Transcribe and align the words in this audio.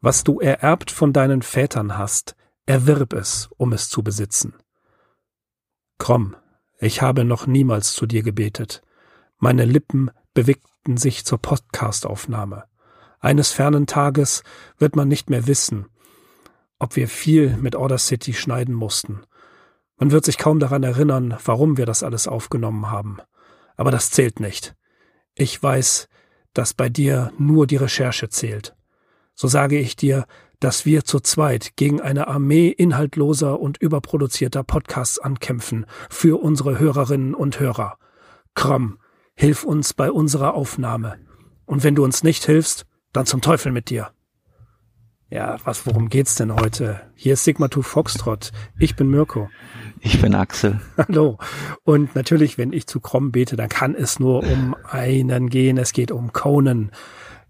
Was 0.00 0.22
du 0.22 0.38
ererbt 0.38 0.90
von 0.90 1.14
deinen 1.14 1.40
Vätern 1.40 1.96
hast, 1.96 2.36
erwirb 2.66 3.14
es, 3.14 3.48
um 3.56 3.72
es 3.72 3.88
zu 3.88 4.02
besitzen. 4.02 4.54
Komm, 5.96 6.36
ich 6.78 7.00
habe 7.00 7.24
noch 7.24 7.46
niemals 7.46 7.94
zu 7.94 8.04
dir 8.04 8.22
gebetet. 8.22 8.82
Meine 9.38 9.64
Lippen 9.64 10.10
bewegten 10.34 10.98
sich 10.98 11.24
zur 11.24 11.38
Podcastaufnahme. 11.38 12.64
Eines 13.18 13.52
fernen 13.52 13.86
Tages 13.86 14.42
wird 14.76 14.94
man 14.94 15.08
nicht 15.08 15.30
mehr 15.30 15.46
wissen, 15.46 15.86
ob 16.78 16.96
wir 16.96 17.08
viel 17.08 17.56
mit 17.56 17.74
Order 17.74 17.96
City 17.96 18.34
schneiden 18.34 18.74
mussten. 18.74 19.22
Man 19.96 20.10
wird 20.10 20.24
sich 20.24 20.38
kaum 20.38 20.58
daran 20.60 20.82
erinnern, 20.82 21.36
warum 21.44 21.76
wir 21.76 21.86
das 21.86 22.02
alles 22.02 22.28
aufgenommen 22.28 22.90
haben. 22.90 23.18
Aber 23.76 23.90
das 23.90 24.10
zählt 24.10 24.40
nicht. 24.40 24.74
Ich 25.34 25.62
weiß, 25.62 26.08
dass 26.52 26.74
bei 26.74 26.88
dir 26.88 27.32
nur 27.38 27.66
die 27.66 27.76
Recherche 27.76 28.28
zählt 28.28 28.74
so 29.34 29.48
sage 29.48 29.78
ich 29.78 29.96
dir, 29.96 30.26
dass 30.60 30.86
wir 30.86 31.04
zu 31.04 31.20
zweit 31.20 31.76
gegen 31.76 32.00
eine 32.00 32.28
Armee 32.28 32.68
inhaltloser 32.68 33.60
und 33.60 33.78
überproduzierter 33.78 34.62
Podcasts 34.62 35.18
ankämpfen 35.18 35.86
für 36.08 36.40
unsere 36.40 36.78
Hörerinnen 36.78 37.34
und 37.34 37.60
Hörer. 37.60 37.98
Krumm, 38.54 38.98
hilf 39.34 39.64
uns 39.64 39.92
bei 39.92 40.10
unserer 40.10 40.54
Aufnahme. 40.54 41.18
Und 41.66 41.82
wenn 41.82 41.94
du 41.94 42.04
uns 42.04 42.22
nicht 42.22 42.44
hilfst, 42.44 42.86
dann 43.12 43.26
zum 43.26 43.40
Teufel 43.40 43.72
mit 43.72 43.90
dir. 43.90 44.10
Ja, 45.34 45.56
was, 45.64 45.84
worum 45.84 46.10
geht's 46.10 46.36
denn 46.36 46.54
heute? 46.54 47.00
Hier 47.16 47.32
ist 47.32 47.42
Sigma 47.42 47.68
2 47.68 47.82
Foxtrot. 47.82 48.52
Ich 48.78 48.94
bin 48.94 49.08
Mirko. 49.08 49.50
Ich 49.98 50.22
bin 50.22 50.32
Axel. 50.32 50.80
Hallo. 50.96 51.38
Und 51.82 52.14
natürlich, 52.14 52.56
wenn 52.56 52.72
ich 52.72 52.86
zu 52.86 53.00
Krom 53.00 53.32
bete, 53.32 53.56
dann 53.56 53.68
kann 53.68 53.96
es 53.96 54.20
nur 54.20 54.44
um 54.44 54.76
einen 54.88 55.50
gehen. 55.50 55.76
Es 55.76 55.92
geht 55.92 56.12
um 56.12 56.32
Conan. 56.32 56.92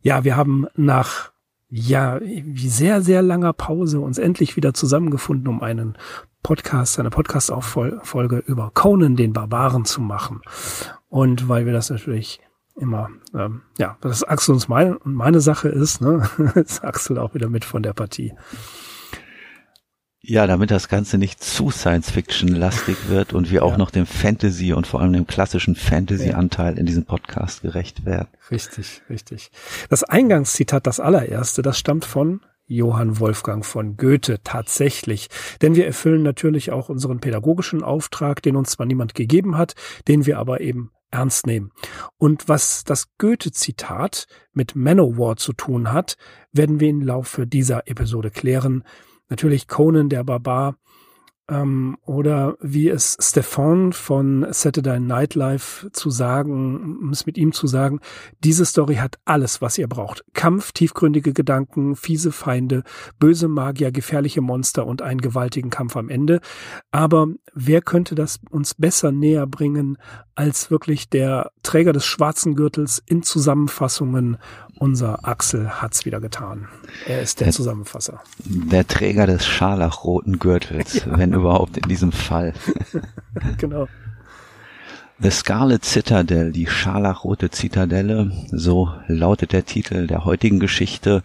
Ja, 0.01 0.25
wir 0.25 0.35
haben 0.35 0.67
nach 0.77 1.33
ja, 1.69 2.21
wie 2.23 2.71
sehr, 2.71 3.03
sehr 3.03 3.21
langer 3.21 3.53
Pause 3.53 4.01
uns 4.01 4.17
endlich 4.17 4.57
wieder 4.57 4.73
zusammengefunden, 4.73 5.47
um 5.47 5.61
einen 5.61 5.99
Podcast, 6.43 6.99
eine 6.99 7.11
Podcast-Auffolge 7.11 8.39
über 8.47 8.71
Conan 8.73 9.15
den 9.15 9.35
Barbaren 9.35 9.85
zu 9.85 10.01
machen. 10.01 10.41
Und 11.11 11.51
weil 11.51 11.67
wir 11.67 11.75
das 11.75 11.91
natürlich 11.91 12.41
immer, 12.77 13.11
ähm, 13.35 13.63
ja, 13.79 13.97
das 14.01 14.25
Axel 14.25 14.55
uns 14.55 14.69
meine, 14.69 14.99
meine 15.05 15.41
Sache 15.41 15.69
ist, 15.69 16.01
ne, 16.01 16.29
ist 16.55 16.85
Axel 16.85 17.19
auch 17.19 17.35
wieder 17.35 17.49
mit 17.49 17.65
von 17.65 17.83
der 17.83 17.93
Partie. 17.93 18.35
Ja, 20.27 20.47
damit 20.47 20.71
das 20.71 20.89
Ganze 20.89 21.19
nicht 21.19 21.45
zu 21.45 21.71
Science-Fiction-lastig 21.71 23.11
wird 23.11 23.35
und 23.35 23.51
wir 23.51 23.63
auch 23.63 23.77
noch 23.77 23.91
dem 23.91 24.07
Fantasy 24.07 24.73
und 24.73 24.87
vor 24.87 25.03
allem 25.03 25.13
dem 25.13 25.27
klassischen 25.27 25.77
Fantasy-Anteil 25.77 26.79
in 26.79 26.87
diesem 26.87 27.05
Podcast 27.05 27.61
gerecht 27.61 28.07
werden. 28.07 28.29
Richtig, 28.51 29.03
richtig. 29.11 29.51
Das 29.91 30.03
Eingangszitat, 30.03 30.87
das 30.87 30.99
allererste, 30.99 31.61
das 31.61 31.79
stammt 31.79 32.07
von 32.07 32.41
Johann 32.67 33.21
Wolfgang 33.21 33.67
von 33.67 33.99
Goethe 33.99 34.41
tatsächlich. 34.43 35.29
Denn 35.61 35.75
wir 35.75 35.85
erfüllen 35.85 36.23
natürlich 36.23 36.73
auch 36.73 36.89
unseren 36.89 37.21
pädagogischen 37.21 37.83
Auftrag, 37.83 38.41
den 38.41 38.57
uns 38.57 38.71
zwar 38.71 38.87
niemand 38.87 39.15
gegeben 39.15 39.59
hat, 39.59 39.75
den 40.09 40.25
wir 40.25 40.39
aber 40.39 40.63
eben 40.63 40.91
ernst 41.15 41.47
nehmen. 41.47 41.71
Und 42.19 42.49
was 42.49 42.85
das 42.85 43.17
Goethe-Zitat 43.19 44.27
mit 44.53 44.77
Manowar 44.77 45.37
zu 45.37 45.53
tun 45.53 45.93
hat, 45.93 46.17
werden 46.53 46.81
wir 46.81 46.91
im 46.91 47.01
Laufe 47.01 47.47
dieser 47.47 47.89
Episode 47.89 48.31
klären. 48.31 48.85
Natürlich 49.29 49.69
Conan 49.69 50.09
der 50.09 50.25
Barbar 50.25 50.77
ähm, 51.49 51.97
oder 52.07 52.57
wie 52.61 52.89
es 52.89 53.17
Stefan 53.21 53.93
von 53.93 54.47
Saturday 54.51 54.99
Night 54.99 55.35
Live 55.35 55.87
zu 55.93 56.11
sagen, 56.11 56.99
um 57.03 57.11
es 57.11 57.27
mit 57.27 57.37
ihm 57.37 57.53
zu 57.53 57.67
sagen, 57.67 58.01
diese 58.43 58.65
Story 58.65 58.97
hat 58.97 59.19
alles, 59.25 59.61
was 59.61 59.77
ihr 59.77 59.89
braucht. 59.89 60.25
Kampf, 60.33 60.73
tiefgründige 60.73 61.33
Gedanken, 61.33 61.97
fiese 61.97 62.33
Feinde, 62.33 62.83
böse 63.19 63.49
Magier, 63.49 63.93
gefährliche 63.93 64.41
Monster 64.41 64.87
und 64.87 65.03
einen 65.03 65.21
gewaltigen 65.21 65.71
Kampf 65.71 65.97
am 65.97 66.09
Ende. 66.09 66.41
Aber 66.91 67.29
wer 67.53 67.83
könnte 67.83 68.15
das 68.15 68.41
uns 68.51 68.75
besser 68.75 69.13
näher 69.13 69.47
bringen 69.47 69.99
als 70.35 70.71
wirklich 70.71 71.09
der 71.09 71.51
Träger 71.63 71.93
des 71.93 72.05
schwarzen 72.05 72.55
Gürtels 72.55 73.03
in 73.07 73.23
Zusammenfassungen 73.23 74.39
unser 74.79 75.27
Axel 75.27 75.81
hat's 75.81 76.05
wieder 76.05 76.21
getan. 76.21 76.69
Er 77.07 77.23
ist 77.23 77.41
der, 77.41 77.47
der 77.47 77.53
Zusammenfasser. 77.55 78.21
Der 78.45 78.87
Träger 78.87 79.27
des 79.27 79.47
scharlachroten 79.47 80.39
Gürtels, 80.39 80.95
ja. 81.07 81.19
wenn 81.19 81.33
überhaupt 81.33 81.77
in 81.77 81.89
diesem 81.89 82.13
Fall. 82.13 82.55
genau. 83.59 83.89
The 85.21 85.31
Scarlet 85.31 85.85
Citadel, 85.85 86.53
die 86.53 86.67
scharlachrote 86.67 87.51
Zitadelle, 87.51 88.33
so 88.51 88.93
lautet 89.07 89.53
der 89.53 89.65
Titel 89.65 90.07
der 90.07 90.25
heutigen 90.25 90.59
Geschichte. 90.59 91.23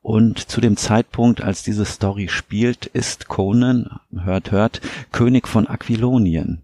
Und 0.00 0.38
zu 0.38 0.60
dem 0.60 0.76
Zeitpunkt, 0.76 1.42
als 1.42 1.62
diese 1.62 1.84
Story 1.84 2.28
spielt, 2.28 2.86
ist 2.86 3.28
Conan, 3.28 4.00
hört, 4.16 4.50
hört, 4.52 4.80
König 5.12 5.48
von 5.48 5.66
Aquilonien. 5.66 6.62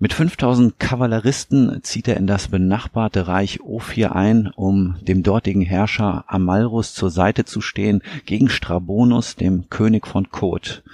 Mit 0.00 0.12
5000 0.12 0.78
Kavalleristen 0.78 1.80
zieht 1.82 2.06
er 2.06 2.18
in 2.18 2.28
das 2.28 2.46
benachbarte 2.46 3.26
Reich 3.26 3.60
Ophir 3.62 4.14
ein, 4.14 4.46
um 4.54 4.94
dem 5.02 5.24
dortigen 5.24 5.62
Herrscher 5.62 6.22
Amalrus 6.28 6.94
zur 6.94 7.10
Seite 7.10 7.44
zu 7.44 7.60
stehen 7.60 8.02
gegen 8.24 8.48
Strabonus, 8.48 9.34
dem 9.34 9.68
König 9.70 10.06
von 10.06 10.30
Kot. 10.30 10.84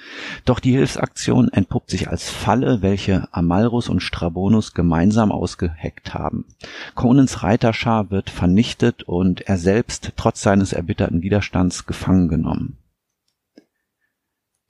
Doch 0.47 0.59
die 0.59 0.73
Hilfsaktion 0.73 1.51
entpuppt 1.53 1.91
sich 1.91 2.09
als 2.09 2.31
Falle, 2.31 2.81
welche 2.81 3.29
Amalrus 3.31 3.91
und 3.91 4.01
Strabonus 4.01 4.73
gemeinsam 4.73 5.33
ausgeheckt 5.33 6.15
haben. 6.15 6.47
Conans 6.95 7.43
Reiterschar 7.43 8.11
wird 8.11 8.31
vernichtet 8.31 9.03
und 9.03 9.43
er 9.43 9.59
selbst 9.59 10.13
trotz 10.17 10.41
seines 10.41 10.73
erbitterten 10.73 11.21
Widerstands 11.21 11.85
gefangen 11.85 12.29
genommen. 12.29 12.79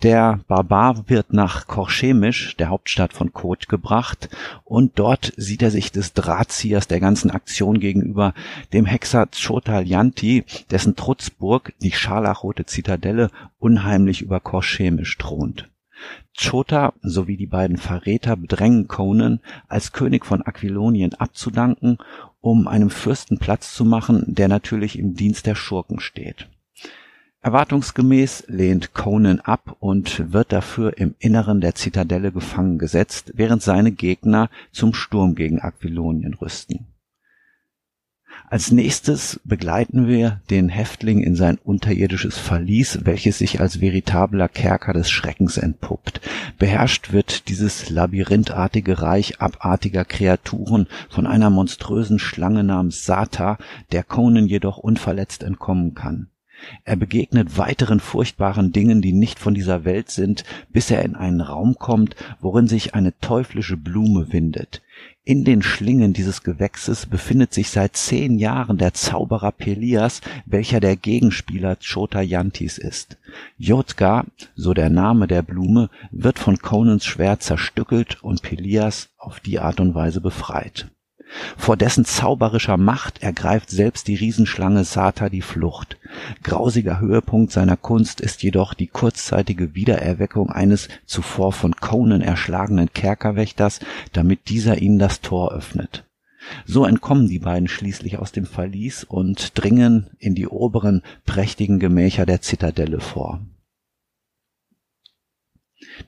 Der 0.04 0.40
Barbar 0.48 1.08
wird 1.08 1.32
nach 1.32 1.66
Korchemisch, 1.66 2.58
der 2.58 2.68
Hauptstadt 2.68 3.14
von 3.14 3.32
Kot, 3.32 3.70
gebracht 3.70 4.28
und 4.62 4.98
dort 4.98 5.32
sieht 5.38 5.62
er 5.62 5.70
sich 5.70 5.92
des 5.92 6.12
Drahtziehers 6.12 6.86
der 6.88 7.00
ganzen 7.00 7.30
Aktion 7.30 7.80
gegenüber, 7.80 8.34
dem 8.74 8.84
Hexer 8.84 9.26
Chotaljanti, 9.28 10.44
dessen 10.70 10.94
Trutzburg, 10.94 11.72
die 11.80 11.92
scharlachrote 11.92 12.66
Zitadelle, 12.66 13.30
unheimlich 13.58 14.20
über 14.20 14.40
Korchemisch 14.40 15.16
thront. 15.16 15.70
Chota 16.38 16.92
sowie 17.00 17.38
die 17.38 17.46
beiden 17.46 17.78
Verräter 17.78 18.36
bedrängen 18.36 18.88
Conan, 18.88 19.40
als 19.68 19.92
König 19.92 20.26
von 20.26 20.42
Aquilonien 20.42 21.14
abzudanken, 21.14 21.96
um 22.42 22.68
einem 22.68 22.90
Fürsten 22.90 23.38
Platz 23.38 23.74
zu 23.74 23.86
machen, 23.86 24.24
der 24.26 24.48
natürlich 24.48 24.98
im 24.98 25.14
Dienst 25.14 25.46
der 25.46 25.54
Schurken 25.54 25.98
steht. 25.98 26.46
Erwartungsgemäß 27.44 28.44
lehnt 28.48 28.94
Conan 28.94 29.38
ab 29.38 29.76
und 29.78 30.32
wird 30.32 30.50
dafür 30.50 30.96
im 30.96 31.14
Inneren 31.18 31.60
der 31.60 31.74
Zitadelle 31.74 32.32
gefangen 32.32 32.78
gesetzt, 32.78 33.32
während 33.36 33.60
seine 33.60 33.92
Gegner 33.92 34.48
zum 34.72 34.94
Sturm 34.94 35.34
gegen 35.34 35.60
Aquilonien 35.60 36.32
rüsten. 36.32 36.86
Als 38.48 38.72
nächstes 38.72 39.40
begleiten 39.44 40.08
wir 40.08 40.40
den 40.48 40.70
Häftling 40.70 41.22
in 41.22 41.36
sein 41.36 41.58
unterirdisches 41.62 42.38
Verlies, 42.38 43.00
welches 43.04 43.36
sich 43.36 43.60
als 43.60 43.82
veritabler 43.82 44.48
Kerker 44.48 44.94
des 44.94 45.10
Schreckens 45.10 45.58
entpuppt. 45.58 46.22
Beherrscht 46.58 47.12
wird 47.12 47.50
dieses 47.50 47.90
labyrinthartige 47.90 49.02
Reich 49.02 49.42
abartiger 49.42 50.06
Kreaturen 50.06 50.86
von 51.10 51.26
einer 51.26 51.50
monströsen 51.50 52.18
Schlange 52.18 52.64
namens 52.64 53.04
Sata, 53.04 53.58
der 53.92 54.02
Conan 54.02 54.46
jedoch 54.46 54.78
unverletzt 54.78 55.42
entkommen 55.42 55.92
kann. 55.92 56.30
Er 56.84 56.96
begegnet 56.96 57.58
weiteren 57.58 58.00
furchtbaren 58.00 58.72
Dingen, 58.72 59.02
die 59.02 59.12
nicht 59.12 59.38
von 59.38 59.54
dieser 59.54 59.84
Welt 59.84 60.10
sind, 60.10 60.44
bis 60.70 60.90
er 60.90 61.02
in 61.02 61.16
einen 61.16 61.40
Raum 61.40 61.76
kommt, 61.78 62.16
worin 62.40 62.68
sich 62.68 62.94
eine 62.94 63.18
teuflische 63.20 63.76
Blume 63.76 64.32
windet. 64.32 64.82
In 65.24 65.44
den 65.44 65.62
Schlingen 65.62 66.12
dieses 66.12 66.42
Gewächses 66.42 67.06
befindet 67.06 67.54
sich 67.54 67.70
seit 67.70 67.96
zehn 67.96 68.38
Jahren 68.38 68.76
der 68.76 68.92
Zauberer 68.92 69.52
Pelias, 69.52 70.20
welcher 70.44 70.80
der 70.80 70.96
Gegenspieler 70.96 71.76
Chota 71.76 72.20
Yantis 72.20 72.76
ist. 72.76 73.16
Jotka, 73.56 74.26
so 74.54 74.74
der 74.74 74.90
Name 74.90 75.26
der 75.26 75.42
Blume, 75.42 75.88
wird 76.10 76.38
von 76.38 76.58
Conans 76.58 77.06
Schwert 77.06 77.42
zerstückelt 77.42 78.22
und 78.22 78.42
Pelias 78.42 79.08
auf 79.16 79.40
die 79.40 79.58
Art 79.58 79.80
und 79.80 79.94
Weise 79.94 80.20
befreit. 80.20 80.88
Vor 81.56 81.76
dessen 81.76 82.04
zauberischer 82.04 82.76
Macht 82.76 83.22
ergreift 83.22 83.70
selbst 83.70 84.08
die 84.08 84.14
Riesenschlange 84.14 84.84
Sata 84.84 85.28
die 85.28 85.42
Flucht. 85.42 85.98
Grausiger 86.42 87.00
Höhepunkt 87.00 87.52
seiner 87.52 87.76
Kunst 87.76 88.20
ist 88.20 88.42
jedoch 88.42 88.74
die 88.74 88.86
kurzzeitige 88.86 89.74
Wiedererweckung 89.74 90.50
eines 90.50 90.88
zuvor 91.06 91.52
von 91.52 91.74
Conan 91.76 92.20
erschlagenen 92.20 92.92
Kerkerwächters, 92.92 93.80
damit 94.12 94.48
dieser 94.48 94.78
ihnen 94.78 94.98
das 94.98 95.20
Tor 95.20 95.52
öffnet. 95.52 96.04
So 96.66 96.84
entkommen 96.84 97.28
die 97.28 97.38
beiden 97.38 97.68
schließlich 97.68 98.18
aus 98.18 98.32
dem 98.32 98.46
Verlies 98.46 99.04
und 99.04 99.58
dringen 99.58 100.10
in 100.18 100.34
die 100.34 100.46
oberen, 100.46 101.02
prächtigen 101.24 101.78
Gemächer 101.78 102.26
der 102.26 102.42
Zitadelle 102.42 103.00
vor. 103.00 103.40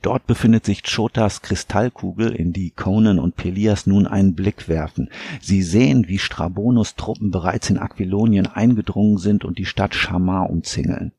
Dort 0.03 0.27
befindet 0.27 0.65
sich 0.65 0.83
Chotas 0.83 1.43
Kristallkugel, 1.43 2.31
in 2.31 2.53
die 2.53 2.71
Conan 2.71 3.19
und 3.19 3.37
Pelias 3.37 3.87
nun 3.87 4.07
einen 4.07 4.35
Blick 4.35 4.69
werfen. 4.69 5.11
Sie 5.41 5.63
sehen, 5.63 6.09
wie 6.09 6.19
Strabonus 6.19 6.95
Truppen 6.95 7.31
bereits 7.31 7.71
in 7.71 7.79
Aquilonien 7.79 8.47
eingedrungen 8.47 9.19
sind 9.19 9.45
und 9.45 9.59
die 9.59 9.65
Stadt 9.65 9.95
Shamar 9.95 10.51
umzingeln. 10.51 11.13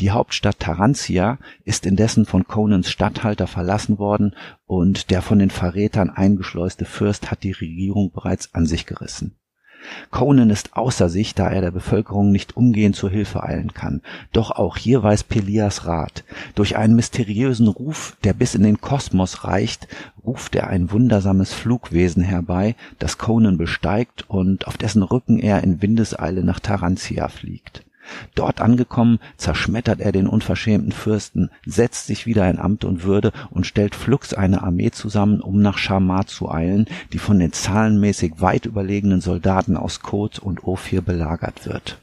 Die 0.00 0.10
Hauptstadt 0.10 0.60
Tarantia 0.60 1.38
ist 1.64 1.86
indessen 1.86 2.26
von 2.26 2.46
Conans 2.46 2.90
Statthalter 2.90 3.46
verlassen 3.46 3.98
worden 3.98 4.34
und 4.66 5.10
der 5.10 5.22
von 5.22 5.38
den 5.38 5.50
Verrätern 5.50 6.10
eingeschleuste 6.10 6.84
Fürst 6.84 7.30
hat 7.30 7.42
die 7.42 7.52
Regierung 7.52 8.12
bereits 8.12 8.54
an 8.54 8.66
sich 8.66 8.86
gerissen. 8.86 9.36
Conan 10.10 10.50
ist 10.50 10.76
außer 10.76 11.08
sich, 11.08 11.34
da 11.34 11.48
er 11.48 11.60
der 11.60 11.70
Bevölkerung 11.70 12.30
nicht 12.32 12.56
umgehend 12.56 12.96
zur 12.96 13.10
Hilfe 13.10 13.42
eilen 13.42 13.74
kann. 13.74 14.00
Doch 14.32 14.50
auch 14.50 14.76
hier 14.76 15.02
weiß 15.02 15.24
Pelias 15.24 15.86
Rat. 15.86 16.24
Durch 16.54 16.76
einen 16.76 16.96
mysteriösen 16.96 17.68
Ruf, 17.68 18.16
der 18.24 18.32
bis 18.32 18.54
in 18.54 18.62
den 18.62 18.80
Kosmos 18.80 19.44
reicht, 19.44 19.88
ruft 20.24 20.54
er 20.54 20.68
ein 20.68 20.90
wundersames 20.90 21.52
Flugwesen 21.52 22.22
herbei, 22.22 22.76
das 22.98 23.18
Conan 23.18 23.58
besteigt 23.58 24.24
und 24.28 24.66
auf 24.66 24.76
dessen 24.76 25.02
Rücken 25.02 25.38
er 25.38 25.62
in 25.62 25.82
Windeseile 25.82 26.44
nach 26.44 26.60
Tarantia 26.60 27.28
fliegt. 27.28 27.84
Dort 28.34 28.60
angekommen, 28.60 29.18
zerschmettert 29.36 30.00
er 30.00 30.12
den 30.12 30.26
unverschämten 30.26 30.92
Fürsten, 30.92 31.50
setzt 31.64 32.06
sich 32.06 32.26
wieder 32.26 32.48
in 32.48 32.58
Amt 32.58 32.84
und 32.84 33.04
Würde 33.04 33.32
und 33.50 33.66
stellt 33.66 33.94
flugs 33.94 34.34
eine 34.34 34.62
Armee 34.62 34.90
zusammen, 34.90 35.40
um 35.40 35.60
nach 35.60 35.78
Schamar 35.78 36.26
zu 36.26 36.50
eilen, 36.50 36.86
die 37.12 37.18
von 37.18 37.38
den 37.38 37.52
zahlenmäßig 37.52 38.40
weit 38.40 38.66
überlegenen 38.66 39.20
Soldaten 39.20 39.76
aus 39.76 40.00
Kot 40.00 40.38
und 40.38 40.64
Ophir 40.64 41.02
belagert 41.02 41.66
wird. 41.66 41.98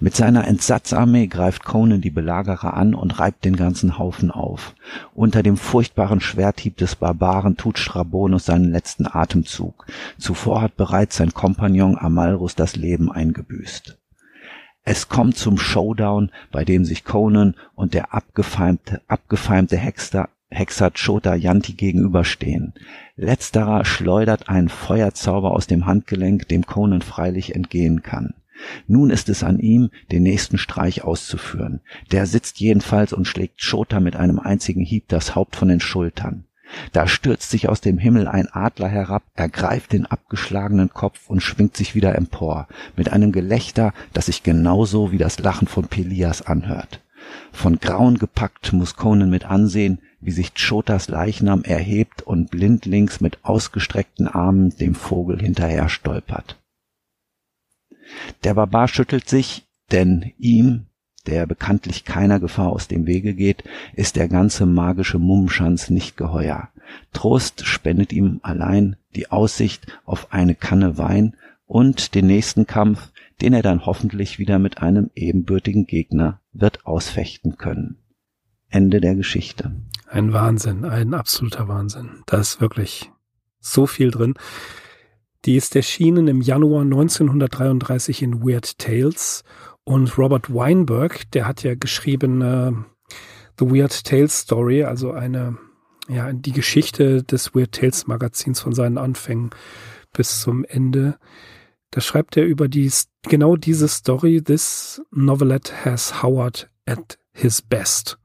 Mit 0.00 0.14
seiner 0.14 0.46
Entsatzarmee 0.46 1.26
greift 1.28 1.64
Conan 1.64 2.00
die 2.00 2.10
Belagerer 2.10 2.74
an 2.74 2.94
und 2.94 3.18
reibt 3.18 3.44
den 3.44 3.56
ganzen 3.56 3.98
Haufen 3.98 4.30
auf. 4.30 4.74
Unter 5.14 5.42
dem 5.42 5.56
furchtbaren 5.56 6.20
Schwerthieb 6.20 6.76
des 6.76 6.96
Barbaren 6.96 7.56
tut 7.56 7.78
Strabonus 7.78 8.46
seinen 8.46 8.70
letzten 8.70 9.06
Atemzug. 9.06 9.86
Zuvor 10.18 10.60
hat 10.62 10.76
bereits 10.76 11.16
sein 11.16 11.32
Kompagnon 11.32 11.96
Amalrus 11.96 12.54
das 12.54 12.76
Leben 12.76 13.10
eingebüßt. 13.10 13.98
Es 14.84 15.08
kommt 15.08 15.36
zum 15.36 15.58
Showdown, 15.58 16.30
bei 16.50 16.64
dem 16.64 16.84
sich 16.84 17.04
Conan 17.04 17.54
und 17.74 17.94
der 17.94 18.12
abgefeimte, 18.14 19.00
abgefeimte 19.06 19.76
Hexer, 19.76 20.28
Hexer 20.50 20.90
Chota 20.90 21.34
Yanti 21.34 21.74
gegenüberstehen. 21.74 22.74
Letzterer 23.16 23.84
schleudert 23.84 24.48
einen 24.48 24.68
Feuerzauber 24.68 25.52
aus 25.52 25.66
dem 25.66 25.86
Handgelenk, 25.86 26.48
dem 26.48 26.66
Conan 26.66 27.00
freilich 27.00 27.54
entgehen 27.54 28.02
kann. 28.02 28.34
Nun 28.86 29.10
ist 29.10 29.28
es 29.28 29.42
an 29.42 29.58
ihm, 29.58 29.90
den 30.10 30.24
nächsten 30.24 30.58
Streich 30.58 31.04
auszuführen. 31.04 31.80
Der 32.10 32.26
sitzt 32.26 32.60
jedenfalls 32.60 33.12
und 33.12 33.26
schlägt 33.26 33.60
Chota 33.64 34.00
mit 34.00 34.16
einem 34.16 34.38
einzigen 34.38 34.84
Hieb 34.84 35.08
das 35.08 35.34
Haupt 35.34 35.56
von 35.56 35.68
den 35.68 35.80
Schultern. 35.80 36.44
Da 36.92 37.06
stürzt 37.06 37.50
sich 37.50 37.68
aus 37.68 37.80
dem 37.80 37.98
Himmel 37.98 38.28
ein 38.28 38.48
Adler 38.48 38.88
herab, 38.88 39.22
ergreift 39.34 39.92
den 39.92 40.06
abgeschlagenen 40.06 40.90
Kopf 40.90 41.28
und 41.28 41.42
schwingt 41.42 41.76
sich 41.76 41.94
wieder 41.94 42.14
empor, 42.14 42.68
mit 42.96 43.12
einem 43.12 43.32
Gelächter, 43.32 43.92
das 44.12 44.26
sich 44.26 44.42
genauso 44.42 45.12
wie 45.12 45.18
das 45.18 45.38
Lachen 45.38 45.68
von 45.68 45.88
Pelias 45.88 46.42
anhört. 46.42 47.00
Von 47.52 47.78
Grauen 47.78 48.18
gepackt 48.18 48.72
muss 48.72 48.96
Conan 48.96 49.30
mit 49.30 49.44
ansehen, 49.44 50.00
wie 50.20 50.30
sich 50.30 50.52
Chotas 50.54 51.08
Leichnam 51.08 51.62
erhebt 51.62 52.22
und 52.22 52.50
blindlings 52.50 53.20
mit 53.20 53.44
ausgestreckten 53.44 54.28
Armen 54.28 54.70
dem 54.76 54.94
Vogel 54.94 55.40
hinterher 55.40 55.88
stolpert. 55.88 56.58
Der 58.44 58.54
Barbar 58.54 58.88
schüttelt 58.88 59.28
sich, 59.28 59.66
denn 59.90 60.32
ihm, 60.38 60.86
der 61.26 61.46
bekanntlich 61.46 62.04
keiner 62.04 62.40
Gefahr 62.40 62.70
aus 62.70 62.88
dem 62.88 63.06
Wege 63.06 63.34
geht, 63.34 63.64
ist 63.94 64.16
der 64.16 64.28
ganze 64.28 64.66
magische 64.66 65.18
Mummenschanz 65.18 65.90
nicht 65.90 66.16
geheuer. 66.16 66.68
Trost 67.12 67.64
spendet 67.66 68.12
ihm 68.12 68.40
allein 68.42 68.96
die 69.14 69.30
Aussicht 69.30 69.86
auf 70.04 70.32
eine 70.32 70.54
Kanne 70.54 70.98
Wein 70.98 71.36
und 71.66 72.14
den 72.14 72.26
nächsten 72.26 72.66
Kampf, 72.66 73.12
den 73.40 73.54
er 73.54 73.62
dann 73.62 73.86
hoffentlich 73.86 74.38
wieder 74.38 74.58
mit 74.58 74.78
einem 74.78 75.10
ebenbürtigen 75.14 75.86
Gegner 75.86 76.40
wird 76.52 76.86
ausfechten 76.86 77.56
können. 77.56 77.96
Ende 78.68 79.00
der 79.00 79.14
Geschichte. 79.14 79.72
Ein 80.08 80.32
Wahnsinn, 80.32 80.84
ein 80.84 81.14
absoluter 81.14 81.68
Wahnsinn. 81.68 82.22
Da 82.26 82.38
ist 82.38 82.60
wirklich 82.60 83.10
so 83.60 83.86
viel 83.86 84.10
drin. 84.10 84.34
Die 85.44 85.56
ist 85.56 85.74
erschienen 85.74 86.28
im 86.28 86.40
Januar 86.40 86.82
1933 86.82 88.22
in 88.22 88.42
Weird 88.42 88.78
Tales 88.78 89.44
und 89.84 90.16
Robert 90.18 90.52
Weinberg, 90.52 91.30
der 91.32 91.46
hat 91.46 91.62
ja 91.62 91.74
geschrieben 91.74 92.40
äh, 92.42 92.72
The 93.58 93.70
Weird 93.70 94.04
Tales 94.04 94.40
Story, 94.40 94.84
also 94.84 95.12
eine, 95.12 95.58
ja, 96.08 96.32
die 96.32 96.52
Geschichte 96.52 97.22
des 97.22 97.54
Weird 97.54 97.72
Tales 97.72 98.06
Magazins 98.06 98.60
von 98.60 98.72
seinen 98.72 98.98
Anfängen 98.98 99.50
bis 100.12 100.40
zum 100.40 100.64
Ende. 100.64 101.18
Da 101.90 102.00
schreibt 102.00 102.36
er 102.36 102.44
über 102.44 102.68
die, 102.68 102.90
genau 103.28 103.56
diese 103.56 103.88
Story, 103.88 104.42
This 104.42 105.02
novelette 105.10 105.84
has 105.84 106.22
Howard 106.22 106.70
at 106.86 107.18
his 107.32 107.60
best. 107.60 108.18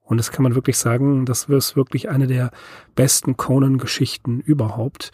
Und 0.00 0.18
das 0.18 0.32
kann 0.32 0.42
man 0.42 0.54
wirklich 0.54 0.76
sagen, 0.76 1.24
das 1.24 1.44
ist 1.44 1.76
wirklich 1.76 2.08
eine 2.08 2.26
der 2.26 2.50
besten 2.94 3.36
Conan-Geschichten 3.36 4.40
überhaupt. 4.40 5.12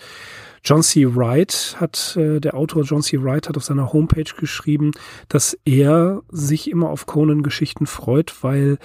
John 0.64 0.82
C. 0.82 1.06
Wright 1.14 1.76
hat, 1.78 2.16
äh, 2.16 2.40
der 2.40 2.54
Autor 2.54 2.82
John 2.82 3.02
C. 3.02 3.22
Wright 3.22 3.48
hat 3.48 3.56
auf 3.56 3.64
seiner 3.64 3.92
Homepage 3.92 4.32
geschrieben, 4.38 4.92
dass 5.28 5.58
er 5.64 6.22
sich 6.30 6.70
immer 6.70 6.90
auf 6.90 7.06
Conan-Geschichten 7.06 7.86
freut, 7.86 8.42
weil 8.42 8.78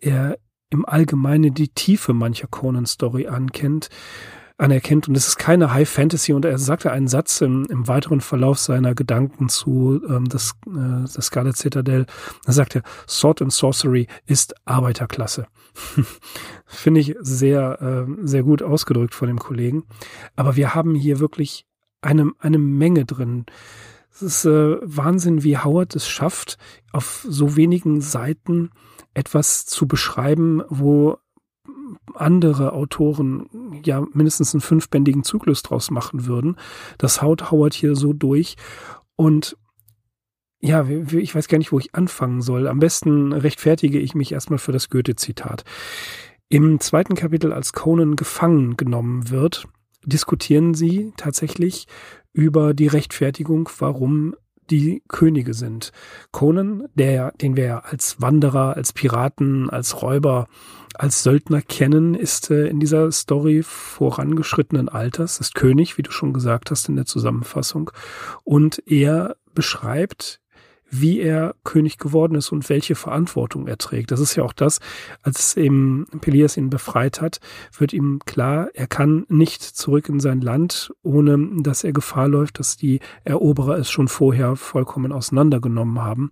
er 0.00 0.38
im 0.70 0.84
Allgemeinen 0.84 1.54
die 1.54 1.68
Tiefe 1.68 2.12
mancher 2.12 2.48
Conan-Story 2.48 3.28
ankennt 3.28 3.90
anerkennt. 4.56 5.08
Und 5.08 5.16
es 5.16 5.28
ist 5.28 5.38
keine 5.38 5.72
High 5.72 5.88
Fantasy. 5.88 6.32
Und 6.32 6.44
er 6.44 6.58
sagte 6.58 6.92
einen 6.92 7.08
Satz 7.08 7.40
im, 7.40 7.64
im 7.66 7.88
weiteren 7.88 8.20
Verlauf 8.20 8.58
seiner 8.58 8.94
Gedanken 8.94 9.48
zu 9.48 10.00
ähm, 10.08 10.26
das, 10.28 10.52
äh, 10.66 11.02
das 11.02 11.26
Scarlet 11.26 11.56
Citadel. 11.56 12.06
Da 12.44 12.52
sagt 12.52 12.76
er, 12.76 12.82
Sword 13.08 13.42
and 13.42 13.52
Sorcery 13.52 14.06
ist 14.26 14.54
Arbeiterklasse. 14.64 15.46
Finde 16.66 17.00
ich 17.00 17.16
sehr, 17.20 17.80
äh, 17.80 18.26
sehr 18.26 18.42
gut 18.42 18.62
ausgedrückt 18.62 19.14
von 19.14 19.28
dem 19.28 19.38
Kollegen. 19.38 19.84
Aber 20.36 20.56
wir 20.56 20.74
haben 20.74 20.94
hier 20.94 21.18
wirklich 21.18 21.66
eine, 22.00 22.30
eine 22.38 22.58
Menge 22.58 23.04
drin. 23.04 23.46
Es 24.12 24.22
ist 24.22 24.44
äh, 24.44 24.76
Wahnsinn, 24.82 25.42
wie 25.42 25.58
Howard 25.58 25.96
es 25.96 26.08
schafft, 26.08 26.58
auf 26.92 27.26
so 27.28 27.56
wenigen 27.56 28.00
Seiten 28.00 28.70
etwas 29.14 29.66
zu 29.66 29.88
beschreiben, 29.88 30.62
wo 30.68 31.18
andere 32.14 32.72
Autoren 32.72 33.80
ja 33.84 34.04
mindestens 34.12 34.54
einen 34.54 34.60
fünfbändigen 34.60 35.24
Zyklus 35.24 35.62
draus 35.62 35.90
machen 35.90 36.26
würden. 36.26 36.56
Das 36.98 37.22
haut 37.22 37.50
Howard 37.50 37.74
hier 37.74 37.96
so 37.96 38.12
durch. 38.12 38.56
Und 39.16 39.56
ja, 40.60 40.86
ich 40.88 41.34
weiß 41.34 41.48
gar 41.48 41.58
nicht, 41.58 41.72
wo 41.72 41.78
ich 41.78 41.94
anfangen 41.94 42.40
soll. 42.40 42.68
Am 42.68 42.78
besten 42.78 43.32
rechtfertige 43.32 43.98
ich 43.98 44.14
mich 44.14 44.32
erstmal 44.32 44.58
für 44.58 44.72
das 44.72 44.88
Goethe-Zitat. 44.88 45.64
Im 46.48 46.80
zweiten 46.80 47.14
Kapitel, 47.14 47.52
als 47.52 47.72
Conan 47.72 48.16
gefangen 48.16 48.76
genommen 48.76 49.30
wird, 49.30 49.66
diskutieren 50.06 50.74
sie 50.74 51.12
tatsächlich 51.16 51.86
über 52.32 52.74
die 52.74 52.86
Rechtfertigung, 52.86 53.68
warum 53.78 54.34
die 54.70 55.02
Könige 55.08 55.54
sind. 55.54 55.92
Conan, 56.30 56.88
der, 56.94 57.32
den 57.32 57.56
wir 57.56 57.64
ja 57.64 57.78
als 57.80 58.20
Wanderer, 58.20 58.76
als 58.76 58.92
Piraten, 58.92 59.70
als 59.70 60.02
Räuber 60.02 60.48
als 60.94 61.22
Söldner 61.24 61.60
kennen, 61.60 62.14
ist 62.14 62.50
äh, 62.50 62.68
in 62.68 62.78
dieser 62.78 63.10
Story 63.10 63.62
vorangeschrittenen 63.64 64.88
Alters, 64.88 65.40
ist 65.40 65.54
König, 65.54 65.98
wie 65.98 66.02
du 66.02 66.12
schon 66.12 66.32
gesagt 66.32 66.70
hast 66.70 66.88
in 66.88 66.96
der 66.96 67.04
Zusammenfassung. 67.04 67.90
Und 68.44 68.80
er 68.86 69.36
beschreibt 69.54 70.40
wie 71.00 71.20
er 71.20 71.54
König 71.64 71.98
geworden 71.98 72.36
ist 72.36 72.52
und 72.52 72.68
welche 72.68 72.94
Verantwortung 72.94 73.66
er 73.66 73.78
trägt. 73.78 74.10
Das 74.10 74.20
ist 74.20 74.36
ja 74.36 74.44
auch 74.44 74.52
das, 74.52 74.80
als 75.22 75.56
eben 75.56 76.06
Pelias 76.20 76.56
ihn 76.56 76.70
befreit 76.70 77.20
hat, 77.20 77.40
wird 77.76 77.92
ihm 77.92 78.20
klar, 78.26 78.68
er 78.74 78.86
kann 78.86 79.26
nicht 79.28 79.62
zurück 79.62 80.08
in 80.08 80.20
sein 80.20 80.40
Land, 80.40 80.92
ohne 81.02 81.62
dass 81.62 81.84
er 81.84 81.92
Gefahr 81.92 82.28
läuft, 82.28 82.58
dass 82.58 82.76
die 82.76 83.00
Eroberer 83.24 83.78
es 83.78 83.90
schon 83.90 84.08
vorher 84.08 84.56
vollkommen 84.56 85.12
auseinandergenommen 85.12 86.00
haben. 86.00 86.30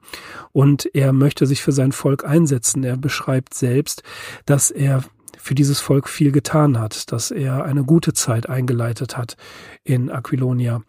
Und 0.52 0.88
er 0.94 1.12
möchte 1.12 1.46
sich 1.46 1.62
für 1.62 1.72
sein 1.72 1.92
Volk 1.92 2.24
einsetzen. 2.24 2.84
Er 2.84 2.96
beschreibt 2.96 3.54
selbst, 3.54 4.02
dass 4.46 4.70
er 4.70 5.02
für 5.38 5.54
dieses 5.56 5.80
Volk 5.80 6.08
viel 6.08 6.30
getan 6.30 6.78
hat, 6.78 7.10
dass 7.10 7.32
er 7.32 7.64
eine 7.64 7.84
gute 7.84 8.12
Zeit 8.12 8.48
eingeleitet 8.48 9.16
hat 9.16 9.36
in 9.82 10.08
Aquilonia. 10.08 10.82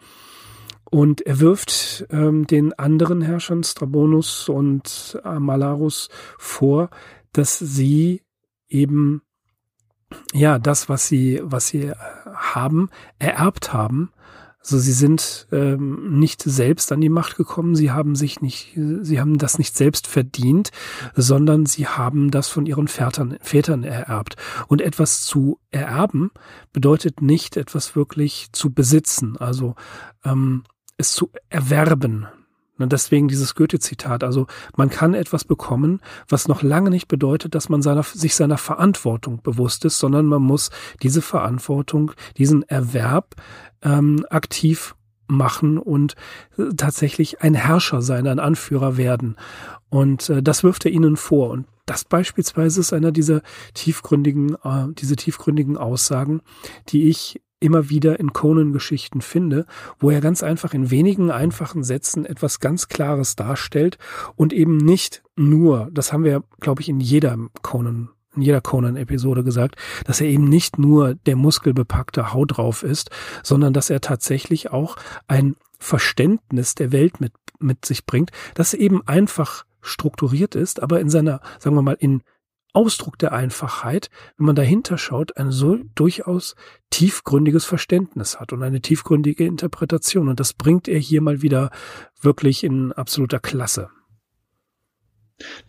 Und 0.94 1.22
er 1.22 1.40
wirft 1.40 2.06
ähm, 2.12 2.46
den 2.46 2.72
anderen 2.74 3.24
Herrschern, 3.24 3.64
Strabonus 3.64 4.48
und 4.48 5.20
Malarus, 5.24 6.10
vor, 6.38 6.92
dass 7.32 7.58
sie 7.58 8.22
eben 8.68 9.24
ja 10.34 10.60
das, 10.60 10.90
was 10.90 11.08
sie, 11.08 11.42
was 11.42 11.70
sie 11.70 11.92
haben, 12.36 12.92
ererbt 13.18 13.74
haben, 13.74 14.12
Also 14.66 14.78
sie 14.78 14.94
sind 14.94 15.48
ähm, 15.52 16.20
nicht 16.20 16.42
selbst 16.42 16.92
an 16.94 17.02
die 17.02 17.10
Macht 17.10 17.36
gekommen, 17.36 17.76
sie 17.76 17.92
haben 17.92 18.16
sich 18.16 18.40
nicht, 18.40 18.80
sie 19.02 19.20
haben 19.20 19.38
das 19.38 19.58
nicht 19.58 19.76
selbst 19.76 20.08
verdient, 20.08 20.70
sondern 21.16 21.66
sie 21.66 21.88
haben 21.88 22.32
das 22.32 22.48
von 22.48 22.66
ihren 22.66 22.88
Vätern, 22.88 23.38
Vätern 23.42 23.84
ererbt. 23.84 24.38
Und 24.68 24.80
etwas 24.80 25.24
zu 25.24 25.60
ererben 25.72 26.32
bedeutet 26.72 27.22
nicht 27.22 27.58
etwas 27.58 27.96
wirklich 27.98 28.50
zu 28.54 28.72
besitzen, 28.72 29.36
also 29.38 29.76
ähm, 30.24 30.64
es 30.98 31.14
zu 31.14 31.30
erwerben. 31.50 32.28
Und 32.80 32.92
deswegen 32.92 33.28
dieses 33.28 33.56
Goethe-Zitat. 33.56 34.24
Also 34.24 34.48
man 34.76 34.90
kann 34.90 35.14
etwas 35.14 35.44
bekommen, 35.46 36.02
was 36.28 36.48
noch 36.48 36.64
lange 36.64 36.90
nicht 36.90 37.08
bedeutet, 37.08 37.54
dass 37.56 37.70
man 37.70 37.82
seiner, 37.82 38.04
sich 38.04 38.36
seiner 38.36 38.58
Verantwortung 38.58 39.42
bewusst 39.44 39.86
ist, 39.86 40.00
sondern 40.00 40.26
man 40.26 40.42
muss 40.42 40.72
diese 41.02 41.22
Verantwortung, 41.22 42.12
diesen 42.38 42.64
Erwerb 42.64 43.36
ähm, 43.84 44.26
aktiv 44.30 44.96
machen 45.28 45.78
und 45.78 46.16
äh, 46.58 46.74
tatsächlich 46.76 47.42
ein 47.42 47.54
Herrscher 47.54 48.02
sein, 48.02 48.28
ein 48.28 48.40
Anführer 48.40 48.98
werden. 48.98 49.38
Und 49.90 50.30
äh, 50.30 50.42
das 50.42 50.64
wirft 50.64 50.86
er 50.86 50.92
ihnen 50.92 51.16
vor. 51.16 51.52
Und 51.52 51.68
das 51.86 52.06
beispielsweise 52.06 52.80
ist 52.80 52.92
einer 52.92 53.12
dieser 53.12 53.42
tiefgründigen, 53.74 54.56
äh, 54.64 54.88
diese 54.98 55.16
tiefgründigen 55.16 55.78
Aussagen, 55.78 56.42
die 56.90 57.08
ich 57.08 57.42
immer 57.64 57.90
wieder 57.90 58.20
in 58.20 58.34
Conan-Geschichten 58.34 59.22
finde, 59.22 59.66
wo 60.00 60.10
er 60.10 60.22
ganz 60.22 60.44
einfach 60.44 60.74
in 60.74 60.92
wenigen 60.92 61.32
einfachen 61.32 61.84
Sätzen 61.84 62.26
etwas 62.26 62.60
ganz 62.60 62.88
Klares 62.88 63.36
darstellt 63.36 63.98
und 64.36 64.54
eben 64.54 64.78
nicht 64.78 65.24
nur, 65.36 65.90
das 65.92 66.14
haben 66.14 66.24
wir, 66.24 66.44
glaube 66.60 66.82
ich, 66.82 66.90
in 66.90 67.00
jeder 67.00 67.38
Conan 67.62 68.10
in 68.36 68.42
jeder 68.42 68.62
Conan-Episode 68.62 69.44
gesagt, 69.44 69.76
dass 70.06 70.20
er 70.20 70.26
eben 70.26 70.46
nicht 70.46 70.80
nur 70.80 71.14
der 71.14 71.36
muskelbepackte 71.36 72.34
Haut 72.34 72.58
drauf 72.58 72.82
ist, 72.82 73.12
sondern 73.44 73.74
dass 73.74 73.92
er 73.92 74.02
tatsächlich 74.02 74.72
auch 74.72 74.96
ein 75.28 75.56
Verständnis 75.78 76.74
der 76.74 76.92
Welt 76.92 77.22
mit, 77.22 77.34
mit 77.60 77.86
sich 77.86 78.08
bringt, 78.08 78.32
das 78.56 78.74
eben 78.74 79.08
einfach 79.08 79.66
strukturiert 79.82 80.56
ist, 80.56 80.82
aber 80.82 81.00
in 81.00 81.10
seiner, 81.10 81.42
sagen 81.60 81.76
wir 81.76 81.84
mal, 81.84 81.98
in 82.00 82.24
Ausdruck 82.74 83.18
der 83.20 83.32
Einfachheit, 83.32 84.10
wenn 84.38 84.48
man 84.48 84.56
dahinter 84.56 84.98
schaut, 84.98 85.38
ein 85.38 85.52
so 85.52 85.78
durchaus 85.96 86.56
tiefgründiges 86.90 87.66
Verständnis 87.66 88.40
hat 88.40 88.52
und 88.52 88.64
eine 88.64 88.82
tiefgründige 88.82 89.46
Interpretation. 89.46 90.28
Und 90.28 90.40
das 90.40 90.54
bringt 90.54 90.88
er 90.88 91.00
hier 91.00 91.22
mal 91.22 91.42
wieder 91.42 91.70
wirklich 92.22 92.64
in 92.64 92.92
absoluter 92.92 93.40
Klasse. 93.40 93.90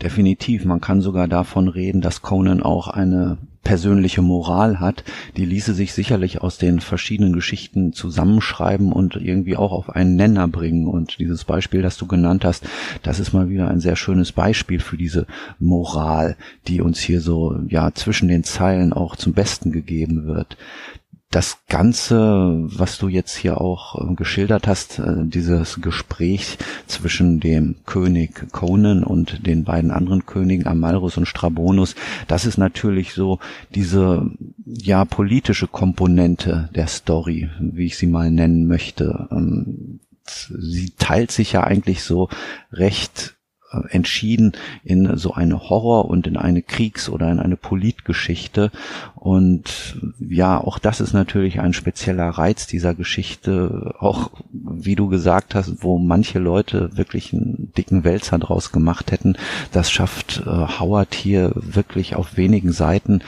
Definitiv. 0.03 0.65
Man 0.65 0.81
kann 0.81 1.01
sogar 1.01 1.29
davon 1.29 1.69
reden, 1.69 2.01
dass 2.01 2.23
Conan 2.23 2.63
auch 2.63 2.89
eine 2.89 3.39
persönliche 3.65 4.23
Moral 4.23 4.79
hat. 4.79 5.03
Die 5.37 5.45
ließe 5.45 5.75
sich 5.75 5.93
sicherlich 5.95 6.41
aus 6.43 6.59
den 6.59 6.81
verschiedenen 6.81 7.33
Geschichten 7.33 7.93
zusammenschreiben 7.93 8.93
und 8.93 9.17
irgendwie 9.17 9.57
auch 9.57 9.73
auf 9.73 9.91
einen 9.91 10.17
Nenner 10.17 10.47
bringen. 10.47 10.87
Und 10.87 11.19
dieses 11.19 11.45
Beispiel, 11.45 11.83
das 11.83 11.97
du 11.97 12.07
genannt 12.07 12.45
hast, 12.45 12.65
das 13.03 13.19
ist 13.19 13.33
mal 13.33 13.49
wieder 13.49 13.69
ein 13.69 13.81
sehr 13.81 13.97
schönes 13.97 14.33
Beispiel 14.33 14.81
für 14.81 14.97
diese 14.97 15.27
Moral, 15.59 16.37
die 16.69 16.81
uns 16.81 17.01
hier 17.01 17.21
so, 17.21 17.59
ja, 17.69 17.93
zwischen 17.93 18.29
den 18.29 18.45
Zeilen 18.45 18.93
auch 18.93 19.17
zum 19.17 19.33
Besten 19.33 19.73
gegeben 19.73 20.27
wird 20.27 20.57
das 21.35 21.59
Ganze, 21.69 22.63
was 22.63 22.99
du 22.99 23.09
jetzt 23.09 23.35
hier 23.35 23.61
auch 23.61 24.01
äh, 24.01 24.15
geschildert 24.15 24.69
hast, 24.69 25.01
äh, 25.01 25.25
dieses 25.25 25.81
Gespräch 25.81 26.59
zwischen 26.87 27.41
dem 27.41 27.75
König 27.87 28.53
Conan 28.53 29.03
und 29.03 29.45
den 29.45 29.65
beiden 29.65 29.91
anderen 29.91 30.27
Königen 30.27 30.69
Amalrus 30.69 31.17
und 31.17 31.27
Strabonus, 31.27 31.97
das 32.29 32.45
ist 32.45 32.57
natürlich 32.57 33.15
so 33.15 33.41
diese 33.75 34.31
ja 34.65 35.05
politische 35.05 35.67
Komponente 35.67 36.71
der 36.73 36.87
Story, 36.87 37.51
wie 37.59 37.87
ich 37.87 37.99
sie 37.99 38.07
mal 38.07 38.31
nennen 38.31 38.69
möchte. 38.69 39.29
Ähm, 39.33 39.99
sie 40.27 40.93
teilt 40.99 41.33
sich 41.33 41.53
ja 41.53 41.65
eigentlich 41.65 42.05
so 42.05 42.29
recht 42.71 43.35
entschieden 43.89 44.53
in 44.85 45.17
so 45.17 45.35
eine 45.35 45.69
Horror- 45.69 46.07
und 46.07 46.27
in 46.27 46.37
eine 46.37 46.63
Kriegs- 46.63 47.09
oder 47.09 47.31
in 47.31 47.41
eine 47.41 47.57
Politgeschichte. 47.57 48.71
Und 49.15 49.97
ja, 50.19 50.59
auch 50.59 50.79
das 50.79 51.01
ist 51.01 51.13
natürlich 51.13 51.61
ein 51.61 51.73
spezieller 51.73 52.29
Reiz 52.29 52.67
dieser 52.67 52.95
Geschichte. 52.95 53.95
Auch, 53.99 54.31
wie 54.53 54.97
du 54.97 55.09
gesagt 55.09 55.55
hast, 55.55 55.83
wo 55.83 55.99
manche 55.99 56.39
Leute 56.39 56.97
wirklich 56.97 57.33
einen 57.33 57.73
dicken 57.77 58.05
Wälzer 58.05 58.39
draus 58.39 58.73
gemacht 58.73 59.13
hätten. 59.13 59.37
Das 59.73 59.91
schafft 59.91 60.43
äh, 60.47 60.51
Howard 60.51 61.15
hier 61.15 61.53
wirklich 61.55 62.17
auf 62.17 62.37
wenigen 62.37 62.73
Seiten 62.73 63.21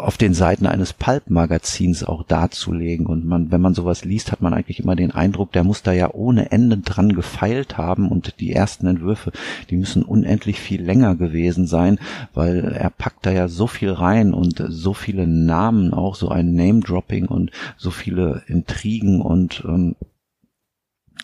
auf 0.00 0.16
den 0.16 0.34
Seiten 0.34 0.66
eines 0.66 0.92
Pulp-Magazins 0.92 2.04
auch 2.04 2.22
darzulegen. 2.22 3.06
Und 3.06 3.24
man, 3.24 3.50
wenn 3.50 3.60
man 3.60 3.74
sowas 3.74 4.04
liest, 4.04 4.32
hat 4.32 4.40
man 4.40 4.54
eigentlich 4.54 4.80
immer 4.80 4.96
den 4.96 5.10
Eindruck, 5.10 5.52
der 5.52 5.64
muss 5.64 5.82
da 5.82 5.92
ja 5.92 6.12
ohne 6.12 6.50
Ende 6.50 6.78
dran 6.78 7.14
gefeilt 7.14 7.78
haben 7.78 8.08
und 8.08 8.40
die 8.40 8.52
ersten 8.52 8.86
Entwürfe, 8.86 9.32
die 9.70 9.76
müssen 9.76 10.02
unendlich 10.02 10.60
viel 10.60 10.82
länger 10.82 11.16
gewesen 11.16 11.66
sein, 11.66 11.98
weil 12.34 12.64
er 12.72 12.90
packt 12.90 13.26
da 13.26 13.30
ja 13.30 13.48
so 13.48 13.66
viel 13.66 13.90
rein 13.90 14.32
und 14.34 14.64
so 14.68 14.94
viele 14.94 15.26
Namen, 15.26 15.92
auch 15.92 16.14
so 16.14 16.28
ein 16.28 16.54
Name-Dropping 16.54 17.26
und 17.26 17.50
so 17.76 17.90
viele 17.90 18.42
Intrigen 18.46 19.20
und 19.20 19.64
ähm, 19.66 19.96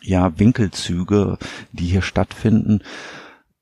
ja, 0.02 0.38
Winkelzüge, 0.38 1.38
die 1.72 1.86
hier 1.86 2.02
stattfinden 2.02 2.80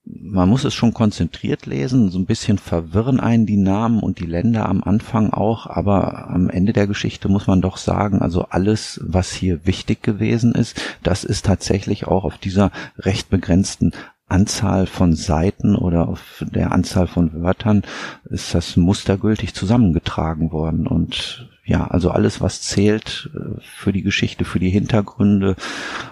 man 0.06 0.50
muss 0.50 0.64
es 0.64 0.74
schon 0.74 0.92
konzentriert 0.92 1.64
lesen, 1.64 2.10
so 2.10 2.18
ein 2.18 2.26
bisschen 2.26 2.58
verwirren 2.58 3.20
einen 3.20 3.46
die 3.46 3.56
Namen 3.56 4.00
und 4.00 4.18
die 4.18 4.26
Länder 4.26 4.68
am 4.68 4.82
Anfang 4.82 5.32
auch, 5.32 5.66
aber 5.66 6.28
am 6.28 6.50
Ende 6.50 6.74
der 6.74 6.86
Geschichte 6.86 7.28
muss 7.28 7.46
man 7.46 7.62
doch 7.62 7.78
sagen, 7.78 8.20
also 8.20 8.42
alles, 8.50 9.00
was 9.02 9.32
hier 9.32 9.66
wichtig 9.66 10.02
gewesen 10.02 10.52
ist, 10.52 10.80
das 11.02 11.24
ist 11.24 11.46
tatsächlich 11.46 12.06
auch 12.06 12.24
auf 12.24 12.36
dieser 12.36 12.70
recht 12.98 13.30
begrenzten 13.30 13.92
Anzahl 14.28 14.86
von 14.86 15.14
Seiten 15.14 15.74
oder 15.74 16.08
auf 16.08 16.44
der 16.50 16.72
Anzahl 16.72 17.06
von 17.06 17.42
Wörtern 17.42 17.82
ist 18.24 18.54
das 18.54 18.76
mustergültig 18.76 19.54
zusammengetragen 19.54 20.50
worden. 20.50 20.86
Und 20.86 21.48
ja, 21.64 21.86
also 21.86 22.10
alles, 22.10 22.40
was 22.40 22.60
zählt 22.60 23.30
äh, 23.34 23.60
für 23.60 23.92
die 23.92 24.02
Geschichte, 24.02 24.44
für 24.44 24.58
die 24.58 24.70
Hintergründe 24.70 25.56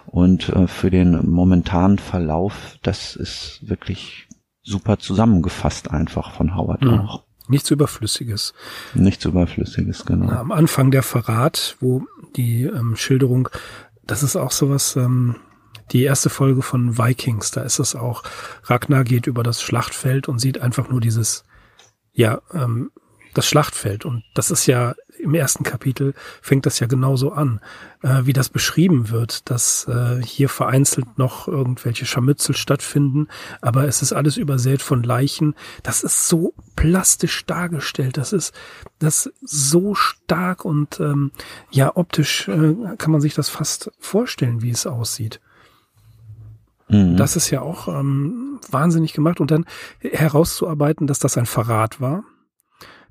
und 0.06 0.48
äh, 0.48 0.66
für 0.66 0.90
den 0.90 1.28
momentanen 1.28 1.98
Verlauf, 1.98 2.78
das 2.82 3.16
ist 3.16 3.60
wirklich 3.62 4.28
super 4.62 4.98
zusammengefasst 4.98 5.90
einfach 5.90 6.32
von 6.32 6.56
Howard 6.56 6.82
mhm. 6.82 7.00
auch. 7.00 7.24
Nichts 7.48 7.70
Überflüssiges. 7.70 8.54
Nichts 8.94 9.24
Überflüssiges, 9.24 10.06
genau. 10.06 10.30
Am 10.30 10.52
Anfang 10.52 10.90
der 10.90 11.02
Verrat, 11.02 11.76
wo 11.80 12.06
die 12.36 12.62
ähm, 12.62 12.96
Schilderung, 12.96 13.48
das 14.04 14.22
ist 14.22 14.36
auch 14.36 14.52
sowas, 14.52 14.96
ähm, 14.96 15.36
die 15.90 16.04
erste 16.04 16.30
Folge 16.30 16.62
von 16.62 16.96
Vikings, 16.96 17.50
da 17.50 17.62
ist 17.62 17.78
es 17.78 17.94
auch, 17.94 18.22
Ragnar 18.64 19.04
geht 19.04 19.26
über 19.26 19.42
das 19.42 19.60
Schlachtfeld 19.60 20.28
und 20.28 20.38
sieht 20.38 20.60
einfach 20.60 20.88
nur 20.88 21.00
dieses, 21.00 21.44
ja, 22.12 22.40
ähm, 22.54 22.90
das 23.34 23.46
Schlachtfeld. 23.46 24.04
Und 24.04 24.24
das 24.34 24.50
ist 24.50 24.66
ja 24.66 24.94
im 25.22 25.34
ersten 25.34 25.64
Kapitel 25.64 26.14
fängt 26.40 26.66
das 26.66 26.80
ja 26.80 26.86
genauso 26.86 27.32
an, 27.32 27.60
äh, 28.02 28.22
wie 28.24 28.32
das 28.32 28.48
beschrieben 28.48 29.10
wird, 29.10 29.48
dass 29.50 29.86
äh, 29.88 30.22
hier 30.22 30.48
vereinzelt 30.48 31.18
noch 31.18 31.48
irgendwelche 31.48 32.04
Scharmützel 32.04 32.54
stattfinden, 32.56 33.28
aber 33.60 33.86
es 33.86 34.02
ist 34.02 34.12
alles 34.12 34.36
übersät 34.36 34.82
von 34.82 35.02
Leichen. 35.02 35.54
Das 35.82 36.02
ist 36.02 36.28
so 36.28 36.54
plastisch 36.76 37.46
dargestellt, 37.46 38.16
das 38.16 38.32
ist 38.32 38.54
das 38.98 39.32
so 39.40 39.94
stark 39.94 40.64
und 40.64 41.00
ähm, 41.00 41.30
ja 41.70 41.96
optisch 41.96 42.48
äh, 42.48 42.74
kann 42.98 43.12
man 43.12 43.20
sich 43.20 43.34
das 43.34 43.48
fast 43.48 43.90
vorstellen, 43.98 44.62
wie 44.62 44.70
es 44.70 44.86
aussieht. 44.86 45.40
Mhm. 46.88 47.16
Das 47.16 47.36
ist 47.36 47.50
ja 47.50 47.62
auch 47.62 47.88
ähm, 47.88 48.60
wahnsinnig 48.70 49.12
gemacht 49.12 49.40
und 49.40 49.50
dann 49.50 49.64
herauszuarbeiten, 50.00 51.06
dass 51.06 51.18
das 51.18 51.38
ein 51.38 51.46
Verrat 51.46 52.00
war 52.00 52.24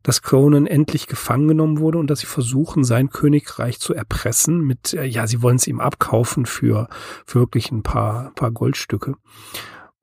dass 0.04 0.22
Conan 0.22 0.68
endlich 0.68 1.08
gefangen 1.08 1.48
genommen 1.48 1.80
wurde 1.80 1.98
und 1.98 2.08
dass 2.08 2.20
sie 2.20 2.26
versuchen, 2.26 2.84
sein 2.84 3.10
Königreich 3.10 3.80
zu 3.80 3.94
erpressen 3.94 4.62
mit, 4.62 4.94
äh, 4.94 5.06
ja, 5.06 5.28
sie 5.28 5.42
wollen 5.42 5.58
es 5.58 5.68
ihm 5.68 5.80
abkaufen 5.80 6.46
für, 6.46 6.88
für 7.26 7.40
wirklich 7.40 7.72
ein 7.72 7.84
paar, 7.84 8.32
paar 8.36 8.52
Goldstücke. 8.52 9.16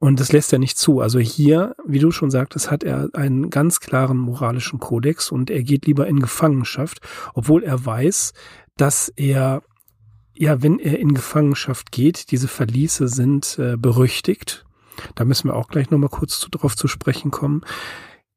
Und 0.01 0.21
das 0.21 0.31
lässt 0.31 0.53
er 0.53 0.61
nicht 0.61 0.79
zu. 0.79 1.01
Also 1.01 1.19
hier, 1.19 1.75
wie 1.85 1.99
du 1.99 2.13
schon 2.13 2.31
sagtest, 2.31 2.71
hat 2.71 2.85
er 2.85 3.09
einen 3.15 3.51
ganz 3.51 3.81
klaren 3.81 4.17
moralischen 4.17 4.79
Kodex 4.79 5.33
und 5.33 5.51
er 5.51 5.63
geht 5.65 5.87
lieber 5.87 6.07
in 6.07 6.21
Gefangenschaft, 6.21 7.01
obwohl 7.35 7.65
er 7.65 7.85
weiß, 7.85 8.33
dass 8.77 9.13
er, 9.17 9.63
ja, 10.35 10.63
wenn 10.63 10.79
er 10.79 11.01
in 11.01 11.15
Gefangenschaft 11.15 11.91
geht, 11.91 12.31
diese 12.31 12.47
Verliese 12.47 13.09
sind 13.09 13.59
äh, 13.59 13.77
berüchtigt. 13.77 14.65
Da 15.17 15.25
müssen 15.25 15.49
wir 15.49 15.57
auch 15.57 15.69
gleich 15.69 15.91
nochmal 15.91 16.11
kurz 16.11 16.39
zu, 16.39 16.49
drauf 16.49 16.77
zu 16.77 16.87
sprechen 16.87 17.33
kommen. 17.33 17.63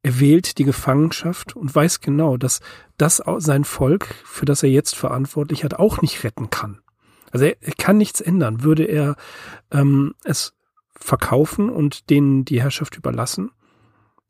Er 0.04 0.20
wählt 0.20 0.58
die 0.58 0.64
Gefangenschaft 0.64 1.56
und 1.56 1.74
weiß 1.74 2.02
genau, 2.02 2.38
dass 2.38 2.60
das 2.98 3.22
sein 3.38 3.64
Volk, 3.64 4.16
für 4.26 4.46
das 4.46 4.64
er 4.64 4.70
jetzt 4.70 4.96
verantwortlich 4.96 5.64
hat, 5.64 5.76
auch 5.76 6.02
nicht 6.02 6.24
retten 6.24 6.50
kann. 6.50 6.80
Also 7.32 7.46
er, 7.46 7.56
er 7.62 7.74
kann 7.74 7.98
nichts 7.98 8.20
ändern. 8.20 8.64
Würde 8.64 8.84
er 8.84 9.16
ähm, 9.72 10.16
es 10.24 10.54
verkaufen 10.96 11.70
und 11.70 12.10
denen 12.10 12.46
die 12.46 12.62
Herrschaft 12.62 12.96
überlassen, 12.96 13.52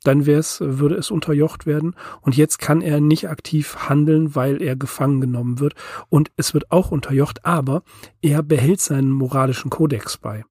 dann 0.04 0.26
wär's, 0.26 0.60
würde 0.62 0.96
es 0.96 1.12
unterjocht 1.12 1.66
werden. 1.66 1.96
Und 2.22 2.36
jetzt 2.36 2.60
kann 2.60 2.82
er 2.82 3.00
nicht 3.00 3.30
aktiv 3.30 3.90
handeln, 3.90 4.36
weil 4.36 4.62
er 4.62 4.76
gefangen 4.76 5.22
genommen 5.22 5.60
wird. 5.60 5.76
Und 6.10 6.32
es 6.38 6.54
wird 6.54 6.72
auch 6.72 6.92
unterjocht, 6.92 7.46
aber 7.46 7.84
er 8.22 8.42
behält 8.42 8.82
seinen 8.82 9.12
moralischen 9.12 9.70
Kodex 9.70 10.18
bei. 10.18 10.44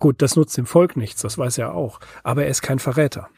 Gut, 0.00 0.22
das 0.22 0.36
nutzt 0.36 0.56
dem 0.56 0.66
Volk 0.66 0.96
nichts, 0.96 1.22
das 1.22 1.38
weiß 1.38 1.58
er 1.58 1.74
auch. 1.74 2.00
Aber 2.24 2.44
er 2.44 2.50
ist 2.50 2.62
kein 2.62 2.80
Verräter. 2.80 3.28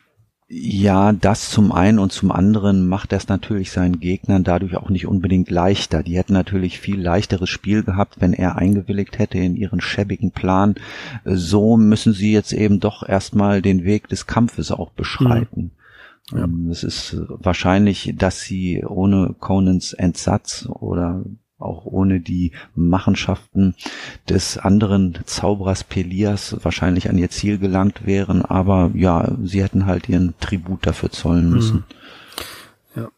Ja, 0.49 1.13
das 1.13 1.51
zum 1.51 1.73
einen 1.73 1.99
und 1.99 2.13
zum 2.13 2.31
anderen 2.31 2.87
macht 2.87 3.11
das 3.11 3.27
natürlich 3.27 3.73
seinen 3.73 3.99
Gegnern 3.99 4.45
dadurch 4.45 4.77
auch 4.77 4.91
nicht 4.91 5.09
unbedingt 5.09 5.51
leichter. 5.51 6.05
Die 6.05 6.17
hätten 6.17 6.35
natürlich 6.35 6.79
viel 6.79 7.01
leichteres 7.01 7.49
Spiel 7.49 7.83
gehabt, 7.83 8.21
wenn 8.21 8.33
er 8.33 8.55
eingewilligt 8.57 9.19
hätte 9.19 9.39
in 9.39 9.57
ihren 9.57 9.81
schäbigen 9.81 10.31
Plan. 10.31 10.77
So 11.25 11.77
müssen 11.77 12.13
sie 12.13 12.31
jetzt 12.31 12.53
eben 12.53 12.79
doch 12.79 13.03
erstmal 13.07 13.61
den 13.61 13.83
Weg 13.83 14.09
des 14.09 14.27
Kampfes 14.29 14.71
auch 14.71 14.93
beschreiten. 14.93 15.73
Mhm. 16.31 16.39
Ja. 16.39 16.45
Ähm, 16.45 16.69
es 16.71 16.85
ist 16.85 17.17
wahrscheinlich, 17.29 18.15
dass 18.17 18.41
sie 18.41 18.85
ohne 18.85 19.35
Conans 19.39 19.95
Entsatz 19.95 20.69
oder 20.69 21.25
auch 21.59 21.87
ohne 21.87 22.21
die 22.21 22.53
Machenschaften 22.75 23.75
des 24.29 24.59
anderen 24.59 25.19
Zauberers 25.25 25.85
Pelias 25.85 26.57
wahrscheinlich 26.63 27.09
an 27.09 27.19
ihr 27.19 27.31
Ziel 27.31 27.59
gelangt 27.59 28.07
wären, 28.07 28.45
aber 28.45 28.91
ja, 28.95 29.33
sie 29.43 29.63
hätten 29.63 29.87
halt 29.87 30.09
ihren 30.09 30.35
Tribut 30.39 30.87
dafür 30.87 31.11
zollen 31.11 31.51
müssen. 31.51 31.85
Hm. 32.95 33.03
Ja. 33.03 33.09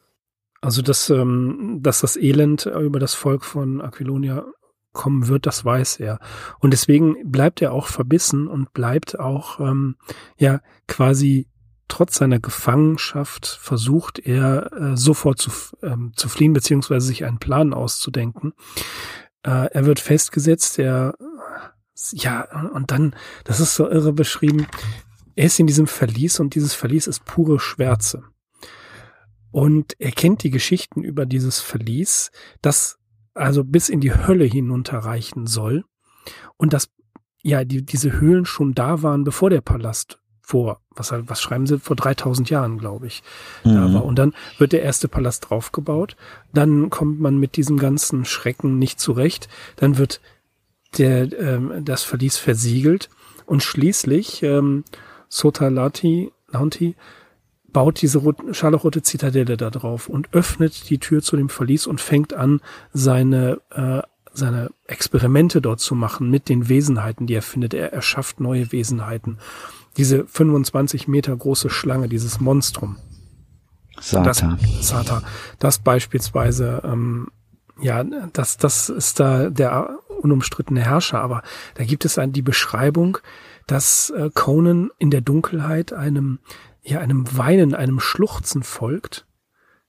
Also 0.60 0.82
dass, 0.82 1.10
ähm, 1.10 1.80
dass 1.82 2.00
das 2.00 2.16
Elend 2.16 2.66
über 2.66 3.00
das 3.00 3.14
Volk 3.14 3.44
von 3.44 3.80
Aquilonia 3.80 4.44
kommen 4.92 5.28
wird, 5.28 5.46
das 5.46 5.64
weiß 5.64 6.00
er. 6.00 6.18
Und 6.60 6.72
deswegen 6.72 7.30
bleibt 7.30 7.60
er 7.60 7.72
auch 7.72 7.86
verbissen 7.86 8.48
und 8.48 8.72
bleibt 8.72 9.18
auch 9.18 9.60
ähm, 9.60 9.96
ja 10.38 10.60
quasi 10.86 11.47
trotz 11.88 12.16
seiner 12.16 12.38
Gefangenschaft 12.38 13.46
versucht 13.46 14.18
er 14.18 14.72
äh, 14.72 14.96
sofort 14.96 15.38
zu, 15.38 15.50
ähm, 15.82 16.12
zu 16.14 16.28
fliehen, 16.28 16.52
beziehungsweise 16.52 17.06
sich 17.06 17.24
einen 17.24 17.38
Plan 17.38 17.74
auszudenken. 17.74 18.52
Äh, 19.42 19.70
er 19.72 19.86
wird 19.86 20.00
festgesetzt, 20.00 20.78
er, 20.78 21.14
ja, 22.12 22.42
und 22.72 22.90
dann, 22.90 23.14
das 23.44 23.60
ist 23.60 23.74
so 23.74 23.88
irre 23.88 24.12
beschrieben, 24.12 24.66
er 25.34 25.46
ist 25.46 25.58
in 25.58 25.66
diesem 25.66 25.86
Verlies 25.86 26.40
und 26.40 26.54
dieses 26.54 26.74
Verlies 26.74 27.06
ist 27.06 27.24
pure 27.24 27.60
Schwärze. 27.60 28.24
Und 29.50 29.94
er 29.98 30.10
kennt 30.12 30.42
die 30.42 30.50
Geschichten 30.50 31.02
über 31.02 31.26
dieses 31.26 31.60
Verlies, 31.60 32.30
das 32.60 32.98
also 33.34 33.64
bis 33.64 33.88
in 33.88 34.00
die 34.00 34.14
Hölle 34.14 34.44
hinunterreichen 34.44 35.46
soll 35.46 35.84
und 36.56 36.72
dass 36.72 36.90
ja 37.42 37.64
die, 37.64 37.84
diese 37.84 38.20
Höhlen 38.20 38.44
schon 38.44 38.74
da 38.74 39.02
waren, 39.02 39.24
bevor 39.24 39.48
der 39.48 39.60
Palast 39.60 40.20
vor, 40.48 40.80
was, 40.96 41.12
was 41.12 41.42
schreiben 41.42 41.66
sie, 41.66 41.78
vor 41.78 41.94
3000 41.94 42.48
Jahren, 42.48 42.78
glaube 42.78 43.06
ich, 43.06 43.22
mhm. 43.64 43.74
da 43.74 43.92
war. 43.92 44.04
Und 44.06 44.18
dann 44.18 44.32
wird 44.56 44.72
der 44.72 44.82
erste 44.82 45.06
Palast 45.06 45.50
draufgebaut. 45.50 46.16
Dann 46.54 46.88
kommt 46.88 47.20
man 47.20 47.36
mit 47.36 47.56
diesem 47.56 47.76
ganzen 47.76 48.24
Schrecken 48.24 48.78
nicht 48.78 48.98
zurecht. 48.98 49.50
Dann 49.76 49.98
wird 49.98 50.22
der, 50.96 51.30
ähm, 51.38 51.84
das 51.84 52.02
Verlies 52.02 52.38
versiegelt. 52.38 53.10
Und 53.44 53.62
schließlich, 53.62 54.42
ähm, 54.42 54.84
Sotalati, 55.28 56.32
Launti, 56.50 56.96
baut 57.70 58.00
diese 58.00 58.22
scharlachrote 58.52 59.02
Zitadelle 59.02 59.58
da 59.58 59.68
drauf 59.68 60.08
und 60.08 60.32
öffnet 60.32 60.88
die 60.88 60.98
Tür 60.98 61.20
zu 61.20 61.36
dem 61.36 61.50
Verlies 61.50 61.86
und 61.86 62.00
fängt 62.00 62.32
an, 62.32 62.62
seine, 62.94 63.60
äh, 63.70 64.00
seine 64.32 64.70
Experimente 64.86 65.60
dort 65.60 65.80
zu 65.80 65.94
machen 65.94 66.30
mit 66.30 66.48
den 66.48 66.70
Wesenheiten, 66.70 67.26
die 67.26 67.34
er 67.34 67.42
findet. 67.42 67.74
Er 67.74 67.92
erschafft 67.92 68.40
neue 68.40 68.72
Wesenheiten 68.72 69.36
diese 69.98 70.26
25 70.26 71.08
Meter 71.08 71.36
große 71.36 71.68
Schlange, 71.68 72.08
dieses 72.08 72.40
Monstrum. 72.40 72.96
Sata. 74.00 74.24
Das, 74.24 74.88
Sata. 74.88 75.22
Das 75.58 75.80
beispielsweise, 75.80 76.80
ähm, 76.84 77.28
ja, 77.80 78.04
das, 78.32 78.56
das 78.56 78.88
ist 78.88 79.20
da 79.20 79.50
der 79.50 79.98
unumstrittene 80.22 80.80
Herrscher, 80.80 81.20
aber 81.20 81.42
da 81.74 81.84
gibt 81.84 82.04
es 82.04 82.18
die 82.28 82.42
Beschreibung, 82.42 83.18
dass 83.66 84.10
äh, 84.10 84.30
Conan 84.32 84.90
in 84.98 85.10
der 85.10 85.20
Dunkelheit 85.20 85.92
einem, 85.92 86.38
ja, 86.82 87.00
einem 87.00 87.36
Weinen, 87.36 87.74
einem 87.74 88.00
Schluchzen 88.00 88.62
folgt. 88.62 89.26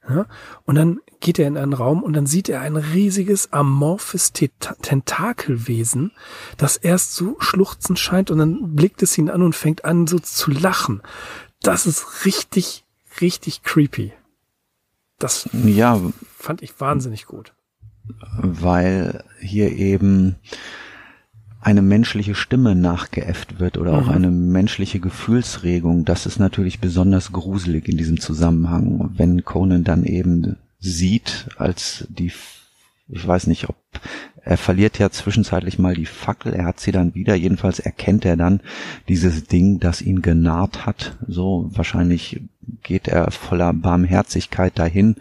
Ja, 0.09 0.25
und 0.65 0.75
dann 0.75 0.99
geht 1.19 1.37
er 1.37 1.47
in 1.47 1.57
einen 1.57 1.73
Raum 1.73 2.01
und 2.01 2.13
dann 2.13 2.25
sieht 2.25 2.49
er 2.49 2.61
ein 2.61 2.75
riesiges 2.75 3.53
amorphes 3.53 4.33
Tentakelwesen, 4.33 6.11
das 6.57 6.77
erst 6.77 7.13
so 7.13 7.35
schluchzend 7.39 7.99
scheint 7.99 8.31
und 8.31 8.39
dann 8.39 8.75
blickt 8.75 9.03
es 9.03 9.17
ihn 9.17 9.29
an 9.29 9.43
und 9.43 9.55
fängt 9.55 9.85
an 9.85 10.07
so 10.07 10.17
zu 10.17 10.49
lachen. 10.49 11.01
Das 11.61 11.85
ist 11.85 12.25
richtig, 12.25 12.85
richtig 13.21 13.63
creepy. 13.63 14.13
Das 15.19 15.49
ja, 15.51 16.01
fand 16.37 16.63
ich 16.63 16.79
wahnsinnig 16.79 17.25
gut. 17.25 17.53
Weil 18.37 19.23
hier 19.39 19.71
eben 19.71 20.37
eine 21.61 21.81
menschliche 21.81 22.35
Stimme 22.35 22.75
nachgeäfft 22.75 23.59
wird 23.59 23.77
oder 23.77 23.93
mhm. 23.93 23.99
auch 23.99 24.07
eine 24.07 24.31
menschliche 24.31 24.99
Gefühlsregung, 24.99 26.05
das 26.05 26.25
ist 26.25 26.39
natürlich 26.39 26.79
besonders 26.79 27.31
gruselig 27.31 27.87
in 27.87 27.97
diesem 27.97 28.19
Zusammenhang, 28.19 29.11
wenn 29.15 29.43
Conan 29.43 29.83
dann 29.83 30.05
eben 30.05 30.55
sieht, 30.79 31.49
als 31.57 32.07
die, 32.09 32.31
ich 33.09 33.27
weiß 33.27 33.47
nicht, 33.47 33.67
ob 33.67 33.75
er 34.41 34.57
verliert 34.57 34.97
ja 34.99 35.09
zwischenzeitlich 35.09 35.79
mal 35.79 35.95
die 35.95 36.05
Fackel, 36.05 36.53
er 36.53 36.65
hat 36.65 36.79
sie 36.79 36.93
dann 36.93 37.13
wieder, 37.13 37.35
jedenfalls 37.35 37.79
erkennt 37.79 38.23
er 38.23 38.37
dann 38.37 38.61
dieses 39.09 39.43
Ding, 39.45 39.79
das 39.79 40.01
ihn 40.01 40.21
genaht 40.21 40.85
hat, 40.85 41.17
so 41.27 41.69
wahrscheinlich 41.73 42.41
geht 42.83 43.07
er 43.07 43.31
voller 43.31 43.73
Barmherzigkeit 43.73 44.79
dahin 44.79 45.17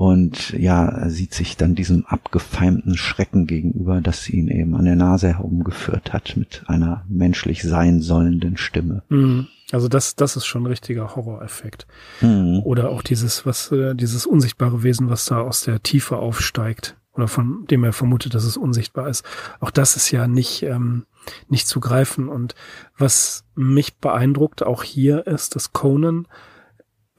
und 0.00 0.54
ja, 0.54 1.10
sieht 1.10 1.34
sich 1.34 1.58
dann 1.58 1.74
diesem 1.74 2.06
abgefeimten 2.06 2.96
Schrecken 2.96 3.46
gegenüber, 3.46 4.00
das 4.00 4.30
ihn 4.30 4.48
eben 4.48 4.74
an 4.74 4.86
der 4.86 4.96
Nase 4.96 5.28
herumgeführt 5.28 6.14
hat 6.14 6.38
mit 6.38 6.62
einer 6.68 7.04
menschlich 7.06 7.62
sein 7.62 8.00
sollenden 8.00 8.56
Stimme. 8.56 9.02
Mhm. 9.10 9.48
Also 9.72 9.88
das, 9.88 10.16
das 10.16 10.36
ist 10.36 10.46
schon 10.46 10.62
ein 10.62 10.68
richtiger 10.68 11.14
Horroreffekt. 11.14 11.86
Mhm. 12.22 12.62
Oder 12.64 12.88
auch 12.88 13.02
dieses, 13.02 13.44
was, 13.44 13.72
äh, 13.72 13.94
dieses 13.94 14.24
unsichtbare 14.24 14.82
Wesen, 14.82 15.10
was 15.10 15.26
da 15.26 15.42
aus 15.42 15.64
der 15.64 15.82
Tiefe 15.82 16.16
aufsteigt 16.16 16.96
oder 17.12 17.28
von 17.28 17.66
dem 17.66 17.84
er 17.84 17.92
vermutet, 17.92 18.32
dass 18.32 18.44
es 18.44 18.56
unsichtbar 18.56 19.06
ist. 19.06 19.22
Auch 19.60 19.70
das 19.70 19.96
ist 19.96 20.10
ja 20.10 20.26
nicht, 20.26 20.62
ähm, 20.62 21.04
nicht 21.50 21.68
zu 21.68 21.78
greifen. 21.78 22.30
Und 22.30 22.54
was 22.96 23.44
mich 23.54 23.98
beeindruckt 23.98 24.62
auch 24.62 24.82
hier 24.82 25.26
ist, 25.26 25.56
dass 25.56 25.74
Conan 25.74 26.26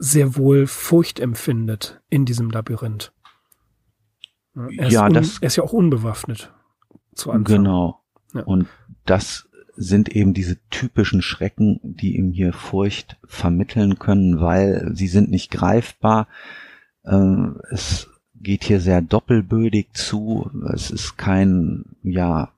sehr 0.02 0.34
wohl 0.36 0.66
Furcht 0.66 1.20
empfindet 1.20 2.00
in 2.10 2.24
diesem 2.24 2.50
Labyrinth. 2.50 3.12
Er 4.76 4.88
ja, 4.88 5.08
das, 5.08 5.38
er 5.38 5.46
ist 5.46 5.56
ja 5.56 5.62
auch 5.62 5.72
unbewaffnet 5.72 6.52
zu 7.14 7.30
Anfang. 7.30 7.58
Genau. 7.58 8.00
Ja. 8.34 8.42
Und 8.42 8.66
das 9.06 9.48
sind 9.76 10.08
eben 10.08 10.34
diese 10.34 10.58
typischen 10.70 11.22
Schrecken, 11.22 11.78
die 11.82 12.16
ihm 12.16 12.32
hier 12.32 12.52
Furcht 12.52 13.16
vermitteln 13.24 14.00
können, 14.00 14.40
weil 14.40 14.90
sie 14.92 15.06
sind 15.06 15.30
nicht 15.30 15.52
greifbar. 15.52 16.26
Ähm, 17.04 17.60
es 17.70 18.08
geht 18.34 18.64
hier 18.64 18.80
sehr 18.80 19.02
doppelbödig 19.02 19.92
zu. 19.92 20.50
Es 20.74 20.90
ist 20.90 21.16
kein, 21.16 21.84
ja, 22.02 22.52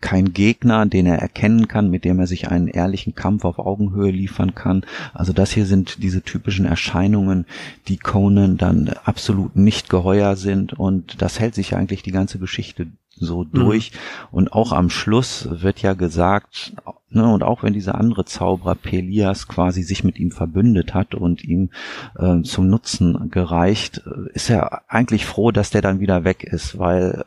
kein 0.00 0.32
Gegner, 0.32 0.86
den 0.86 1.06
er 1.06 1.18
erkennen 1.18 1.68
kann, 1.68 1.90
mit 1.90 2.04
dem 2.04 2.18
er 2.18 2.26
sich 2.26 2.48
einen 2.48 2.68
ehrlichen 2.68 3.14
Kampf 3.14 3.44
auf 3.44 3.58
Augenhöhe 3.58 4.10
liefern 4.10 4.54
kann. 4.54 4.84
Also 5.14 5.32
das 5.32 5.50
hier 5.50 5.66
sind 5.66 6.02
diese 6.02 6.22
typischen 6.22 6.66
Erscheinungen, 6.66 7.46
die 7.88 7.98
Conan 7.98 8.56
dann 8.56 8.88
absolut 9.04 9.56
nicht 9.56 9.88
geheuer 9.88 10.36
sind 10.36 10.72
und 10.72 11.22
das 11.22 11.40
hält 11.40 11.54
sich 11.54 11.74
eigentlich 11.74 12.02
die 12.02 12.12
ganze 12.12 12.38
Geschichte 12.38 12.88
so 13.16 13.44
mhm. 13.44 13.52
durch. 13.52 13.92
Mhm. 13.92 13.96
Und 14.32 14.52
auch 14.52 14.72
am 14.72 14.90
Schluss 14.90 15.48
wird 15.50 15.82
ja 15.82 15.94
gesagt, 15.94 16.72
ne, 17.10 17.32
und 17.32 17.42
auch 17.42 17.62
wenn 17.62 17.72
dieser 17.72 17.96
andere 17.96 18.24
Zauberer 18.24 18.74
Pelias 18.74 19.48
quasi 19.48 19.82
sich 19.82 20.04
mit 20.04 20.18
ihm 20.18 20.30
verbündet 20.30 20.94
hat 20.94 21.14
und 21.14 21.44
ihm 21.44 21.70
äh, 22.18 22.42
zum 22.42 22.68
Nutzen 22.68 23.30
gereicht, 23.30 24.02
äh, 24.06 24.32
ist 24.32 24.50
er 24.50 24.82
eigentlich 24.88 25.26
froh, 25.26 25.50
dass 25.50 25.70
der 25.70 25.82
dann 25.82 26.00
wieder 26.00 26.24
weg 26.24 26.44
ist, 26.44 26.78
weil 26.78 27.24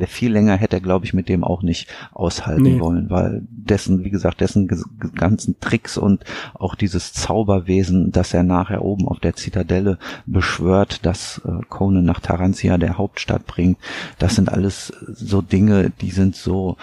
äh, 0.00 0.06
viel 0.06 0.32
länger 0.32 0.56
hätte 0.56 0.76
er, 0.76 0.80
glaube 0.80 1.04
ich, 1.04 1.14
mit 1.14 1.28
dem 1.28 1.44
auch 1.44 1.62
nicht 1.62 1.88
aushalten 2.12 2.62
nee. 2.62 2.80
wollen, 2.80 3.10
weil 3.10 3.42
dessen, 3.50 4.04
wie 4.04 4.10
gesagt, 4.10 4.40
dessen 4.40 4.68
ganzen 5.14 5.58
Tricks 5.60 5.96
und 5.96 6.24
auch 6.54 6.74
dieses 6.74 7.12
Zauberwesen, 7.12 8.12
das 8.12 8.34
er 8.34 8.42
nachher 8.42 8.82
oben 8.82 9.08
auf 9.08 9.20
der 9.20 9.34
Zitadelle 9.34 9.98
beschwört, 10.26 11.04
dass 11.06 11.40
äh, 11.44 11.64
Conan 11.68 12.04
nach 12.04 12.20
Tarantia, 12.20 12.78
der 12.78 12.98
Hauptstadt, 12.98 13.46
bringt, 13.46 13.78
das 14.18 14.34
sind 14.34 14.50
alles 14.50 14.92
so 15.12 15.42
Dinge, 15.42 15.90
die 16.00 16.10
sind 16.10 16.36
so 16.36 16.76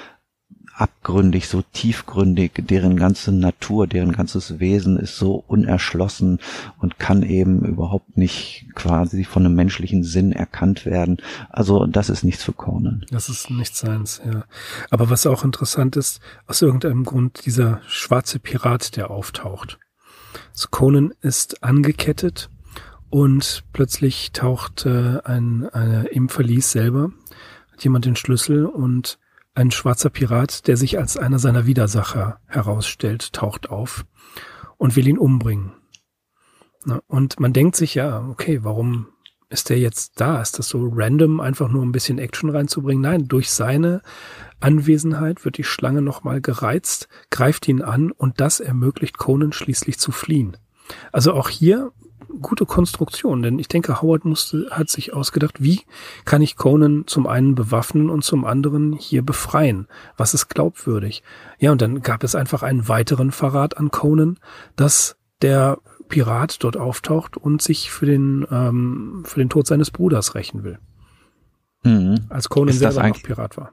abgründig, 0.80 1.48
so 1.48 1.62
tiefgründig, 1.74 2.52
deren 2.58 2.96
ganze 2.96 3.32
Natur, 3.32 3.86
deren 3.86 4.14
ganzes 4.14 4.60
Wesen 4.60 4.98
ist 4.98 5.18
so 5.18 5.44
unerschlossen 5.48 6.40
und 6.80 7.00
kann 7.00 7.24
eben 7.24 7.66
überhaupt 7.66 8.18
nicht 8.18 8.66
quasi 8.76 9.26
von 9.26 9.46
einem 9.46 9.56
menschlichen 9.56 10.04
Sinn 10.04 10.32
erkannt 10.32 10.86
werden. 10.86 11.18
Also 11.50 11.86
das 11.86 12.10
ist 12.10 12.24
nichts 12.24 12.44
für 12.44 12.54
Conan. 12.54 13.06
Das 13.12 13.28
ist 13.28 13.50
nichts 13.50 13.80
seins, 13.80 14.22
ja. 14.26 14.46
Aber 14.90 15.10
was 15.10 15.28
auch 15.28 15.44
interessant 15.44 15.98
ist, 15.98 16.22
aus 16.48 16.62
irgendeinem 16.62 17.04
Grund 17.04 17.46
dieser 17.46 17.82
schwarze 17.88 18.40
Pirat, 18.40 18.96
der 18.96 19.12
auftaucht. 19.12 19.80
So 20.54 20.68
Conan 20.72 21.14
ist 21.22 21.62
angekettet 21.64 22.50
und 23.10 23.64
plötzlich 23.74 24.32
taucht 24.32 24.86
äh, 24.86 25.20
ein, 25.26 25.68
eine, 25.70 26.06
im 26.08 26.30
Verlies 26.30 26.72
selber 26.72 27.12
hat 27.72 27.84
jemand 27.84 28.06
den 28.06 28.16
Schlüssel 28.16 28.66
und 28.66 29.20
ein 29.60 29.72
schwarzer 29.72 30.10
Pirat, 30.10 30.68
der 30.68 30.78
sich 30.78 30.98
als 30.98 31.18
einer 31.18 31.38
seiner 31.38 31.66
Widersacher 31.66 32.40
herausstellt, 32.48 33.34
taucht 33.34 33.70
auf 33.70 34.06
und 34.78 34.96
will 34.96 35.08
ihn 35.08 35.18
umbringen. 35.18 35.74
Und 37.08 37.40
man 37.40 37.52
denkt 37.52 37.76
sich 37.76 37.94
ja, 37.94 38.26
okay, 38.30 38.64
warum 38.64 39.08
ist 39.50 39.70
der 39.70 39.78
jetzt 39.78 40.22
da? 40.22 40.42
Ist 40.42 40.60
das 40.60 40.70
so 40.70 40.90
random, 40.94 41.42
einfach 41.42 41.68
nur 41.70 41.84
ein 41.84 41.92
bisschen 41.92 42.20
Action 42.20 42.50
reinzubringen? 42.50 43.02
Nein, 43.02 43.28
durch 43.28 43.52
seine 43.52 44.02
Anwesenheit 44.62 45.44
wird 45.44 45.58
die 45.58 45.64
Schlange 45.66 46.02
nochmal 46.02 46.40
gereizt, 46.40 47.10
greift 47.30 47.68
ihn 47.68 47.82
an 47.82 48.12
und 48.12 48.40
das 48.40 48.62
ermöglicht 48.62 49.18
Conan 49.18 49.52
schließlich 49.52 50.00
zu 50.00 50.12
fliehen. 50.12 50.56
Also 51.12 51.34
auch 51.34 51.50
hier 51.50 51.92
gute 52.42 52.66
Konstruktion, 52.66 53.42
denn 53.42 53.60
ich 53.60 53.68
denke, 53.68 54.02
Howard 54.02 54.26
musste, 54.26 54.68
hat 54.72 54.90
sich 54.90 55.14
ausgedacht, 55.14 55.62
wie 55.62 55.82
kann 56.26 56.42
ich 56.42 56.56
Conan 56.56 57.04
zum 57.08 57.28
einen 57.28 57.56
bewaffnen 57.56 58.10
und 58.10 58.24
zum 58.24 58.46
anderen 58.46 58.94
hier 58.94 59.24
befreien? 59.24 59.88
Was 60.18 60.34
ist 60.34 60.48
glaubwürdig? 60.48 61.24
Ja, 61.60 61.72
und 61.72 61.82
dann 61.82 62.02
gab 62.02 62.24
es 62.24 62.36
einfach 62.36 62.64
einen 62.64 62.88
weiteren 62.88 63.32
Verrat 63.32 63.78
an 63.78 63.92
Conan, 63.92 64.38
dass 64.76 65.18
der 65.42 65.80
Pirat 66.08 66.64
dort 66.64 66.78
auftaucht 66.78 67.38
und 67.38 67.62
sich 67.62 67.92
für 67.92 68.06
den, 68.06 68.46
ähm, 68.52 69.24
für 69.26 69.40
den 69.40 69.50
Tod 69.50 69.68
seines 69.68 69.92
Bruders 69.92 70.36
rächen 70.36 70.64
will. 70.64 70.80
Mhm. 71.84 72.26
Als 72.30 72.50
Conan 72.50 72.74
selber 72.74 73.08
noch 73.08 73.24
Pirat 73.24 73.58
war. 73.58 73.72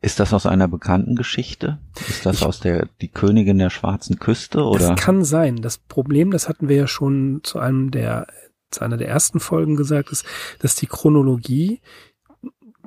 Ist 0.00 0.20
das 0.20 0.32
aus 0.32 0.46
einer 0.46 0.68
bekannten 0.68 1.16
Geschichte? 1.16 1.78
Ist 2.08 2.26
das 2.26 2.36
ich, 2.36 2.42
aus 2.44 2.60
der 2.60 2.88
die 3.00 3.08
Königin 3.08 3.58
der 3.58 3.70
schwarzen 3.70 4.18
Küste 4.18 4.62
oder? 4.62 4.90
Das 4.90 5.00
kann 5.00 5.24
sein. 5.24 5.56
Das 5.56 5.78
Problem, 5.78 6.30
das 6.30 6.48
hatten 6.48 6.68
wir 6.68 6.76
ja 6.76 6.86
schon 6.86 7.40
zu 7.42 7.58
einem 7.58 7.90
der 7.90 8.26
zu 8.70 8.84
einer 8.84 8.96
der 8.96 9.08
ersten 9.08 9.40
Folgen 9.40 9.76
gesagt, 9.76 10.10
ist, 10.10 10.26
dass 10.58 10.74
die 10.74 10.86
Chronologie 10.86 11.80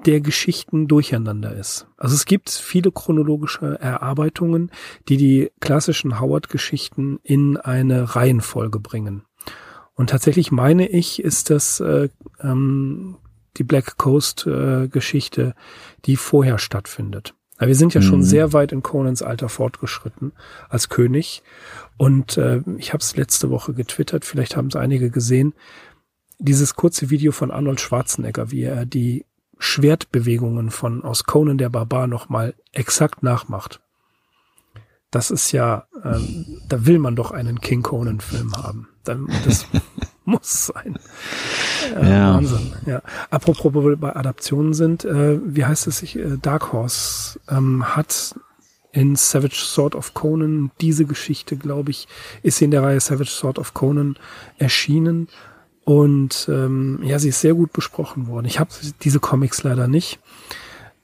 der 0.06 0.22
Geschichten 0.22 0.88
durcheinander 0.88 1.54
ist. 1.54 1.88
Also 1.98 2.16
es 2.16 2.26
gibt 2.26 2.50
viele 2.50 2.92
chronologische 2.92 3.80
Erarbeitungen, 3.80 4.72
die 5.08 5.18
die 5.18 5.52
klassischen 5.60 6.20
Howard-Geschichten 6.20 7.20
in 7.24 7.58
eine 7.58 8.16
Reihenfolge 8.16 8.80
bringen. 8.80 9.24
Und 9.96 10.12
tatsächlich 10.12 10.52
meine 10.52 10.88
ich, 10.88 11.22
ist 11.22 11.50
das 11.50 11.82
äh, 11.82 12.10
ähm, 12.42 13.18
die 13.58 13.64
Black 13.64 13.98
Coast 13.98 14.46
äh, 14.48 14.88
Geschichte, 14.88 15.56
die 16.06 16.16
vorher 16.16 16.58
stattfindet. 16.58 17.34
Aber 17.58 17.68
wir 17.68 17.76
sind 17.76 17.94
ja 17.94 18.02
mhm. 18.02 18.06
schon 18.06 18.24
sehr 18.24 18.54
weit 18.54 18.72
in 18.72 18.82
Conans 18.82 19.22
Alter 19.22 19.50
fortgeschritten 19.50 20.32
als 20.70 20.88
König. 20.88 21.44
Und 21.98 22.38
äh, 22.38 22.62
ich 22.78 22.94
habe 22.94 23.02
es 23.02 23.18
letzte 23.18 23.50
Woche 23.50 23.74
getwittert, 23.74 24.24
vielleicht 24.24 24.56
haben 24.56 24.68
es 24.68 24.76
einige 24.78 25.10
gesehen. 25.10 25.54
Dieses 26.38 26.76
kurze 26.76 27.10
Video 27.10 27.34
von 27.34 27.52
Arnold 27.52 27.82
Schwarzenegger, 27.82 28.50
wie 28.50 28.64
er 28.64 28.86
die 28.86 29.26
Schwertbewegungen 29.58 30.72
von 30.72 31.04
aus 31.04 31.26
Conan 31.26 31.58
der 31.58 31.70
Barbar 31.70 32.08
nochmal 32.08 32.56
exakt 32.72 33.24
nachmacht. 33.24 33.82
Das 35.12 35.32
ist 35.32 35.52
ja, 35.52 35.86
ähm, 36.04 36.62
da 36.70 36.86
will 36.86 37.00
man 37.00 37.18
doch 37.18 37.32
einen 37.32 37.60
King 37.60 37.82
Conan 37.82 38.22
Film 38.22 38.56
haben. 38.56 38.88
Dann, 39.04 39.28
das 39.44 39.66
muss 40.30 40.68
sein. 40.68 41.00
Äh, 41.96 42.10
ja. 42.10 42.34
Wahnsinn. 42.36 42.74
Ja. 42.86 43.02
Apropos, 43.30 43.74
wo 43.74 43.84
wir 43.84 43.98
bei 43.98 44.16
Adaptionen 44.16 44.74
sind, 44.74 45.06
äh, 45.06 45.40
wie 45.44 45.66
heißt 45.66 45.88
es 45.88 46.00
sich? 46.00 46.18
Äh, 46.18 46.38
Dark 46.42 46.72
Horse 46.72 47.40
ähm, 47.50 47.96
hat 47.96 48.36
in 48.92 49.16
Savage 49.16 49.56
Sword 49.56 49.96
of 49.96 50.14
Conan 50.14 50.72
diese 50.82 51.06
Geschichte, 51.06 51.56
glaube 51.56 51.92
ich, 51.92 52.08
ist 52.42 52.58
sie 52.58 52.66
in 52.66 52.72
der 52.72 52.84
Reihe 52.84 53.00
Savage 53.00 53.30
Sword 53.30 53.60
of 53.60 53.74
Conan 53.74 54.18
erschienen. 54.58 55.28
Und 55.84 56.48
ähm, 56.50 57.00
ja, 57.04 57.20
sie 57.20 57.30
ist 57.30 57.42
sehr 57.42 57.54
gut 57.54 57.74
besprochen 57.74 58.28
worden. 58.28 58.46
Ich 58.46 58.60
habe 58.60 58.70
diese 59.02 59.20
Comics 59.20 59.64
leider 59.64 59.88
nicht. 59.88 60.20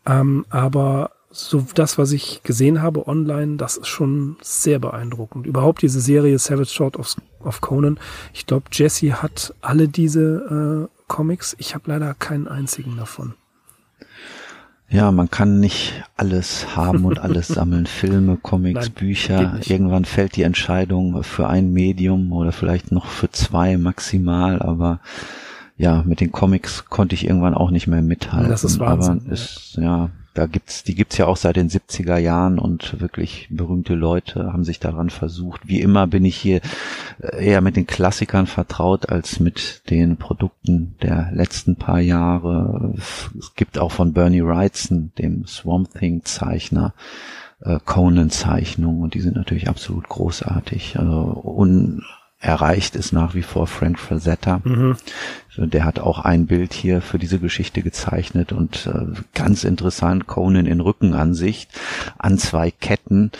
Ähm, 0.05 0.45
aber 0.49 1.11
so 1.35 1.65
das, 1.75 1.97
was 1.97 2.11
ich 2.13 2.41
gesehen 2.43 2.81
habe 2.81 3.07
online, 3.07 3.57
das 3.57 3.77
ist 3.77 3.87
schon 3.87 4.37
sehr 4.41 4.79
beeindruckend. 4.79 5.45
Überhaupt 5.45 5.81
diese 5.81 5.99
Serie 5.99 6.39
Savage 6.39 6.69
Sword 6.69 6.97
of, 6.97 7.15
of 7.43 7.61
Conan. 7.61 7.99
Ich 8.33 8.45
glaube, 8.45 8.65
Jesse 8.71 9.21
hat 9.21 9.53
alle 9.61 9.87
diese 9.87 10.87
äh, 10.89 11.01
Comics. 11.07 11.55
Ich 11.59 11.75
habe 11.75 11.91
leider 11.91 12.13
keinen 12.13 12.47
einzigen 12.47 12.97
davon. 12.97 13.33
Ja, 14.87 15.11
man 15.11 15.29
kann 15.29 15.59
nicht 15.59 16.03
alles 16.15 16.75
haben 16.75 17.05
und 17.05 17.19
alles 17.19 17.47
sammeln. 17.49 17.85
Filme, 17.85 18.37
Comics, 18.37 18.85
Nein, 18.85 18.93
Bücher. 18.93 19.59
Irgendwann 19.65 20.05
fällt 20.05 20.35
die 20.35 20.43
Entscheidung 20.43 21.21
für 21.23 21.47
ein 21.47 21.73
Medium 21.73 22.31
oder 22.31 22.51
vielleicht 22.51 22.91
noch 22.91 23.07
für 23.07 23.29
zwei 23.31 23.77
maximal, 23.77 24.61
aber 24.61 25.01
ja, 25.77 26.03
mit 26.05 26.21
den 26.21 26.31
Comics 26.31 26.85
konnte 26.85 27.15
ich 27.15 27.25
irgendwann 27.25 27.55
auch 27.55 27.71
nicht 27.71 27.87
mehr 27.87 28.01
mithalten. 28.01 28.49
Das 28.49 28.63
ist 28.63 28.79
Wahnsinn. 28.79 29.23
Aber 29.25 29.33
es, 29.33 29.77
ja, 29.77 30.11
da 30.35 30.47
gibt's, 30.47 30.83
die 30.83 30.95
gibt's 30.95 31.17
ja 31.17 31.27
auch 31.27 31.37
seit 31.37 31.55
den 31.55 31.69
70er 31.69 32.17
Jahren 32.17 32.59
und 32.59 32.99
wirklich 32.99 33.47
berühmte 33.49 33.95
Leute 33.95 34.51
haben 34.51 34.65
sich 34.65 34.79
daran 34.79 35.09
versucht. 35.09 35.67
Wie 35.67 35.79
immer 35.79 36.07
bin 36.07 36.25
ich 36.25 36.35
hier 36.35 36.59
äh, 37.21 37.45
eher 37.47 37.61
mit 37.61 37.77
den 37.77 37.87
Klassikern 37.87 38.45
vertraut 38.45 39.09
als 39.09 39.39
mit 39.39 39.89
den 39.89 40.17
Produkten 40.17 40.95
der 41.01 41.31
letzten 41.33 41.77
paar 41.77 42.01
Jahre. 42.01 42.93
Es 42.97 43.55
gibt 43.55 43.79
auch 43.79 43.93
von 43.93 44.11
Bernie 44.11 44.43
Wrightson, 44.43 45.13
dem 45.17 45.47
Swamp 45.47 45.93
Thing 45.97 46.25
Zeichner, 46.25 46.93
äh, 47.61 47.79
Conan 47.85 48.29
Zeichnungen 48.29 49.03
und 49.03 49.13
die 49.13 49.21
sind 49.21 49.37
natürlich 49.37 49.69
absolut 49.69 50.09
großartig. 50.09 50.99
Also 50.99 51.41
un 51.43 52.03
erreicht 52.39 52.95
ist 52.95 53.11
nach 53.11 53.33
wie 53.33 53.41
vor 53.41 53.65
Frank 53.65 53.97
Frazetta. 53.97 54.61
Mhm. 54.63 54.97
Der 55.57 55.85
hat 55.85 55.99
auch 55.99 56.19
ein 56.19 56.47
Bild 56.47 56.73
hier 56.73 57.01
für 57.01 57.17
diese 57.17 57.39
Geschichte 57.39 57.81
gezeichnet 57.81 58.51
und 58.51 58.87
äh, 58.87 59.21
ganz 59.33 59.63
interessant, 59.63 60.27
Conan 60.27 60.65
in 60.65 60.81
Rückenansicht 60.81 61.69
an 62.17 62.37
zwei 62.37 62.71
Ketten 62.71 63.31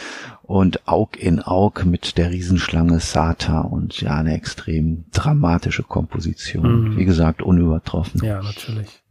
und 0.41 0.88
Aug 0.88 1.17
in 1.17 1.41
Aug 1.41 1.86
mit 1.86 2.17
der 2.17 2.31
Riesenschlange 2.31 2.99
Sata 2.99 3.62
und 3.62 3.99
ja, 4.01 4.15
eine 4.15 4.34
extrem 4.34 5.05
dramatische 5.12 5.84
Komposition. 5.84 6.91
Mhm. 6.91 6.97
Wie 6.97 7.05
gesagt, 7.05 7.41
unübertroffen. 7.41 8.23
Ja, 8.23 8.41
natürlich. 8.41 9.03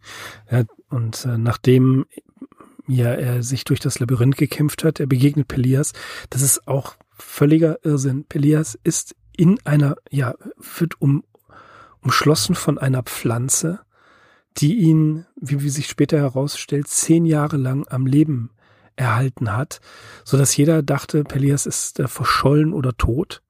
Ja, 0.51 0.64
und 0.88 1.25
äh, 1.25 1.38
nachdem 1.38 2.07
ja, 2.87 3.12
er 3.12 3.42
sich 3.42 3.64
durch 3.64 3.81
das 3.81 3.99
Labyrinth 3.99 4.37
gekämpft 4.37 4.85
hat, 4.85 5.01
er 5.01 5.07
begegnet 5.07 5.49
Pelias. 5.49 5.92
Das 6.31 6.42
ist 6.42 6.68
auch 6.68 6.97
völliger 7.16 7.79
Irrsinn. 7.85 8.25
Pelias 8.25 8.79
ist 8.85 9.14
in 9.37 9.59
einer, 9.64 9.97
ja, 10.11 10.35
wird 10.79 11.01
um, 11.01 11.25
umschlossen 12.03 12.55
von 12.55 12.79
einer 12.79 13.03
Pflanze, 13.03 13.81
die 14.57 14.75
ihn, 14.75 15.27
wie, 15.37 15.62
wie 15.62 15.70
sich 15.70 15.88
später 15.88 16.18
herausstellt, 16.18 16.88
zehn 16.88 17.25
Jahre 17.25 17.57
lang 17.57 17.87
am 17.88 18.07
Leben 18.07 18.51
erhalten 18.97 19.57
hat, 19.57 19.81
so 20.25 20.37
dass 20.37 20.57
jeder 20.57 20.83
dachte, 20.83 21.25
Pelias 21.25 21.66
ist 21.66 21.99
äh, 21.99 22.09
verschollen 22.09 22.73
oder 22.73 22.97
tot. 22.97 23.42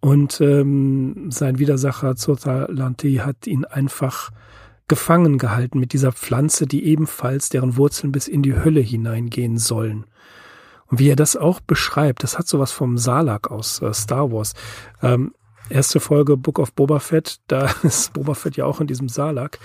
Und 0.00 0.40
ähm, 0.40 1.30
sein 1.30 1.58
Widersacher 1.58 2.14
Zotalanti 2.14 3.16
hat 3.16 3.48
ihn 3.48 3.64
einfach 3.64 4.30
gefangen 4.86 5.38
gehalten 5.38 5.80
mit 5.80 5.92
dieser 5.92 6.12
Pflanze, 6.12 6.66
die 6.66 6.84
ebenfalls 6.84 7.48
deren 7.48 7.76
Wurzeln 7.76 8.12
bis 8.12 8.28
in 8.28 8.42
die 8.42 8.54
Hölle 8.54 8.80
hineingehen 8.80 9.58
sollen. 9.58 10.06
Und 10.88 10.98
wie 10.98 11.10
er 11.10 11.16
das 11.16 11.36
auch 11.36 11.60
beschreibt, 11.60 12.22
das 12.22 12.38
hat 12.38 12.48
sowas 12.48 12.72
vom 12.72 12.98
Salak 12.98 13.50
aus 13.50 13.82
äh, 13.82 13.92
Star 13.92 14.32
Wars. 14.32 14.54
Ähm, 15.02 15.34
erste 15.68 16.00
Folge 16.00 16.36
Book 16.36 16.58
of 16.58 16.72
Boba 16.72 16.98
Fett, 16.98 17.40
da 17.46 17.70
ist 17.82 18.12
Boba 18.12 18.34
Fett 18.34 18.56
ja 18.56 18.64
auch 18.64 18.80
in 18.80 18.86
diesem 18.86 19.08
Salak. 19.08 19.58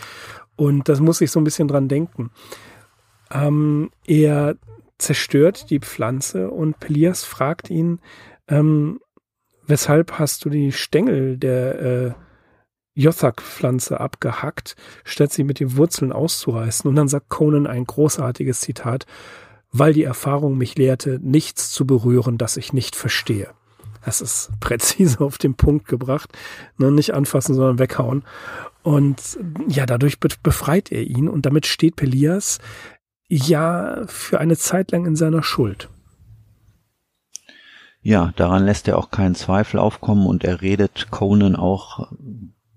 Und 0.56 0.90
das 0.90 1.00
muss 1.00 1.22
ich 1.22 1.32
so 1.32 1.40
ein 1.40 1.44
bisschen 1.44 1.68
dran 1.68 1.88
denken. 1.88 2.32
Ähm, 3.32 3.90
er 4.06 4.56
zerstört 4.98 5.70
die 5.70 5.80
Pflanze 5.80 6.50
und 6.50 6.80
Pelias 6.80 7.24
fragt 7.24 7.70
ihn, 7.70 8.00
ähm, 8.48 9.00
weshalb 9.66 10.20
hast 10.20 10.46
du 10.46 10.50
die 10.50 10.72
Stängel 10.72 11.38
der 11.38 11.82
äh, 11.82 12.12
Jothak-Pflanze 12.96 14.00
abgehackt, 14.00 14.76
statt 15.04 15.34
sie 15.34 15.44
mit 15.44 15.60
den 15.60 15.78
Wurzeln 15.78 16.12
auszureißen? 16.12 16.88
Und 16.88 16.96
dann 16.96 17.08
sagt 17.08 17.30
Conan 17.30 17.66
ein 17.66 17.86
großartiges 17.86 18.62
Zitat, 18.62 19.06
weil 19.74 19.94
die 19.94 20.04
Erfahrung 20.04 20.58
mich 20.58 20.78
lehrte, 20.78 21.20
nichts 21.22 21.72
zu 21.72 21.86
berühren, 21.86 22.38
das 22.38 22.56
ich 22.58 22.72
nicht 22.72 22.96
verstehe. 22.96 23.50
Das 24.06 24.22
ist 24.22 24.52
präzise 24.60 25.20
auf 25.22 25.38
den 25.38 25.56
Punkt 25.56 25.88
gebracht. 25.88 26.32
Ne? 26.78 26.92
Nicht 26.92 27.14
anfassen, 27.14 27.56
sondern 27.56 27.80
weghauen. 27.80 28.24
Und 28.84 29.40
ja, 29.68 29.86
dadurch 29.86 30.20
befreit 30.20 30.92
er 30.92 31.04
ihn 31.04 31.28
und 31.28 31.46
damit 31.46 31.66
steht 31.66 31.96
Pelias 31.96 32.60
ja 33.30 34.04
für 34.08 34.40
eine 34.40 34.58
Zeit 34.58 34.92
lang 34.92 35.06
in 35.06 35.16
seiner 35.16 35.42
Schuld. 35.42 35.90
Ja, 38.02 38.34
daran 38.36 38.66
lässt 38.66 38.90
er 38.90 38.98
auch 38.98 39.12
keinen 39.12 39.34
Zweifel 39.34 39.80
aufkommen 39.80 40.28
und 40.28 40.44
er 40.44 40.62
redet 40.62 41.08
Conan 41.10 41.56
auch 41.56 42.12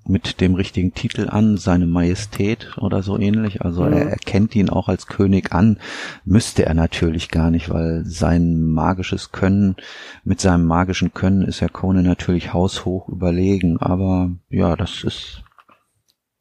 mit 0.09 0.41
dem 0.41 0.55
richtigen 0.55 0.95
Titel 0.95 1.29
an, 1.29 1.57
seine 1.57 1.87
Majestät 1.87 2.77
oder 2.79 3.03
so 3.03 3.19
ähnlich. 3.19 3.63
Also 3.63 3.85
mhm. 3.85 3.93
er 3.93 4.11
erkennt 4.11 4.55
ihn 4.57 4.71
auch 4.71 4.89
als 4.89 5.07
König 5.07 5.53
an, 5.53 5.79
müsste 6.25 6.67
er 6.67 6.75
natürlich 6.75 7.29
gar 7.31 7.51
nicht, 7.51 7.71
weil 7.71 8.05
sein 8.05 8.63
magisches 8.63 9.33
Können, 9.33 9.77
mit 10.25 10.41
seinem 10.41 10.67
magischen 10.67 11.13
Können 11.15 11.43
ist 11.43 11.61
ja 11.61 11.69
Conan 11.69 12.05
natürlich 12.05 12.53
haushoch 12.53 13.09
überlegen. 13.09 13.79
Aber 13.79 14.31
ja, 14.49 14.77
das 14.77 15.05
ist 15.05 15.43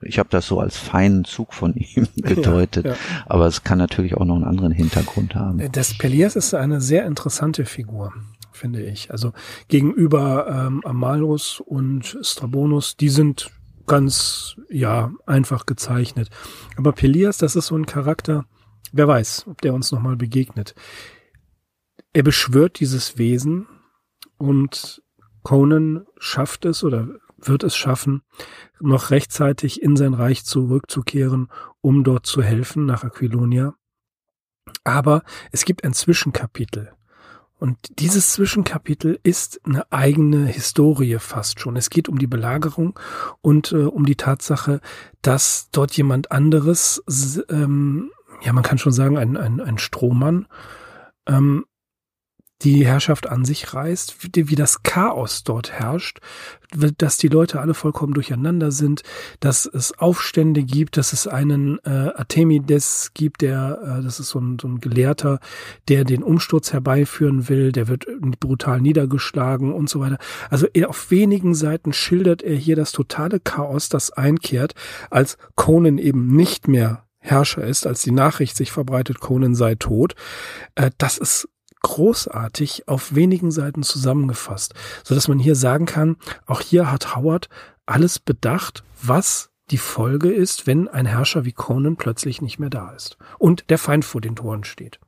ich 0.02 0.20
habe 0.20 0.30
das 0.30 0.46
so 0.46 0.60
als 0.60 0.78
feinen 0.78 1.26
Zug 1.26 1.54
von 1.54 1.74
ihm 1.74 2.08
gedeutet, 2.16 2.86
ja, 2.86 2.92
ja. 2.92 2.98
aber 3.26 3.48
es 3.48 3.64
kann 3.64 3.78
natürlich 3.78 4.16
auch 4.16 4.26
noch 4.26 4.36
einen 4.36 4.44
anderen 4.44 4.72
Hintergrund 4.72 5.36
haben. 5.36 5.72
Das 5.72 5.98
Pelias 5.98 6.36
ist 6.36 6.54
eine 6.54 6.82
sehr 6.82 7.06
interessante 7.06 7.66
Figur 7.66 8.14
finde 8.56 8.84
ich. 8.84 9.12
Also 9.12 9.34
gegenüber 9.68 10.48
ähm, 10.68 10.82
Amalus 10.86 11.60
und 11.60 12.18
Strabonus, 12.22 12.98
die 12.98 13.10
sind 13.10 13.52
ganz, 13.88 14.56
ja, 14.70 15.12
einfach 15.26 15.66
gezeichnet. 15.66 16.30
Aber 16.78 16.92
Pelias, 16.92 17.38
das 17.38 17.56
ist 17.56 17.68
so 17.68 17.78
ein 17.78 17.86
Charakter, 17.86 18.46
wer 18.92 19.08
weiß, 19.08 19.46
ob 19.48 19.62
der 19.62 19.74
uns 19.74 19.92
nochmal 19.92 20.16
begegnet. 20.16 20.76
Er 22.14 22.24
beschwört 22.24 22.80
dieses 22.80 23.18
Wesen 23.18 23.68
und 24.38 25.04
Conan 25.44 26.06
schafft 26.18 26.66
es 26.66 26.84
oder 26.84 27.08
wird 27.38 27.64
es 27.64 27.76
schaffen, 27.76 28.24
noch 28.80 29.12
rechtzeitig 29.12 29.82
in 29.82 29.96
sein 29.96 30.14
Reich 30.14 30.46
zurückzukehren, 30.46 31.50
um 31.82 32.04
dort 32.04 32.26
zu 32.26 32.42
helfen 32.42 32.86
nach 32.86 33.04
Aquilonia. 33.04 33.76
Aber 34.84 35.24
es 35.52 35.66
gibt 35.66 35.84
ein 35.84 35.94
Zwischenkapitel. 35.94 36.94
Und 37.66 37.80
dieses 37.98 38.34
Zwischenkapitel 38.34 39.20
ist 39.24 39.60
eine 39.66 39.92
eigene 39.92 40.46
Historie 40.46 41.18
fast 41.18 41.60
schon. 41.60 41.78
Es 41.78 41.90
geht 41.90 42.08
um 42.08 42.20
die 42.20 42.28
Belagerung 42.28 43.00
und 43.42 43.72
äh, 43.72 43.78
um 43.78 44.06
die 44.06 44.16
Tatsache, 44.16 44.82
dass 45.24 45.70
dort 45.72 45.98
jemand 45.98 46.32
anderes, 46.32 47.04
ähm, 47.50 48.12
ja, 48.44 48.54
man 48.54 48.62
kann 48.62 48.78
schon 48.78 48.92
sagen, 48.92 49.18
ein, 49.18 49.36
ein, 49.36 49.60
ein 49.62 49.80
Strohmann, 49.80 50.46
ähm, 51.26 51.66
die 52.62 52.86
Herrschaft 52.86 53.28
an 53.28 53.44
sich 53.44 53.74
reißt, 53.74 54.16
wie, 54.22 54.50
wie 54.50 54.56
das 54.56 54.82
Chaos 54.84 55.44
dort 55.44 55.74
herrscht, 55.74 56.20
dass 56.98 57.18
die 57.18 57.28
Leute 57.28 57.60
alle 57.60 57.74
vollkommen 57.74 58.14
durcheinander 58.14 58.72
sind, 58.72 59.04
dass 59.40 59.66
es 59.66 59.98
Aufstände 59.98 60.64
gibt, 60.64 60.98
dass 60.98 61.14
es 61.14 61.28
einen 61.28 61.80
äh, 61.86 62.12
Artemides 62.16 63.12
gibt, 63.14 63.42
der, 63.42 64.00
äh, 64.00 64.04
das 64.04 64.20
ist 64.20 64.30
so 64.30 64.40
ein, 64.40 64.58
so 64.60 64.68
ein 64.68 64.80
Gelehrter, 64.80 65.40
der 65.90 66.06
den 66.06 66.24
Umsturz 66.24 66.72
herbeiführen 66.72 67.50
will, 67.50 67.72
der 67.72 67.88
wird 67.88 68.08
brutal 68.40 68.80
niedergeschlagen 68.82 69.74
und 69.74 69.90
so 69.90 70.00
weiter. 70.00 70.18
Also 70.50 70.68
auf 70.88 71.12
wenigen 71.12 71.56
Seiten 71.56 71.94
schildert 71.94 72.42
er 72.42 72.56
hier 72.56 72.76
das 72.76 72.94
totale 72.94 73.40
Chaos, 73.40 73.90
das 73.90 74.12
einkehrt, 74.12 74.76
als 75.10 75.38
Conan 75.56 75.98
eben 75.98 76.28
nicht 76.36 76.68
mehr 76.68 77.06
Herrscher 77.20 77.64
ist, 77.64 77.88
als 77.88 78.04
die 78.04 78.12
Nachricht 78.12 78.56
sich 78.56 78.72
verbreitet, 78.72 79.20
Conan 79.20 79.56
sei 79.56 79.76
tot. 79.76 80.16
Äh, 80.76 80.92
das 80.98 81.18
ist 81.18 81.50
großartig 81.86 82.88
auf 82.88 83.14
wenigen 83.16 83.52
Seiten 83.52 83.84
zusammengefasst, 83.84 84.74
so 85.04 85.14
dass 85.16 85.28
man 85.28 85.40
hier 85.40 85.56
sagen 85.56 85.86
kann, 85.86 86.18
auch 86.46 86.62
hier 86.62 86.92
hat 86.92 87.16
Howard 87.16 87.50
alles 87.86 88.20
bedacht, 88.20 88.84
was 89.02 89.52
die 89.72 89.78
Folge 89.78 90.32
ist, 90.32 90.68
wenn 90.68 90.88
ein 90.88 91.06
Herrscher 91.06 91.46
wie 91.46 91.52
Conan 91.52 91.96
plötzlich 91.96 92.42
nicht 92.42 92.60
mehr 92.60 92.70
da 92.70 92.92
ist 92.92 93.18
und 93.40 93.70
der 93.70 93.78
Feind 93.78 94.06
vor 94.06 94.22
den 94.22 94.36
Toren 94.36 94.64
steht. 94.64 95.00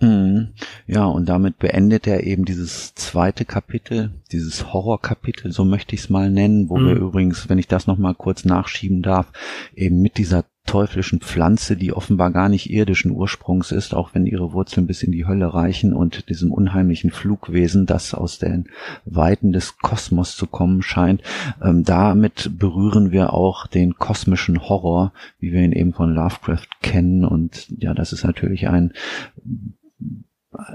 Mhm. 0.00 0.52
Ja, 0.86 1.06
und 1.06 1.26
damit 1.26 1.58
beendet 1.58 2.06
er 2.06 2.24
eben 2.24 2.44
dieses 2.44 2.94
zweite 2.94 3.44
Kapitel, 3.44 4.12
dieses 4.30 4.72
Horrorkapitel, 4.72 5.52
so 5.52 5.64
möchte 5.64 5.94
ich 5.94 6.02
es 6.02 6.10
mal 6.10 6.30
nennen, 6.30 6.68
wo 6.68 6.76
mhm. 6.76 6.86
wir 6.86 6.96
übrigens, 6.96 7.48
wenn 7.48 7.58
ich 7.58 7.68
das 7.68 7.86
nochmal 7.86 8.14
kurz 8.14 8.44
nachschieben 8.44 9.02
darf, 9.02 9.32
eben 9.74 10.02
mit 10.02 10.18
dieser 10.18 10.44
teuflischen 10.66 11.20
Pflanze, 11.20 11.76
die 11.76 11.92
offenbar 11.92 12.30
gar 12.30 12.48
nicht 12.48 12.70
irdischen 12.70 13.10
Ursprungs 13.12 13.72
ist, 13.72 13.94
auch 13.94 14.14
wenn 14.14 14.26
ihre 14.26 14.52
Wurzeln 14.52 14.86
bis 14.86 15.02
in 15.02 15.12
die 15.12 15.26
Hölle 15.26 15.54
reichen 15.54 15.92
und 15.92 16.28
diesem 16.28 16.52
unheimlichen 16.52 17.10
Flugwesen, 17.10 17.86
das 17.86 18.12
aus 18.12 18.38
den 18.38 18.66
Weiten 19.04 19.52
des 19.52 19.78
Kosmos 19.78 20.36
zu 20.36 20.46
kommen 20.46 20.82
scheint. 20.82 21.22
Ähm, 21.62 21.84
damit 21.84 22.58
berühren 22.58 23.12
wir 23.12 23.32
auch 23.32 23.66
den 23.66 23.94
kosmischen 23.94 24.68
Horror, 24.68 25.12
wie 25.38 25.52
wir 25.52 25.62
ihn 25.62 25.72
eben 25.72 25.92
von 25.92 26.14
Lovecraft 26.14 26.68
kennen. 26.82 27.24
Und 27.24 27.68
ja, 27.80 27.94
das 27.94 28.12
ist 28.12 28.24
natürlich 28.24 28.68
ein 28.68 28.92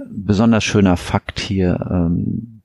besonders 0.09 0.63
schöner 0.63 0.97
Fakt 0.97 1.39
hier, 1.39 1.87
ähm, 1.89 2.60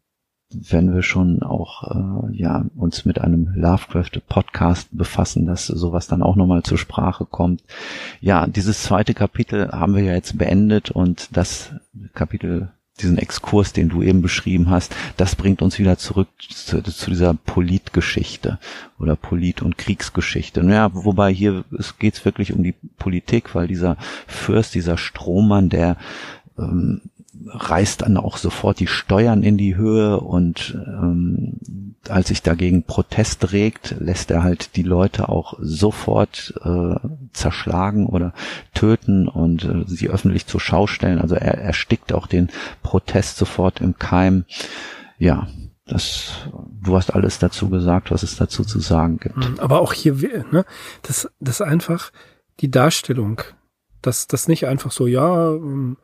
wenn 0.53 0.95
wir 0.95 1.03
schon 1.03 1.43
auch 1.43 2.31
äh, 2.31 2.37
ja 2.37 2.67
uns 2.77 3.05
mit 3.05 3.21
einem 3.21 3.53
Lovecraft 3.55 4.23
Podcast 4.29 4.89
befassen, 4.93 5.47
dass 5.47 5.67
sowas 5.67 6.07
dann 6.07 6.23
auch 6.23 6.37
nochmal 6.37 6.63
zur 6.63 6.79
Sprache 6.79 7.25
kommt. 7.25 7.63
Ja, 8.21 8.47
dieses 8.47 8.83
zweite 8.83 9.15
Kapitel 9.15 9.71
haben 9.73 9.95
wir 9.95 10.03
ja 10.03 10.15
jetzt 10.15 10.39
beendet 10.39 10.91
und 10.91 11.29
das 11.37 11.73
Kapitel 12.15 12.71
diesen 13.01 13.19
Exkurs, 13.19 13.73
den 13.73 13.89
du 13.89 14.03
eben 14.03 14.23
beschrieben 14.23 14.71
hast, 14.71 14.95
das 15.17 15.37
bringt 15.37 15.61
uns 15.61 15.79
wieder 15.79 15.99
zurück 15.99 16.29
zu, 16.49 16.83
zu 16.83 17.11
dieser 17.11 17.35
Politgeschichte 17.35 18.59
oder 18.99 19.17
Polit- 19.17 19.63
und 19.63 19.77
Kriegsgeschichte. 19.77 20.63
Ja, 20.63 20.95
wobei 20.95 21.33
hier 21.33 21.65
geht 21.99 22.15
es 22.15 22.25
wirklich 22.25 22.55
um 22.55 22.63
die 22.63 22.75
Politik, 22.99 23.55
weil 23.55 23.69
dieser 23.69 23.97
Fürst, 24.27 24.75
dieser 24.75 24.97
Strohmann, 24.97 25.69
der 25.69 25.99
ähm, 26.59 27.03
reißt 27.47 28.03
dann 28.03 28.17
auch 28.17 28.37
sofort 28.37 28.81
die 28.81 28.87
Steuern 28.87 29.43
in 29.43 29.57
die 29.57 29.77
Höhe 29.77 30.21
und 30.21 30.79
ähm, 30.87 31.95
als 32.09 32.29
sich 32.29 32.43
dagegen 32.43 32.85
Protest 32.85 33.53
regt, 33.53 33.97
lässt 33.99 34.31
er 34.31 34.43
halt 34.43 34.77
die 34.77 34.83
Leute 34.83 35.29
auch 35.29 35.55
sofort 35.61 36.55
äh, 36.65 36.97
zerschlagen 37.33 38.07
oder 38.07 38.33
töten 38.75 39.29
und 39.29 39.65
äh, 39.65 39.85
sie 39.87 40.09
öffentlich 40.09 40.47
zur 40.47 40.61
Schau 40.61 40.87
stellen. 40.87 41.21
Also 41.21 41.35
er 41.35 41.59
erstickt 41.59 42.13
auch 42.13 42.27
den 42.27 42.49
Protest 42.83 43.37
sofort 43.37 43.81
im 43.81 43.99
Keim. 43.99 44.45
Ja, 45.19 45.49
das, 45.87 46.49
du 46.83 46.97
hast 46.97 47.11
alles 47.15 47.39
dazu 47.39 47.69
gesagt, 47.71 48.11
was 48.11 48.23
es 48.23 48.37
dazu 48.37 48.65
zu 48.65 48.81
sagen 48.81 49.19
gibt. 49.19 49.37
Mhm, 49.37 49.59
aber 49.59 49.81
auch 49.81 49.93
hier, 49.93 50.15
ne, 50.51 50.65
das, 51.03 51.31
das 51.39 51.61
einfach 51.61 52.11
die 52.61 52.71
Darstellung, 52.71 53.43
dass 54.03 54.27
das 54.27 54.49
nicht 54.49 54.67
einfach 54.67 54.91
so, 54.91 55.07
ja, 55.07 55.53
ähm, 55.53 55.97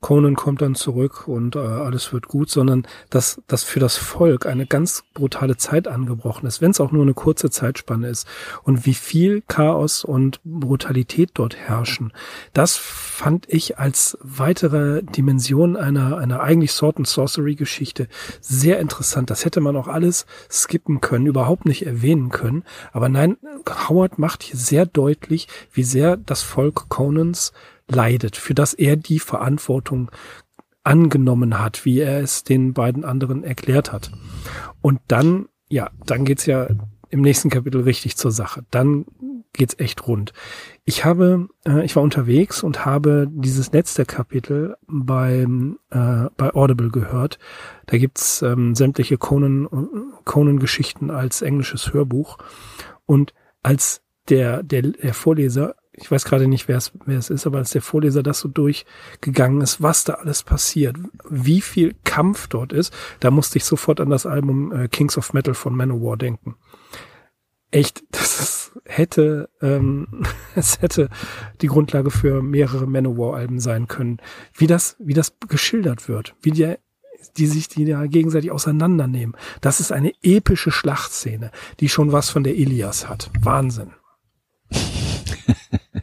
Conan 0.00 0.34
kommt 0.34 0.60
dann 0.60 0.74
zurück 0.74 1.26
und 1.28 1.56
äh, 1.56 1.60
alles 1.60 2.12
wird 2.12 2.28
gut, 2.28 2.50
sondern 2.50 2.86
dass, 3.10 3.40
dass 3.46 3.62
für 3.62 3.80
das 3.80 3.96
Volk 3.96 4.46
eine 4.46 4.66
ganz 4.66 5.04
brutale 5.14 5.56
Zeit 5.56 5.88
angebrochen 5.88 6.46
ist, 6.46 6.60
wenn 6.60 6.72
es 6.72 6.80
auch 6.80 6.92
nur 6.92 7.02
eine 7.02 7.14
kurze 7.14 7.50
Zeitspanne 7.50 8.08
ist 8.08 8.26
und 8.62 8.84
wie 8.86 8.94
viel 8.94 9.42
Chaos 9.48 10.04
und 10.04 10.40
Brutalität 10.44 11.30
dort 11.34 11.56
herrschen. 11.56 12.12
Das 12.52 12.76
fand 12.76 13.46
ich 13.48 13.78
als 13.78 14.18
weitere 14.20 15.02
Dimension 15.02 15.76
einer, 15.76 16.18
einer 16.18 16.40
eigentlich 16.40 16.72
Sword 16.72 16.98
and 16.98 17.08
Sorcery 17.08 17.54
Geschichte 17.54 18.08
sehr 18.40 18.80
interessant. 18.80 19.30
Das 19.30 19.44
hätte 19.44 19.60
man 19.60 19.76
auch 19.76 19.88
alles 19.88 20.26
skippen 20.50 21.00
können, 21.00 21.26
überhaupt 21.26 21.64
nicht 21.64 21.86
erwähnen 21.86 22.28
können. 22.28 22.64
Aber 22.92 23.08
nein, 23.08 23.36
Howard 23.88 24.18
macht 24.18 24.42
hier 24.42 24.58
sehr 24.58 24.84
deutlich, 24.84 25.48
wie 25.72 25.84
sehr 25.84 26.16
das 26.16 26.42
Volk 26.42 26.88
Conans 26.88 27.52
leidet, 27.88 28.36
für 28.36 28.54
das 28.54 28.74
er 28.74 28.96
die 28.96 29.18
Verantwortung 29.18 30.10
angenommen 30.82 31.58
hat, 31.58 31.84
wie 31.84 32.00
er 32.00 32.20
es 32.20 32.44
den 32.44 32.74
beiden 32.74 33.04
anderen 33.04 33.42
erklärt 33.42 33.92
hat. 33.92 34.12
Und 34.80 35.00
dann, 35.08 35.48
ja, 35.68 35.90
dann 36.06 36.24
geht's 36.24 36.46
ja 36.46 36.68
im 37.10 37.20
nächsten 37.22 37.48
Kapitel 37.48 37.82
richtig 37.82 38.16
zur 38.16 38.30
Sache. 38.30 38.64
Dann 38.70 39.06
geht's 39.52 39.76
echt 39.78 40.06
rund. 40.06 40.32
Ich 40.84 41.04
habe, 41.04 41.48
äh, 41.66 41.84
ich 41.84 41.96
war 41.96 42.02
unterwegs 42.02 42.62
und 42.62 42.84
habe 42.84 43.28
dieses 43.30 43.72
letzte 43.72 44.04
Kapitel 44.04 44.76
beim 44.86 45.78
äh, 45.90 46.26
bei 46.36 46.52
Audible 46.54 46.90
gehört. 46.90 47.38
Da 47.86 47.96
gibt's 47.96 48.42
ähm, 48.42 48.74
sämtliche 48.74 49.16
Conan 49.16 49.68
Conan 50.24 50.58
Geschichten 50.58 51.10
als 51.10 51.40
englisches 51.40 51.94
Hörbuch 51.94 52.36
und 53.06 53.32
als 53.62 54.02
der 54.28 54.62
der, 54.62 54.82
der 54.82 55.14
Vorleser 55.14 55.76
ich 55.96 56.10
weiß 56.10 56.24
gerade 56.24 56.48
nicht, 56.48 56.68
wer 56.68 56.76
es, 56.76 56.92
wer 57.06 57.18
es 57.18 57.30
ist, 57.30 57.46
aber 57.46 57.58
als 57.58 57.70
der 57.70 57.82
Vorleser 57.82 58.22
das 58.22 58.40
so 58.40 58.48
durchgegangen 58.48 59.60
ist, 59.60 59.82
was 59.82 60.04
da 60.04 60.14
alles 60.14 60.42
passiert, 60.42 60.96
wie 61.28 61.60
viel 61.60 61.94
Kampf 62.04 62.48
dort 62.48 62.72
ist, 62.72 62.92
da 63.20 63.30
musste 63.30 63.58
ich 63.58 63.64
sofort 63.64 64.00
an 64.00 64.10
das 64.10 64.26
Album 64.26 64.72
äh, 64.72 64.88
Kings 64.88 65.16
of 65.16 65.32
Metal 65.32 65.54
von 65.54 65.76
Manowar 65.76 66.16
denken. 66.16 66.56
Echt, 67.70 68.04
das 68.10 68.40
ist, 68.40 68.80
hätte, 68.84 69.48
ähm, 69.62 70.24
es 70.54 70.80
hätte 70.80 71.08
die 71.60 71.68
Grundlage 71.68 72.10
für 72.10 72.42
mehrere 72.42 72.86
Manowar-Alben 72.86 73.60
sein 73.60 73.86
können. 73.86 74.18
Wie 74.54 74.66
das, 74.66 74.96
wie 74.98 75.14
das 75.14 75.36
geschildert 75.48 76.08
wird, 76.08 76.34
wie 76.42 76.50
die, 76.50 76.74
die 77.36 77.46
sich 77.46 77.68
die 77.68 77.84
da 77.84 78.06
gegenseitig 78.06 78.50
auseinandernehmen. 78.50 79.36
Das 79.60 79.80
ist 79.80 79.92
eine 79.92 80.12
epische 80.22 80.70
Schlachtszene, 80.70 81.50
die 81.80 81.88
schon 81.88 82.12
was 82.12 82.30
von 82.30 82.44
der 82.44 82.56
Ilias 82.56 83.08
hat. 83.08 83.30
Wahnsinn. 83.40 83.92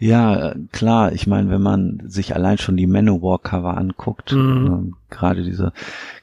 Ja, 0.00 0.54
klar. 0.72 1.12
Ich 1.12 1.26
meine, 1.26 1.50
wenn 1.50 1.60
man 1.60 2.02
sich 2.06 2.34
allein 2.34 2.56
schon 2.56 2.76
die 2.76 2.86
Manowar-Cover 2.86 3.76
anguckt, 3.76 4.32
mhm. 4.32 4.94
äh, 5.10 5.14
gerade 5.14 5.44
diese 5.44 5.72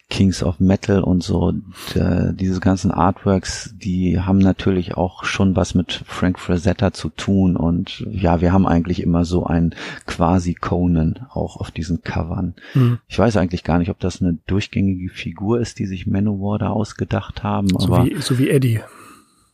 Kings 0.09 0.41
of 0.41 0.59
Metal 0.59 1.03
und 1.03 1.21
so. 1.21 1.53
Äh, 1.93 2.33
diese 2.33 2.59
ganzen 2.59 2.91
Artworks, 2.91 3.75
die 3.77 4.19
haben 4.19 4.39
natürlich 4.39 4.95
auch 4.95 5.25
schon 5.25 5.55
was 5.55 5.75
mit 5.75 6.03
Frank 6.07 6.39
Frazetta 6.39 6.91
zu 6.91 7.09
tun. 7.09 7.55
Und 7.55 8.05
ja, 8.09 8.41
wir 8.41 8.51
haben 8.53 8.65
eigentlich 8.65 9.03
immer 9.03 9.25
so 9.25 9.45
ein 9.45 9.75
quasi 10.07 10.53
Conan 10.55 11.27
auch 11.29 11.57
auf 11.57 11.69
diesen 11.69 12.01
Covern. 12.01 12.55
Mhm. 12.73 12.99
Ich 13.07 13.19
weiß 13.19 13.37
eigentlich 13.37 13.63
gar 13.63 13.77
nicht, 13.77 13.91
ob 13.91 13.99
das 13.99 14.21
eine 14.21 14.37
durchgängige 14.47 15.09
Figur 15.09 15.59
ist, 15.59 15.77
die 15.77 15.85
sich 15.85 16.07
Manowar 16.07 16.57
da 16.57 16.69
ausgedacht 16.69 17.43
haben. 17.43 17.67
So, 17.67 17.93
aber 17.93 18.05
wie, 18.05 18.15
so 18.19 18.39
wie 18.39 18.49
Eddie 18.49 18.81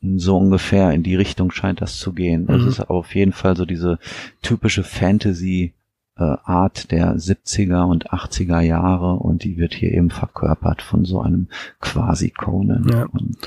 so 0.03 0.37
ungefähr 0.37 0.91
in 0.91 1.03
die 1.03 1.15
Richtung 1.15 1.51
scheint 1.51 1.81
das 1.81 1.97
zu 1.97 2.13
gehen. 2.13 2.45
Das 2.45 2.61
mhm. 2.61 2.67
ist 2.67 2.79
auf 2.81 3.15
jeden 3.15 3.31
Fall 3.31 3.55
so 3.55 3.65
diese 3.65 3.99
typische 4.41 4.83
Fantasy 4.83 5.73
äh, 6.17 6.23
Art 6.43 6.91
der 6.91 7.15
70er 7.15 7.85
und 7.85 8.11
80er 8.11 8.59
Jahre 8.59 9.15
und 9.15 9.43
die 9.43 9.57
wird 9.57 9.73
hier 9.73 9.91
eben 9.91 10.09
verkörpert 10.09 10.81
von 10.81 11.05
so 11.05 11.21
einem 11.21 11.47
quasi 11.79 12.29
Conan. 12.29 12.87
Ja. 12.89 13.05
Und, 13.05 13.37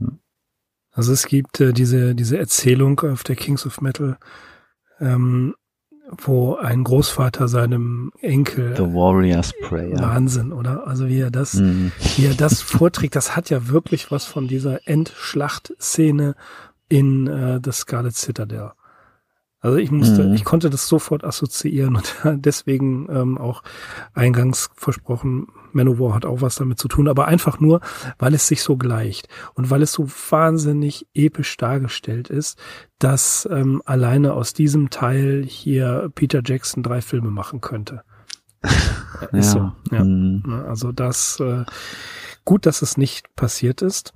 ja. 0.00 0.08
Also 0.92 1.12
es 1.12 1.26
gibt 1.26 1.60
äh, 1.60 1.72
diese, 1.72 2.14
diese 2.14 2.38
Erzählung 2.38 3.00
auf 3.00 3.24
der 3.24 3.36
Kings 3.36 3.66
of 3.66 3.80
Metal, 3.80 4.16
ähm, 5.00 5.54
wo 6.10 6.56
ein 6.56 6.84
Großvater 6.84 7.48
seinem 7.48 8.12
Enkel 8.20 8.76
The 8.76 8.82
Warrior's 8.82 9.52
Prayer. 9.62 9.98
Wahnsinn, 9.98 10.52
oder? 10.52 10.86
Also 10.86 11.08
wie 11.08 11.20
er 11.20 11.30
das, 11.30 11.54
mm. 11.54 11.92
wie 12.16 12.26
er 12.26 12.34
das 12.34 12.60
vorträgt, 12.60 13.16
das 13.16 13.36
hat 13.36 13.50
ja 13.50 13.68
wirklich 13.68 14.10
was 14.10 14.24
von 14.24 14.46
dieser 14.46 14.86
Endschlachtszene 14.86 16.34
in 16.88 17.26
äh, 17.26 17.60
The 17.64 17.72
Scarlet 17.72 18.14
Citadel. 18.14 18.72
Also 19.64 19.78
ich 19.78 19.90
musste, 19.90 20.24
mhm. 20.24 20.34
ich 20.34 20.44
konnte 20.44 20.68
das 20.68 20.86
sofort 20.88 21.24
assoziieren 21.24 21.96
und 21.96 22.14
deswegen 22.34 23.08
ähm, 23.10 23.38
auch 23.38 23.62
eingangs 24.12 24.68
versprochen, 24.74 25.46
Manowar 25.72 26.14
hat 26.14 26.26
auch 26.26 26.42
was 26.42 26.56
damit 26.56 26.78
zu 26.78 26.86
tun, 26.86 27.08
aber 27.08 27.28
einfach 27.28 27.60
nur, 27.60 27.80
weil 28.18 28.34
es 28.34 28.46
sich 28.46 28.62
so 28.62 28.76
gleicht 28.76 29.26
und 29.54 29.70
weil 29.70 29.80
es 29.80 29.92
so 29.92 30.06
wahnsinnig 30.28 31.06
episch 31.14 31.56
dargestellt 31.56 32.28
ist, 32.28 32.58
dass 32.98 33.48
ähm, 33.50 33.80
alleine 33.86 34.34
aus 34.34 34.52
diesem 34.52 34.90
Teil 34.90 35.42
hier 35.48 36.10
Peter 36.14 36.42
Jackson 36.44 36.82
drei 36.82 37.00
Filme 37.00 37.30
machen 37.30 37.62
könnte. 37.62 38.02
ja. 38.62 39.28
Ist 39.32 39.52
so, 39.52 39.72
ja. 39.90 40.04
Mhm. 40.04 40.62
Also 40.68 40.92
das 40.92 41.40
äh, 41.40 41.64
gut, 42.44 42.66
dass 42.66 42.82
es 42.82 42.98
nicht 42.98 43.34
passiert 43.34 43.80
ist. 43.80 44.12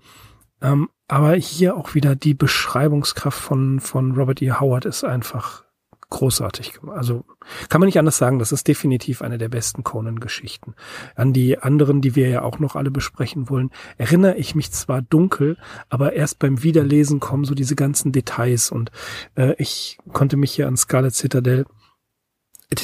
Ähm, 0.60 0.90
aber 1.08 1.34
hier 1.34 1.76
auch 1.76 1.94
wieder 1.94 2.14
die 2.14 2.34
Beschreibungskraft 2.34 3.38
von, 3.38 3.80
von 3.80 4.12
Robert 4.12 4.42
E. 4.42 4.52
Howard 4.52 4.84
ist 4.84 5.04
einfach 5.04 5.64
großartig. 6.10 6.80
Also 6.86 7.24
kann 7.68 7.80
man 7.80 7.86
nicht 7.86 7.98
anders 7.98 8.18
sagen, 8.18 8.38
das 8.38 8.52
ist 8.52 8.66
definitiv 8.66 9.20
eine 9.22 9.38
der 9.38 9.48
besten 9.48 9.84
Conan-Geschichten. 9.84 10.74
An 11.14 11.32
die 11.32 11.58
anderen, 11.58 12.00
die 12.00 12.14
wir 12.14 12.28
ja 12.28 12.42
auch 12.42 12.58
noch 12.58 12.76
alle 12.76 12.90
besprechen 12.90 13.50
wollen, 13.50 13.70
erinnere 13.98 14.36
ich 14.36 14.54
mich 14.54 14.70
zwar 14.70 15.02
dunkel, 15.02 15.58
aber 15.88 16.14
erst 16.14 16.38
beim 16.38 16.62
Wiederlesen 16.62 17.20
kommen 17.20 17.44
so 17.44 17.54
diese 17.54 17.76
ganzen 17.76 18.12
Details 18.12 18.70
und 18.70 18.90
äh, 19.34 19.54
ich 19.58 19.98
konnte 20.12 20.36
mich 20.36 20.52
hier 20.52 20.68
an 20.68 20.76
Scarlet 20.76 21.14
Citadel 21.14 21.66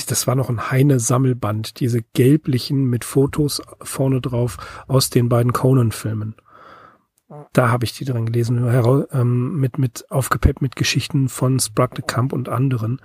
das 0.06 0.26
war 0.26 0.34
noch 0.34 0.48
ein 0.48 0.70
Heine-Sammelband, 0.70 1.78
diese 1.80 2.00
gelblichen 2.14 2.84
mit 2.87 3.04
Fotos 3.04 3.60
vorne 3.82 4.22
drauf 4.22 4.56
aus 4.87 5.10
den 5.10 5.28
beiden 5.28 5.52
Conan-Filmen. 5.52 6.37
Da 7.53 7.70
habe 7.70 7.85
ich 7.85 7.92
die 7.92 8.05
drin 8.05 8.27
gelesen, 8.27 8.59
ähm, 9.12 9.57
mit, 9.57 9.79
mit 9.79 10.11
aufgepeppt 10.11 10.62
mit 10.62 10.77
Geschichten 10.77 11.29
von 11.29 11.59
Sprague 11.61 11.94
de 11.97 12.05
Camp 12.07 12.33
und 12.33 12.49
anderen. 12.49 13.01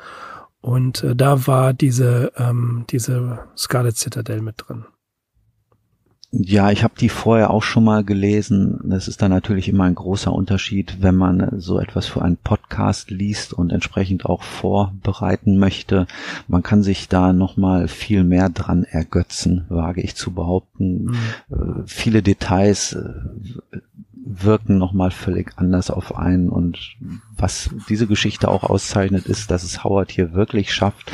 Und 0.62 1.04
äh, 1.04 1.16
da 1.16 1.48
war 1.48 1.74
diese, 1.74 2.32
ähm, 2.36 2.86
diese 2.90 3.40
Scarlet 3.56 3.98
Citadel 3.98 4.42
mit 4.42 4.56
drin. 4.58 4.86
Ja, 6.32 6.70
ich 6.70 6.84
habe 6.84 6.94
die 7.00 7.10
vorher 7.10 7.50
auch 7.50 7.64
schon 7.64 7.84
mal 7.84 8.04
gelesen. 8.04 8.80
Das 8.84 9.08
ist 9.08 9.22
dann 9.22 9.32
natürlich 9.32 9.68
immer 9.68 9.86
ein 9.86 9.96
großer 9.96 10.32
Unterschied, 10.32 10.98
wenn 11.02 11.16
man 11.16 11.60
so 11.60 11.80
etwas 11.80 12.06
für 12.06 12.22
einen 12.22 12.38
Podcast 12.38 13.10
liest 13.10 13.52
und 13.52 13.72
entsprechend 13.72 14.26
auch 14.28 14.44
vorbereiten 14.44 15.58
möchte. 15.58 16.06
Man 16.48 16.62
kann 16.62 16.84
sich 16.84 17.08
da 17.08 17.34
noch 17.34 17.58
mal 17.58 17.88
viel 17.88 18.24
mehr 18.24 18.50
dran 18.50 18.84
ergötzen, 18.84 19.66
wage 19.70 20.02
ich 20.02 20.16
zu 20.16 20.32
behaupten. 20.32 21.06
Mhm. 21.06 21.16
Äh, 21.50 21.84
viele 21.88 22.22
Details 22.22 22.94
äh, 22.94 23.80
wirken 24.14 24.78
nochmal 24.78 25.10
völlig 25.10 25.54
anders 25.56 25.90
auf 25.90 26.16
einen. 26.16 26.50
Und 26.50 26.96
was 27.36 27.72
diese 27.90 28.06
Geschichte 28.06 28.50
auch 28.50 28.64
auszeichnet, 28.64 29.26
ist, 29.26 29.50
dass 29.50 29.64
es 29.64 29.84
Howard 29.84 30.12
hier 30.12 30.34
wirklich 30.34 30.72
schafft, 30.74 31.12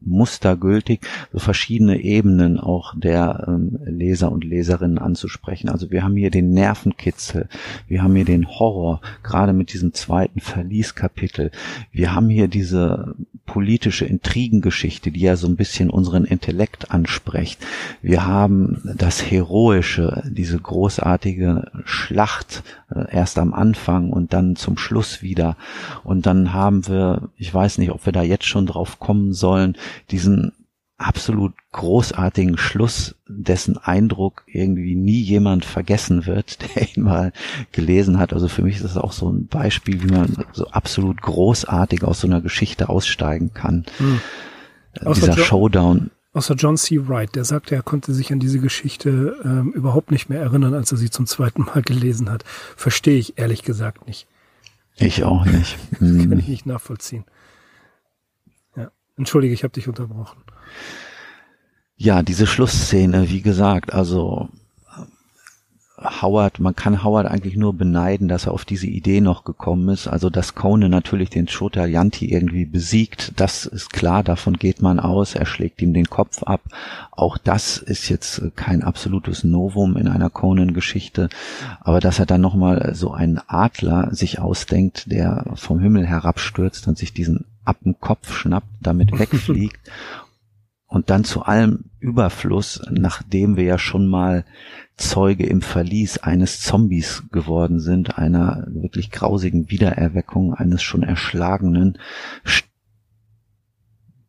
mustergültig 0.00 1.00
so 1.32 1.38
verschiedene 1.38 2.00
Ebenen 2.00 2.58
auch 2.58 2.94
der 2.96 3.44
ähm, 3.48 3.78
Leser 3.84 4.30
und 4.30 4.44
Leserinnen 4.44 4.98
anzusprechen. 4.98 5.68
Also 5.68 5.90
wir 5.90 6.02
haben 6.02 6.16
hier 6.16 6.30
den 6.30 6.52
Nervenkitzel, 6.52 7.48
wir 7.88 8.02
haben 8.02 8.14
hier 8.14 8.24
den 8.24 8.48
Horror, 8.48 9.00
gerade 9.22 9.52
mit 9.52 9.72
diesem 9.72 9.94
zweiten 9.94 10.40
Verlieskapitel. 10.40 11.50
Wir 11.90 12.14
haben 12.14 12.28
hier 12.28 12.48
diese 12.48 13.14
politische 13.46 14.04
Intrigengeschichte, 14.04 15.10
die 15.10 15.20
ja 15.20 15.36
so 15.36 15.46
ein 15.46 15.56
bisschen 15.56 15.90
unseren 15.90 16.24
Intellekt 16.24 16.90
anspricht. 16.90 17.60
Wir 18.00 18.26
haben 18.26 18.80
das 18.96 19.30
Heroische, 19.30 20.22
diese 20.30 20.58
großartige 20.58 21.70
Schlacht 21.84 22.62
äh, 22.94 23.12
erst 23.12 23.38
am 23.38 23.52
Anfang 23.52 24.10
und 24.10 24.32
dann 24.32 24.56
zum 24.56 24.78
Schluss 24.78 25.22
wieder. 25.22 25.56
Und 26.04 26.26
dann 26.26 26.52
haben 26.52 26.86
wir, 26.86 27.28
ich 27.36 27.52
weiß 27.52 27.78
nicht, 27.78 27.90
ob 27.90 28.06
wir 28.06 28.12
da 28.12 28.22
jetzt 28.22 28.46
schon 28.46 28.66
drauf 28.66 28.98
kommen 28.98 29.32
sollen, 29.32 29.71
diesen 30.10 30.52
absolut 31.02 31.52
großartigen 31.72 32.56
Schluss, 32.56 33.16
dessen 33.26 33.76
Eindruck 33.76 34.44
irgendwie 34.46 34.94
nie 34.94 35.20
jemand 35.20 35.64
vergessen 35.64 36.26
wird, 36.26 36.58
der 36.76 36.96
ihn 36.96 37.02
mal 37.02 37.32
gelesen 37.72 38.18
hat. 38.18 38.32
Also 38.32 38.48
für 38.48 38.62
mich 38.62 38.76
ist 38.76 38.84
das 38.84 38.96
auch 38.96 39.12
so 39.12 39.30
ein 39.30 39.46
Beispiel, 39.46 40.02
wie 40.02 40.12
man 40.12 40.44
so 40.52 40.68
absolut 40.68 41.20
großartig 41.20 42.04
aus 42.04 42.20
so 42.20 42.26
einer 42.26 42.40
Geschichte 42.40 42.88
aussteigen 42.88 43.52
kann. 43.52 43.84
Hm. 43.98 44.20
Dieser 45.14 45.34
John, 45.34 45.44
Showdown. 45.44 46.10
Außer 46.34 46.54
John 46.54 46.76
C. 46.76 47.08
Wright, 47.08 47.34
der 47.34 47.44
sagte, 47.44 47.74
er 47.74 47.82
konnte 47.82 48.12
sich 48.12 48.32
an 48.32 48.40
diese 48.40 48.58
Geschichte 48.58 49.36
ähm, 49.44 49.72
überhaupt 49.72 50.10
nicht 50.10 50.28
mehr 50.28 50.40
erinnern, 50.40 50.74
als 50.74 50.92
er 50.92 50.98
sie 50.98 51.10
zum 51.10 51.26
zweiten 51.26 51.62
Mal 51.62 51.82
gelesen 51.84 52.30
hat. 52.30 52.44
Verstehe 52.76 53.18
ich 53.18 53.38
ehrlich 53.38 53.62
gesagt 53.62 54.06
nicht. 54.06 54.26
Ich 54.96 55.24
auch 55.24 55.44
nicht. 55.46 55.78
Hm. 55.98 56.28
Kann 56.30 56.38
ich 56.38 56.48
nicht 56.48 56.66
nachvollziehen. 56.66 57.24
Entschuldige, 59.16 59.54
ich 59.54 59.62
habe 59.62 59.72
dich 59.72 59.88
unterbrochen. 59.88 60.42
Ja, 61.96 62.22
diese 62.22 62.46
Schlussszene, 62.46 63.28
wie 63.28 63.42
gesagt, 63.42 63.92
also 63.92 64.48
Howard, 66.04 66.58
man 66.58 66.74
kann 66.74 67.04
Howard 67.04 67.26
eigentlich 67.26 67.56
nur 67.56 67.74
beneiden, 67.74 68.28
dass 68.28 68.46
er 68.46 68.52
auf 68.52 68.64
diese 68.64 68.86
Idee 68.86 69.20
noch 69.20 69.44
gekommen 69.44 69.88
ist. 69.88 70.08
Also, 70.08 70.30
dass 70.30 70.54
Conan 70.54 70.90
natürlich 70.90 71.30
den 71.30 71.46
Chota 71.46 71.86
Yanti 71.86 72.30
irgendwie 72.30 72.64
besiegt, 72.64 73.32
das 73.36 73.66
ist 73.66 73.92
klar, 73.92 74.22
davon 74.22 74.56
geht 74.56 74.82
man 74.82 74.98
aus. 74.98 75.34
Er 75.34 75.46
schlägt 75.46 75.80
ihm 75.82 75.92
den 75.92 76.06
Kopf 76.06 76.42
ab. 76.42 76.62
Auch 77.10 77.38
das 77.38 77.78
ist 77.78 78.08
jetzt 78.08 78.42
kein 78.56 78.82
absolutes 78.82 79.44
Novum 79.44 79.96
in 79.96 80.08
einer 80.08 80.30
Conan-Geschichte. 80.30 81.28
Aber 81.80 82.00
dass 82.00 82.18
er 82.18 82.26
dann 82.26 82.40
nochmal 82.40 82.94
so 82.94 83.12
einen 83.12 83.40
Adler 83.46 84.14
sich 84.14 84.38
ausdenkt, 84.38 85.10
der 85.10 85.44
vom 85.54 85.78
Himmel 85.78 86.06
herabstürzt 86.06 86.88
und 86.88 86.98
sich 86.98 87.12
diesen 87.12 87.44
ab 87.64 87.78
dem 87.84 87.98
Kopf 88.00 88.32
schnappt, 88.34 88.68
damit 88.80 89.12
wegfliegt 89.18 89.80
und 90.92 91.08
dann 91.08 91.24
zu 91.24 91.42
allem 91.42 91.84
Überfluss, 92.00 92.82
nachdem 92.90 93.56
wir 93.56 93.64
ja 93.64 93.78
schon 93.78 94.06
mal 94.06 94.44
Zeuge 94.98 95.46
im 95.46 95.62
Verlies 95.62 96.18
eines 96.18 96.60
Zombies 96.60 97.22
geworden 97.32 97.80
sind, 97.80 98.18
einer 98.18 98.66
wirklich 98.68 99.10
grausigen 99.10 99.70
Wiedererweckung 99.70 100.52
eines 100.52 100.82
schon 100.82 101.02
Erschlagenen, 101.02 101.96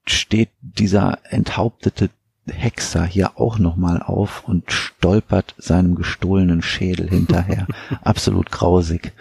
steht 0.06 0.52
dieser 0.62 1.20
enthauptete 1.30 2.10
Hexer 2.48 3.06
hier 3.06 3.38
auch 3.38 3.60
nochmal 3.60 4.02
auf 4.02 4.48
und 4.48 4.72
stolpert 4.72 5.56
seinem 5.58 5.96
gestohlenen 5.96 6.62
Schädel 6.62 7.10
hinterher. 7.10 7.68
Absolut 8.04 8.52
grausig. 8.52 9.12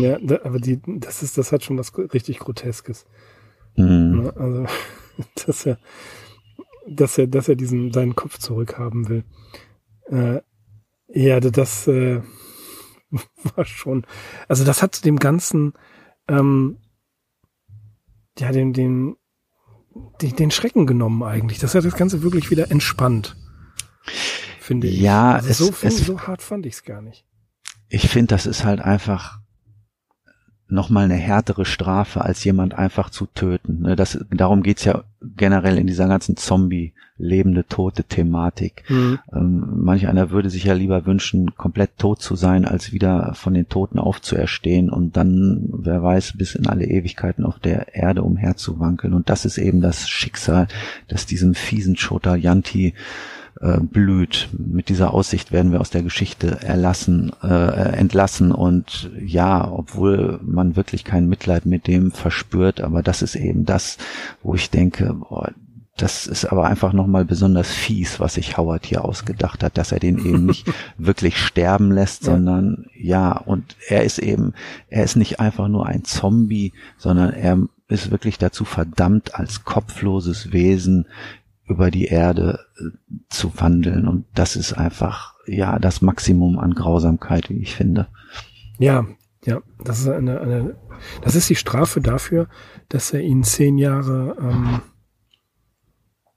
Ja, 0.00 0.18
aber 0.44 0.58
die, 0.58 0.80
das 0.84 1.22
ist, 1.22 1.38
das 1.38 1.52
hat 1.52 1.64
schon 1.64 1.78
was 1.78 1.96
richtig 1.96 2.38
Groteskes. 2.38 3.06
Mhm. 3.76 4.32
Also, 4.36 4.66
dass 5.46 5.66
er, 5.66 5.78
dass 6.88 7.18
er, 7.18 7.26
dass 7.26 7.48
er 7.48 7.56
diesen, 7.56 7.92
seinen 7.92 8.14
Kopf 8.14 8.38
zurückhaben 8.38 9.08
will. 9.08 9.24
Äh, 10.08 10.40
ja, 11.08 11.40
das 11.40 11.86
äh, 11.86 12.22
war 13.54 13.64
schon, 13.64 14.06
also 14.48 14.64
das 14.64 14.82
hat 14.82 15.04
dem 15.04 15.18
Ganzen, 15.18 15.74
ähm, 16.28 16.78
ja, 18.38 18.52
den, 18.52 18.72
den, 18.72 19.16
den, 20.22 20.36
den 20.36 20.50
Schrecken 20.50 20.86
genommen 20.86 21.22
eigentlich. 21.22 21.58
Das 21.58 21.74
hat 21.74 21.84
das 21.84 21.96
Ganze 21.96 22.22
wirklich 22.22 22.50
wieder 22.50 22.70
entspannt. 22.70 23.36
Finde 24.60 24.86
ich. 24.86 25.00
Ja, 25.00 25.32
also 25.32 25.48
es, 25.48 25.58
so, 25.58 25.74
es, 25.82 25.98
so 25.98 26.20
hart 26.20 26.42
fand 26.42 26.64
ich 26.64 26.74
es 26.74 26.84
gar 26.84 27.02
nicht. 27.02 27.26
Ich 27.88 28.08
finde, 28.08 28.28
das 28.28 28.46
ist 28.46 28.64
halt 28.64 28.80
einfach 28.80 29.39
nochmal 30.72 31.04
eine 31.04 31.14
härtere 31.14 31.64
Strafe, 31.64 32.22
als 32.22 32.44
jemand 32.44 32.74
einfach 32.74 33.10
zu 33.10 33.26
töten. 33.26 33.82
Ne, 33.82 33.96
das, 33.96 34.18
darum 34.30 34.62
geht's 34.62 34.84
ja 34.84 35.04
generell 35.36 35.78
in 35.78 35.86
dieser 35.86 36.08
ganzen 36.08 36.36
Zombie- 36.36 36.92
lebende, 37.20 37.66
tote 37.66 38.04
Thematik. 38.04 38.82
Mhm. 38.88 39.18
Ähm, 39.32 39.64
manch 39.76 40.08
einer 40.08 40.30
würde 40.30 40.50
sich 40.50 40.64
ja 40.64 40.72
lieber 40.72 41.06
wünschen, 41.06 41.54
komplett 41.54 41.98
tot 41.98 42.20
zu 42.22 42.34
sein, 42.34 42.64
als 42.64 42.92
wieder 42.92 43.34
von 43.34 43.54
den 43.54 43.68
Toten 43.68 43.98
aufzuerstehen 43.98 44.90
und 44.90 45.16
dann, 45.16 45.68
wer 45.70 46.02
weiß, 46.02 46.34
bis 46.36 46.54
in 46.54 46.66
alle 46.66 46.86
Ewigkeiten 46.86 47.44
auf 47.44 47.58
der 47.58 47.94
Erde 47.94 48.22
umherzuwankeln. 48.22 49.12
Und 49.12 49.28
das 49.28 49.44
ist 49.44 49.58
eben 49.58 49.80
das 49.80 50.08
Schicksal, 50.08 50.66
das 51.08 51.26
diesem 51.26 51.54
fiesen 51.54 51.96
Chota 51.96 52.34
Yanti 52.34 52.94
äh, 53.60 53.78
blüht. 53.80 54.48
Mit 54.52 54.88
dieser 54.88 55.12
Aussicht 55.12 55.52
werden 55.52 55.72
wir 55.72 55.80
aus 55.80 55.90
der 55.90 56.02
Geschichte 56.02 56.60
erlassen, 56.62 57.32
äh, 57.42 57.96
entlassen 57.96 58.52
und 58.52 59.10
ja, 59.20 59.70
obwohl 59.70 60.40
man 60.42 60.76
wirklich 60.76 61.04
kein 61.04 61.28
Mitleid 61.28 61.66
mit 61.66 61.86
dem 61.86 62.10
verspürt, 62.10 62.80
aber 62.80 63.02
das 63.02 63.22
ist 63.22 63.34
eben 63.34 63.64
das, 63.64 63.98
wo 64.42 64.54
ich 64.54 64.70
denke, 64.70 65.14
boah, 65.14 65.52
das 66.00 66.26
ist 66.26 66.46
aber 66.46 66.64
einfach 66.64 66.92
nochmal 66.92 67.24
besonders 67.24 67.70
fies, 67.70 68.20
was 68.20 68.34
sich 68.34 68.56
Howard 68.56 68.86
hier 68.86 69.04
ausgedacht 69.04 69.62
hat, 69.62 69.76
dass 69.76 69.92
er 69.92 70.00
den 70.00 70.18
eben 70.18 70.46
nicht 70.46 70.66
wirklich 70.98 71.36
sterben 71.36 71.92
lässt, 71.92 72.24
sondern 72.24 72.86
ja, 72.94 73.32
und 73.32 73.76
er 73.88 74.04
ist 74.04 74.18
eben, 74.18 74.54
er 74.88 75.04
ist 75.04 75.16
nicht 75.16 75.40
einfach 75.40 75.68
nur 75.68 75.86
ein 75.86 76.04
Zombie, 76.04 76.72
sondern 76.96 77.34
er 77.34 77.58
ist 77.88 78.10
wirklich 78.10 78.38
dazu 78.38 78.64
verdammt, 78.64 79.34
als 79.34 79.64
kopfloses 79.64 80.52
Wesen 80.52 81.06
über 81.70 81.90
die 81.90 82.06
Erde 82.06 82.66
äh, 82.78 82.90
zu 83.28 83.52
wandeln. 83.58 84.08
Und 84.08 84.26
das 84.34 84.56
ist 84.56 84.72
einfach, 84.72 85.34
ja, 85.46 85.78
das 85.78 86.02
Maximum 86.02 86.58
an 86.58 86.74
Grausamkeit, 86.74 87.48
wie 87.48 87.62
ich 87.62 87.74
finde. 87.74 88.08
Ja, 88.78 89.06
ja, 89.44 89.60
das 89.82 90.00
ist 90.00 90.08
eine, 90.08 90.40
eine 90.40 90.76
das 91.22 91.34
ist 91.34 91.48
die 91.48 91.56
Strafe 91.56 92.00
dafür, 92.00 92.48
dass 92.88 93.12
er 93.12 93.20
ihn 93.20 93.42
zehn 93.42 93.78
Jahre, 93.78 94.36
ähm, 94.38 94.82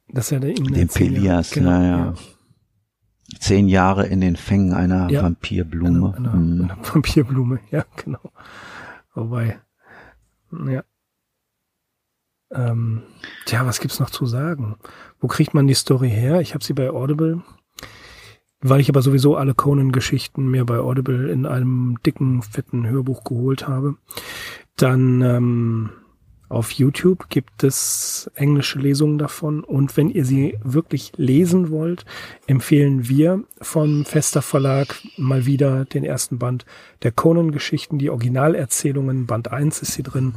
dass 0.07 0.31
er 0.31 0.41
ihn 0.43 0.63
den 0.65 0.87
Pelias, 0.87 1.51
genau, 1.51 1.71
ja, 1.71 1.97
ja. 1.97 2.13
Zehn 3.39 3.67
Jahre 3.67 4.05
in 4.05 4.21
den 4.21 4.35
Fängen 4.35 4.73
einer 4.73 5.09
ja, 5.09 5.23
Vampirblume. 5.23 6.13
Einer, 6.15 6.33
einer, 6.33 6.35
mhm. 6.35 6.61
einer 6.63 6.77
Vampirblume, 6.81 7.59
ja, 7.71 7.83
genau. 7.95 8.31
Wobei, 9.15 9.59
ja. 10.67 10.83
Ähm, 12.51 13.03
tja, 13.45 13.65
was 13.65 13.79
gibt's 13.79 13.99
noch 13.99 14.11
zu 14.11 14.27
sagen? 14.27 14.77
Wo 15.23 15.27
kriegt 15.27 15.53
man 15.53 15.67
die 15.67 15.73
Story 15.73 16.09
her? 16.09 16.41
Ich 16.41 16.53
habe 16.53 16.65
sie 16.65 16.73
bei 16.73 16.89
Audible, 16.89 17.43
weil 18.59 18.81
ich 18.81 18.89
aber 18.89 19.01
sowieso 19.01 19.37
alle 19.37 19.53
Conan-Geschichten 19.53 20.49
mir 20.49 20.65
bei 20.65 20.79
Audible 20.79 21.31
in 21.31 21.45
einem 21.45 21.97
dicken, 22.05 22.41
fetten 22.41 22.85
Hörbuch 22.85 23.23
geholt 23.23 23.65
habe. 23.65 23.95
Dann 24.75 25.21
ähm, 25.21 25.89
auf 26.53 26.71
YouTube 26.71 27.29
gibt 27.29 27.63
es 27.63 28.29
englische 28.35 28.79
Lesungen 28.79 29.17
davon 29.17 29.63
und 29.63 29.97
wenn 29.97 30.09
ihr 30.09 30.23
sie 30.23 30.57
wirklich 30.63 31.11
lesen 31.17 31.71
wollt, 31.71 32.05
empfehlen 32.47 33.09
wir 33.09 33.43
vom 33.61 34.05
Fester 34.05 34.41
Verlag 34.41 34.95
mal 35.17 35.45
wieder 35.45 35.85
den 35.85 36.03
ersten 36.03 36.37
Band 36.37 36.65
der 37.01 37.11
Conan-Geschichten, 37.11 37.97
die 37.97 38.09
Originalerzählungen, 38.09 39.25
Band 39.25 39.51
1 39.51 39.81
ist 39.81 39.95
hier 39.95 40.03
drin. 40.03 40.35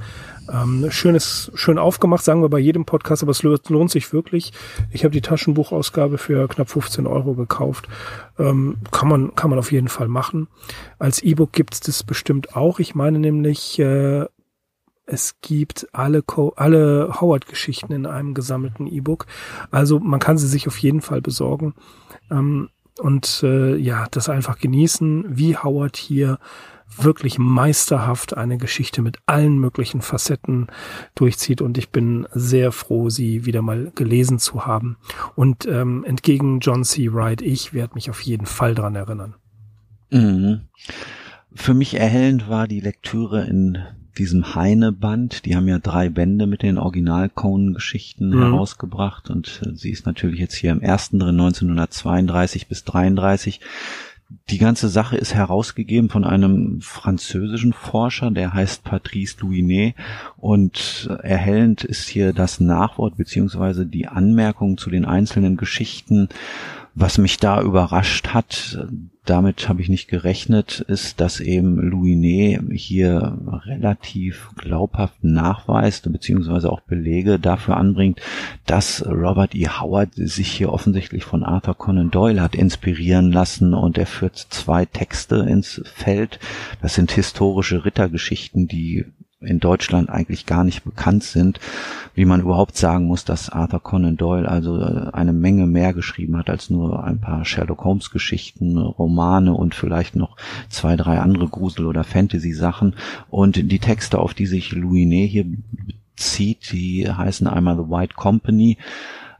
Ähm, 0.52 0.86
schönes, 0.90 1.50
schön 1.54 1.78
aufgemacht, 1.78 2.24
sagen 2.24 2.42
wir 2.42 2.48
bei 2.48 2.58
jedem 2.58 2.84
Podcast, 2.84 3.22
aber 3.22 3.32
es 3.32 3.42
lohnt 3.42 3.90
sich 3.90 4.12
wirklich. 4.12 4.52
Ich 4.90 5.04
habe 5.04 5.12
die 5.12 5.20
Taschenbuchausgabe 5.20 6.18
für 6.18 6.48
knapp 6.48 6.70
15 6.70 7.06
Euro 7.06 7.34
gekauft. 7.34 7.88
Ähm, 8.38 8.78
kann 8.90 9.08
man, 9.08 9.34
kann 9.34 9.50
man 9.50 9.58
auf 9.58 9.72
jeden 9.72 9.88
Fall 9.88 10.08
machen. 10.08 10.48
Als 10.98 11.22
E-Book 11.22 11.52
gibt 11.52 11.74
es 11.74 11.80
das 11.80 12.02
bestimmt 12.02 12.56
auch. 12.56 12.78
Ich 12.78 12.94
meine 12.94 13.18
nämlich 13.18 13.78
äh, 13.78 14.26
es 15.06 15.36
gibt 15.40 15.86
alle, 15.92 16.22
Co 16.22 16.50
alle 16.56 17.20
Howard-Geschichten 17.20 17.92
in 17.92 18.06
einem 18.06 18.34
gesammelten 18.34 18.86
E-Book. 18.86 19.26
Also 19.70 20.00
man 20.00 20.20
kann 20.20 20.36
sie 20.36 20.48
sich 20.48 20.66
auf 20.66 20.78
jeden 20.78 21.00
Fall 21.00 21.20
besorgen. 21.20 21.74
Ähm, 22.30 22.68
und 22.98 23.42
äh, 23.42 23.76
ja, 23.76 24.06
das 24.10 24.28
einfach 24.28 24.58
genießen, 24.58 25.24
wie 25.28 25.56
Howard 25.56 25.96
hier 25.96 26.38
wirklich 26.96 27.38
meisterhaft 27.38 28.36
eine 28.36 28.58
Geschichte 28.58 29.02
mit 29.02 29.18
allen 29.26 29.58
möglichen 29.58 30.00
Facetten 30.00 30.68
durchzieht 31.14 31.60
und 31.60 31.78
ich 31.78 31.90
bin 31.90 32.26
sehr 32.32 32.72
froh, 32.72 33.10
sie 33.10 33.44
wieder 33.44 33.60
mal 33.60 33.92
gelesen 33.94 34.38
zu 34.38 34.66
haben. 34.66 34.96
Und 35.34 35.66
ähm, 35.66 36.04
entgegen 36.04 36.60
John 36.60 36.84
C. 36.84 37.12
Wright, 37.12 37.42
ich 37.42 37.74
werde 37.74 37.94
mich 37.94 38.08
auf 38.08 38.20
jeden 38.20 38.46
Fall 38.46 38.74
dran 38.74 38.94
erinnern. 38.94 39.34
Mhm. 40.10 40.68
Für 41.52 41.74
mich 41.74 41.94
erhellend 41.94 42.48
war 42.48 42.68
die 42.68 42.80
Lektüre 42.80 43.44
in 43.46 43.78
diesem 44.18 44.54
Heine-Band. 44.54 45.44
Die 45.44 45.56
haben 45.56 45.68
ja 45.68 45.78
drei 45.78 46.08
Bände 46.08 46.46
mit 46.46 46.62
den 46.62 46.78
Original-Conan-Geschichten 46.78 48.30
mhm. 48.30 48.42
herausgebracht 48.42 49.30
und 49.30 49.62
äh, 49.64 49.74
sie 49.74 49.90
ist 49.90 50.06
natürlich 50.06 50.40
jetzt 50.40 50.54
hier 50.54 50.72
im 50.72 50.80
ersten 50.80 51.18
drin, 51.18 51.40
1932 51.40 52.66
bis 52.66 52.84
33. 52.84 53.60
Die 54.50 54.58
ganze 54.58 54.88
Sache 54.88 55.16
ist 55.16 55.34
herausgegeben 55.34 56.08
von 56.08 56.24
einem 56.24 56.80
französischen 56.80 57.72
Forscher, 57.72 58.32
der 58.32 58.52
heißt 58.52 58.82
Patrice 58.82 59.36
Louinet 59.40 59.94
und 60.36 61.08
erhellend 61.22 61.84
ist 61.84 62.08
hier 62.08 62.32
das 62.32 62.58
Nachwort 62.58 63.16
beziehungsweise 63.16 63.86
die 63.86 64.08
Anmerkung 64.08 64.78
zu 64.78 64.90
den 64.90 65.04
einzelnen 65.04 65.56
Geschichten 65.56 66.28
was 66.98 67.18
mich 67.18 67.36
da 67.36 67.60
überrascht 67.60 68.28
hat, 68.28 68.78
damit 69.26 69.68
habe 69.68 69.82
ich 69.82 69.90
nicht 69.90 70.08
gerechnet, 70.08 70.80
ist, 70.80 71.20
dass 71.20 71.40
eben 71.40 71.78
Louinet 71.78 72.62
hier 72.72 73.36
relativ 73.66 74.48
glaubhaft 74.56 75.22
nachweist 75.22 76.10
beziehungsweise 76.10 76.72
auch 76.72 76.80
Belege 76.80 77.38
dafür 77.38 77.76
anbringt, 77.76 78.22
dass 78.64 79.04
Robert 79.04 79.54
E. 79.54 79.68
Howard 79.68 80.14
sich 80.14 80.50
hier 80.50 80.72
offensichtlich 80.72 81.24
von 81.24 81.42
Arthur 81.42 81.76
Conan 81.76 82.10
Doyle 82.10 82.40
hat 82.40 82.54
inspirieren 82.54 83.30
lassen 83.30 83.74
und 83.74 83.98
er 83.98 84.06
führt 84.06 84.38
zwei 84.38 84.86
Texte 84.86 85.36
ins 85.36 85.82
Feld. 85.84 86.38
Das 86.80 86.94
sind 86.94 87.12
historische 87.12 87.84
Rittergeschichten, 87.84 88.68
die 88.68 89.04
in 89.40 89.60
Deutschland 89.60 90.08
eigentlich 90.08 90.46
gar 90.46 90.64
nicht 90.64 90.84
bekannt 90.84 91.22
sind, 91.22 91.60
wie 92.14 92.24
man 92.24 92.40
überhaupt 92.40 92.76
sagen 92.76 93.04
muss, 93.04 93.24
dass 93.24 93.50
Arthur 93.50 93.82
Conan 93.82 94.16
Doyle 94.16 94.48
also 94.48 94.80
äh, 94.80 95.10
eine 95.12 95.34
Menge 95.34 95.66
mehr 95.66 95.92
geschrieben 95.92 96.38
hat 96.38 96.48
als 96.48 96.70
nur 96.70 97.04
ein 97.04 97.20
paar 97.20 97.44
Sherlock 97.44 97.84
Holmes 97.84 98.10
Geschichten, 98.10 98.78
Romane 98.78 99.52
und 99.52 99.74
vielleicht 99.74 100.16
noch 100.16 100.36
zwei, 100.70 100.96
drei 100.96 101.18
andere 101.18 101.48
Grusel- 101.48 101.86
oder 101.86 102.02
Fantasy-Sachen. 102.02 102.94
Und 103.28 103.70
die 103.70 103.78
Texte, 103.78 104.18
auf 104.18 104.32
die 104.32 104.46
sich 104.46 104.72
Louinet 104.72 105.30
hier 105.30 105.44
bezieht, 106.14 106.72
die 106.72 107.10
heißen 107.10 107.46
einmal 107.46 107.76
The 107.76 107.90
White 107.90 108.14
Company 108.14 108.78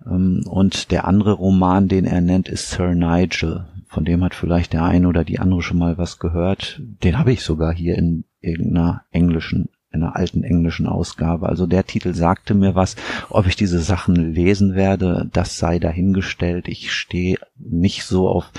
ähm, 0.07 0.45
und 0.47 0.91
der 0.91 1.07
andere 1.07 1.33
Roman, 1.33 1.89
den 1.89 2.05
er 2.05 2.21
nennt, 2.21 2.51
ist 2.51 2.71
Sir 2.71 2.95
Nigel. 2.95 3.67
Von 3.89 4.05
dem 4.05 4.23
hat 4.23 4.35
vielleicht 4.35 4.75
der 4.75 4.85
eine 4.85 5.09
oder 5.09 5.25
die 5.25 5.39
andere 5.39 5.63
schon 5.63 5.79
mal 5.79 5.97
was 5.97 6.19
gehört. 6.19 6.83
Den 7.03 7.19
habe 7.19 7.33
ich 7.33 7.43
sogar 7.43 7.73
hier 7.73 7.97
in 7.97 8.25
irgendeiner 8.43 9.03
englischen 9.11 9.71
einer 9.97 10.17
alten 10.17 10.45
englischen 10.45 10.87
Ausgabe. 10.87 11.49
Also 11.49 11.67
der 11.67 11.85
Titel 11.85 12.15
sagte 12.15 12.55
mir 12.55 12.75
was. 12.75 12.97
Ob 13.29 13.47
ich 13.47 13.57
diese 13.57 13.81
Sachen 13.81 14.15
lesen 14.15 14.75
werde, 14.75 15.29
das 15.33 15.59
sei 15.59 15.79
dahingestellt. 15.79 16.69
Ich 16.69 16.93
stehe 16.93 17.39
nicht 17.59 18.05
so 18.05 18.29
auf 18.29 18.51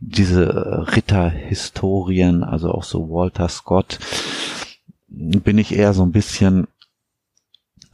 diese 0.00 0.86
Ritterhistorien, 0.94 2.42
also 2.42 2.72
auch 2.72 2.84
so 2.84 3.10
Walter 3.10 3.48
Scott. 3.48 3.98
Bin 5.08 5.58
ich 5.58 5.74
eher 5.74 5.94
so 5.94 6.02
ein 6.02 6.12
bisschen 6.12 6.66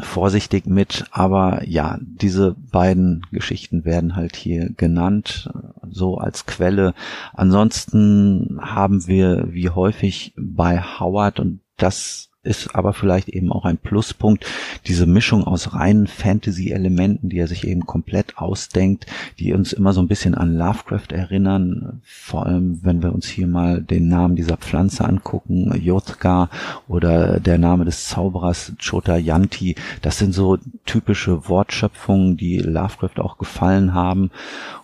vorsichtig 0.02 0.66
mit, 0.66 1.04
aber 1.10 1.62
ja, 1.66 1.98
diese 2.00 2.56
beiden 2.72 3.24
Geschichten 3.30 3.84
werden 3.84 4.16
halt 4.16 4.36
hier 4.36 4.70
genannt, 4.70 5.50
so 5.88 6.18
als 6.18 6.46
Quelle. 6.46 6.94
Ansonsten 7.32 8.58
haben 8.60 9.06
wir 9.06 9.52
wie 9.52 9.70
häufig 9.70 10.34
bei 10.36 10.82
Howard 10.82 11.40
und 11.40 11.60
das 11.76 12.30
ist 12.44 12.74
aber 12.74 12.92
vielleicht 12.92 13.28
eben 13.28 13.52
auch 13.52 13.64
ein 13.64 13.78
Pluspunkt, 13.78 14.46
diese 14.86 15.06
Mischung 15.06 15.44
aus 15.44 15.74
reinen 15.74 16.08
Fantasy-Elementen, 16.08 17.28
die 17.28 17.38
er 17.38 17.46
sich 17.46 17.66
eben 17.66 17.86
komplett 17.86 18.36
ausdenkt, 18.36 19.06
die 19.38 19.52
uns 19.52 19.72
immer 19.72 19.92
so 19.92 20.00
ein 20.00 20.08
bisschen 20.08 20.34
an 20.34 20.56
Lovecraft 20.56 21.12
erinnern, 21.12 22.00
vor 22.04 22.46
allem 22.46 22.80
wenn 22.82 23.02
wir 23.02 23.12
uns 23.12 23.28
hier 23.28 23.46
mal 23.46 23.80
den 23.80 24.08
Namen 24.08 24.34
dieser 24.34 24.56
Pflanze 24.56 25.04
angucken, 25.04 25.72
Yotka 25.80 26.50
oder 26.88 27.38
der 27.38 27.58
Name 27.58 27.84
des 27.84 28.08
Zauberers 28.08 28.72
Chota 28.84 29.16
Yanti, 29.16 29.76
das 30.00 30.18
sind 30.18 30.32
so 30.34 30.58
typische 30.84 31.48
Wortschöpfungen, 31.48 32.36
die 32.36 32.58
Lovecraft 32.58 33.20
auch 33.20 33.38
gefallen 33.38 33.94
haben. 33.94 34.30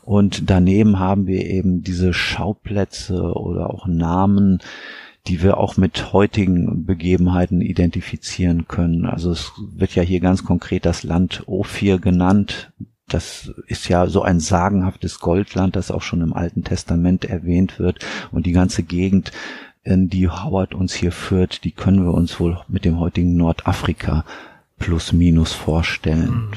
Und 0.03 0.49
daneben 0.49 1.01
haben 1.01 1.27
wir 1.27 1.45
eben 1.45 1.83
diese 1.83 2.15
Schauplätze 2.15 3.21
oder 3.35 3.69
auch 3.69 3.87
Namen, 3.87 4.61
die 5.27 5.43
wir 5.43 5.59
auch 5.59 5.77
mit 5.77 6.13
heutigen 6.13 6.87
Begebenheiten 6.87 7.61
identifizieren 7.61 8.67
können. 8.69 9.05
Also 9.05 9.31
es 9.31 9.53
wird 9.59 9.95
ja 9.95 10.03
hier 10.03 10.21
ganz 10.21 10.45
konkret 10.45 10.87
das 10.87 11.03
Land 11.03 11.43
Ophir 11.47 11.99
genannt. 11.99 12.73
Das 13.09 13.53
ist 13.67 13.89
ja 13.89 14.07
so 14.07 14.23
ein 14.23 14.41
sagenhaftes 14.41 15.21
Goldland, 15.21 15.77
das 15.77 15.91
auch 15.91 16.03
schon 16.03 16.21
im 16.21 16.33
Alten 16.33 16.65
Testament 16.65 17.25
erwähnt 17.25 17.79
wird. 17.79 18.05
Und 18.31 18.47
die 18.47 18.53
ganze 18.53 18.83
Gegend, 18.83 19.33
in 19.83 20.09
die 20.09 20.29
Howard 20.29 20.75
uns 20.75 20.95
hier 20.95 21.13
führt, 21.13 21.65
die 21.65 21.73
können 21.73 22.05
wir 22.05 22.13
uns 22.13 22.39
wohl 22.41 22.59
mit 22.69 22.85
dem 22.85 22.99
heutigen 22.99 23.37
Nordafrika 23.37 24.25
plus 24.79 25.13
minus 25.13 25.53
vorstellen. 25.53 26.31
Mhm. 26.31 26.51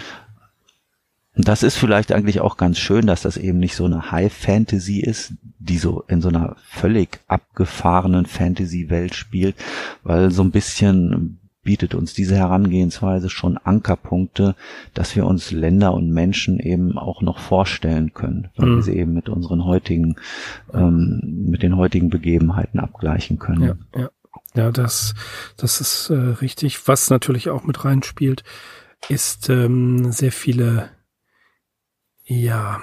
Das 1.36 1.64
ist 1.64 1.78
vielleicht 1.78 2.12
eigentlich 2.12 2.42
auch 2.42 2.58
ganz 2.58 2.78
schön, 2.78 3.08
dass 3.08 3.22
das 3.22 3.38
eben 3.38 3.60
nicht 3.60 3.76
so 3.76 3.86
eine 3.86 4.12
High 4.12 4.34
Fantasy 4.34 5.00
ist, 5.00 5.34
die 5.60 5.78
so 5.78 6.04
in 6.08 6.22
so 6.22 6.30
einer 6.30 6.58
völlig 6.68 7.20
abgefahrenen 7.28 8.26
Fantasy-Welt 8.26 9.16
spielt, 9.16 9.56
weil 10.04 10.32
so 10.32 10.44
ein 10.44 10.52
bisschen 10.52 11.40
bietet 11.64 11.94
uns 11.94 12.14
diese 12.14 12.36
Herangehensweise 12.36 13.30
schon 13.30 13.58
Ankerpunkte, 13.58 14.56
dass 14.94 15.16
wir 15.16 15.26
uns 15.26 15.52
Länder 15.52 15.94
und 15.94 16.10
Menschen 16.10 16.60
eben 16.60 16.98
auch 16.98 17.22
noch 17.22 17.40
vorstellen 17.40 18.14
können, 18.14 18.50
weil 18.56 18.70
mhm. 18.70 18.76
wir 18.78 18.84
sie 18.84 18.98
eben 18.98 19.14
mit 19.14 19.30
unseren 19.30 19.64
heutigen, 19.66 20.16
ähm, 20.74 21.46
mit 21.50 21.62
den 21.62 21.78
heutigen 21.78 22.10
Begebenheiten 22.10 22.80
abgleichen 22.80 23.38
können. 23.38 23.78
Ja, 23.94 24.02
ja. 24.02 24.10
ja 24.56 24.72
das, 24.72 25.14
das 25.56 25.82
ist 25.82 26.10
äh, 26.10 26.16
richtig. 26.16 26.88
Was 26.88 27.10
natürlich 27.10 27.50
auch 27.50 27.64
mit 27.64 27.86
reinspielt, 27.86 28.44
ist 29.08 29.50
ähm, 29.50 30.12
sehr 30.12 30.32
viele, 30.32 30.90
ja, 32.24 32.82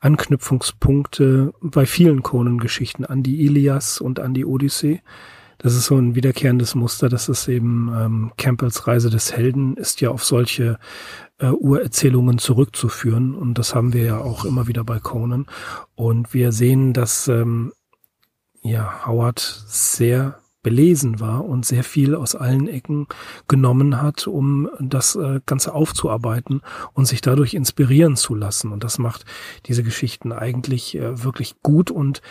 Anknüpfungspunkte 0.00 1.54
bei 1.60 1.86
vielen 1.86 2.22
Conan-Geschichten 2.22 3.04
an 3.04 3.22
die 3.22 3.44
Ilias 3.44 4.00
und 4.00 4.20
an 4.20 4.34
die 4.34 4.44
Odyssee 4.44 5.00
das 5.62 5.76
ist 5.76 5.86
so 5.86 5.96
ein 5.96 6.16
wiederkehrendes 6.16 6.74
Muster. 6.74 7.08
Das 7.08 7.28
ist 7.28 7.46
eben 7.46 7.88
ähm, 7.94 8.32
Campbells 8.36 8.88
Reise 8.88 9.10
des 9.10 9.32
Helden 9.32 9.76
ist 9.76 10.00
ja 10.00 10.10
auf 10.10 10.24
solche 10.24 10.78
äh, 11.38 11.46
Urerzählungen 11.46 12.38
zurückzuführen. 12.38 13.36
Und 13.36 13.58
das 13.58 13.72
haben 13.72 13.92
wir 13.92 14.02
ja 14.02 14.18
auch 14.18 14.44
immer 14.44 14.66
wieder 14.66 14.82
bei 14.82 14.98
Conan. 14.98 15.46
Und 15.94 16.34
wir 16.34 16.50
sehen, 16.50 16.92
dass 16.92 17.28
ähm, 17.28 17.72
ja 18.60 19.06
Howard 19.06 19.38
sehr 19.38 20.41
belesen 20.62 21.20
war 21.20 21.44
und 21.44 21.66
sehr 21.66 21.84
viel 21.84 22.14
aus 22.14 22.34
allen 22.34 22.68
Ecken 22.68 23.06
genommen 23.48 24.00
hat, 24.00 24.26
um 24.26 24.70
das 24.80 25.16
äh, 25.16 25.40
Ganze 25.44 25.74
aufzuarbeiten 25.74 26.62
und 26.92 27.06
sich 27.06 27.20
dadurch 27.20 27.54
inspirieren 27.54 28.16
zu 28.16 28.34
lassen. 28.34 28.72
Und 28.72 28.84
das 28.84 28.98
macht 28.98 29.24
diese 29.66 29.82
Geschichten 29.82 30.32
eigentlich 30.32 30.96
äh, 30.96 31.22
wirklich 31.24 31.56
gut 31.62 31.90
und 31.90 32.22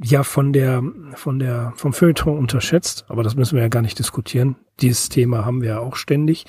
ja 0.00 0.22
von 0.22 0.52
der, 0.52 0.82
von 1.14 1.38
der, 1.38 1.72
vom 1.76 1.92
Feuilleton 1.92 2.38
unterschätzt, 2.38 3.04
aber 3.08 3.22
das 3.22 3.34
müssen 3.34 3.56
wir 3.56 3.62
ja 3.62 3.68
gar 3.68 3.82
nicht 3.82 3.98
diskutieren. 3.98 4.56
Dieses 4.80 5.08
Thema 5.08 5.44
haben 5.44 5.60
wir 5.60 5.68
ja 5.70 5.78
auch 5.80 5.96
ständig, 5.96 6.46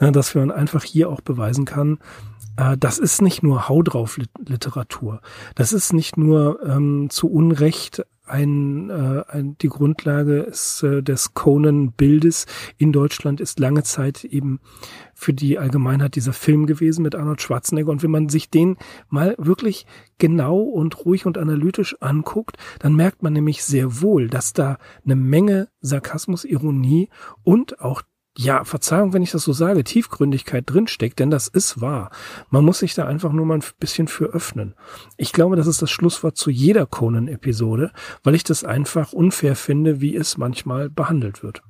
ne, 0.00 0.12
dass 0.12 0.34
man 0.34 0.50
einfach 0.50 0.82
hier 0.82 1.10
auch 1.10 1.20
beweisen 1.20 1.66
kann, 1.66 1.98
äh, 2.56 2.76
das 2.76 2.98
ist 2.98 3.22
nicht 3.22 3.42
nur 3.42 3.68
Hau 3.68 3.82
drauf 3.82 4.18
Literatur. 4.38 5.20
Das 5.54 5.72
ist 5.72 5.92
nicht 5.92 6.16
nur 6.16 6.60
ähm, 6.66 7.08
zu 7.10 7.30
Unrecht 7.30 8.04
ein, 8.26 8.90
äh, 8.90 9.24
ein, 9.28 9.56
die 9.58 9.68
Grundlage 9.68 10.40
ist, 10.40 10.82
äh, 10.82 11.02
des 11.02 11.34
Conan-Bildes 11.34 12.46
in 12.76 12.92
Deutschland 12.92 13.40
ist 13.40 13.58
lange 13.58 13.82
Zeit 13.82 14.24
eben 14.24 14.60
für 15.14 15.32
die 15.32 15.58
Allgemeinheit 15.58 16.14
dieser 16.16 16.32
Film 16.32 16.66
gewesen 16.66 17.02
mit 17.02 17.14
Arnold 17.14 17.40
Schwarzenegger. 17.40 17.90
Und 17.90 18.02
wenn 18.02 18.10
man 18.10 18.28
sich 18.28 18.50
den 18.50 18.76
mal 19.08 19.34
wirklich 19.38 19.86
genau 20.18 20.58
und 20.58 21.04
ruhig 21.04 21.26
und 21.26 21.38
analytisch 21.38 21.96
anguckt, 22.00 22.56
dann 22.78 22.94
merkt 22.94 23.22
man 23.22 23.32
nämlich 23.32 23.64
sehr 23.64 24.02
wohl, 24.02 24.28
dass 24.28 24.52
da 24.52 24.78
eine 25.04 25.16
Menge 25.16 25.68
Sarkasmus, 25.80 26.44
Ironie 26.44 27.08
und 27.42 27.80
auch 27.80 28.02
ja, 28.36 28.64
Verzeihung, 28.64 29.12
wenn 29.12 29.22
ich 29.22 29.30
das 29.30 29.44
so 29.44 29.52
sage, 29.52 29.82
Tiefgründigkeit 29.82 30.64
drinsteckt, 30.66 31.18
denn 31.18 31.30
das 31.30 31.48
ist 31.48 31.80
wahr. 31.80 32.10
Man 32.50 32.64
muss 32.64 32.80
sich 32.80 32.94
da 32.94 33.06
einfach 33.06 33.32
nur 33.32 33.46
mal 33.46 33.54
ein 33.54 33.64
bisschen 33.80 34.08
für 34.08 34.26
öffnen. 34.26 34.74
Ich 35.16 35.32
glaube, 35.32 35.56
das 35.56 35.66
ist 35.66 35.80
das 35.80 35.90
Schlusswort 35.90 36.36
zu 36.36 36.50
jeder 36.50 36.86
Conan-Episode, 36.86 37.92
weil 38.22 38.34
ich 38.34 38.44
das 38.44 38.64
einfach 38.64 39.12
unfair 39.12 39.56
finde, 39.56 40.00
wie 40.00 40.14
es 40.14 40.36
manchmal 40.36 40.90
behandelt 40.90 41.42
wird. 41.42 41.62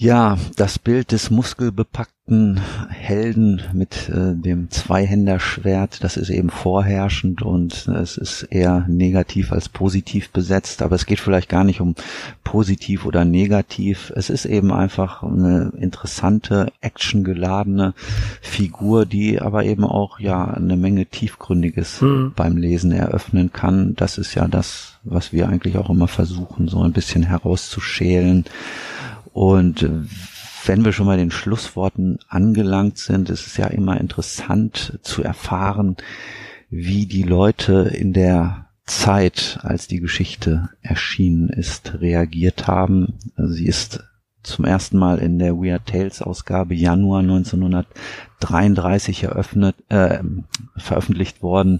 Ja, 0.00 0.38
das 0.54 0.78
Bild 0.78 1.10
des 1.10 1.28
muskelbepackten 1.28 2.60
Helden 2.88 3.62
mit 3.72 4.08
äh, 4.08 4.32
dem 4.32 4.70
Zweihänderschwert, 4.70 6.04
das 6.04 6.16
ist 6.16 6.30
eben 6.30 6.50
vorherrschend 6.50 7.42
und 7.42 7.88
es 7.88 8.16
ist 8.16 8.44
eher 8.44 8.86
negativ 8.86 9.50
als 9.50 9.68
positiv 9.68 10.30
besetzt, 10.30 10.82
aber 10.82 10.94
es 10.94 11.04
geht 11.04 11.18
vielleicht 11.18 11.48
gar 11.48 11.64
nicht 11.64 11.80
um 11.80 11.96
positiv 12.44 13.06
oder 13.06 13.24
negativ. 13.24 14.12
Es 14.14 14.30
ist 14.30 14.44
eben 14.44 14.72
einfach 14.72 15.24
eine 15.24 15.72
interessante, 15.76 16.70
actiongeladene 16.80 17.92
Figur, 18.40 19.04
die 19.04 19.40
aber 19.40 19.64
eben 19.64 19.82
auch 19.82 20.20
ja 20.20 20.44
eine 20.44 20.76
Menge 20.76 21.06
tiefgründiges 21.06 22.02
mhm. 22.02 22.34
beim 22.36 22.56
Lesen 22.56 22.92
eröffnen 22.92 23.52
kann. 23.52 23.96
Das 23.96 24.16
ist 24.16 24.36
ja 24.36 24.46
das, 24.46 25.00
was 25.02 25.32
wir 25.32 25.48
eigentlich 25.48 25.76
auch 25.76 25.90
immer 25.90 26.06
versuchen, 26.06 26.68
so 26.68 26.82
ein 26.82 26.92
bisschen 26.92 27.24
herauszuschälen 27.24 28.44
und 29.38 29.84
äh, 29.84 30.02
wenn 30.66 30.84
wir 30.84 30.92
schon 30.92 31.06
mal 31.06 31.16
den 31.16 31.30
Schlussworten 31.30 32.18
angelangt 32.26 32.98
sind, 32.98 33.30
ist 33.30 33.46
es 33.46 33.56
ja 33.56 33.68
immer 33.68 34.00
interessant 34.00 34.98
zu 35.02 35.22
erfahren, 35.22 35.96
wie 36.70 37.06
die 37.06 37.22
Leute 37.22 37.88
in 37.94 38.12
der 38.12 38.66
Zeit, 38.84 39.60
als 39.62 39.86
die 39.86 40.00
Geschichte 40.00 40.70
erschienen 40.82 41.50
ist, 41.50 42.00
reagiert 42.00 42.66
haben. 42.66 43.14
Sie 43.36 43.66
ist 43.66 44.02
zum 44.42 44.64
ersten 44.64 44.98
Mal 44.98 45.18
in 45.18 45.38
der 45.38 45.54
Weird 45.54 45.86
Tales 45.86 46.20
Ausgabe 46.20 46.74
Januar 46.74 47.20
1933 47.20 49.22
eröffnet, 49.22 49.76
äh, 49.88 50.18
veröffentlicht 50.76 51.44
worden 51.44 51.78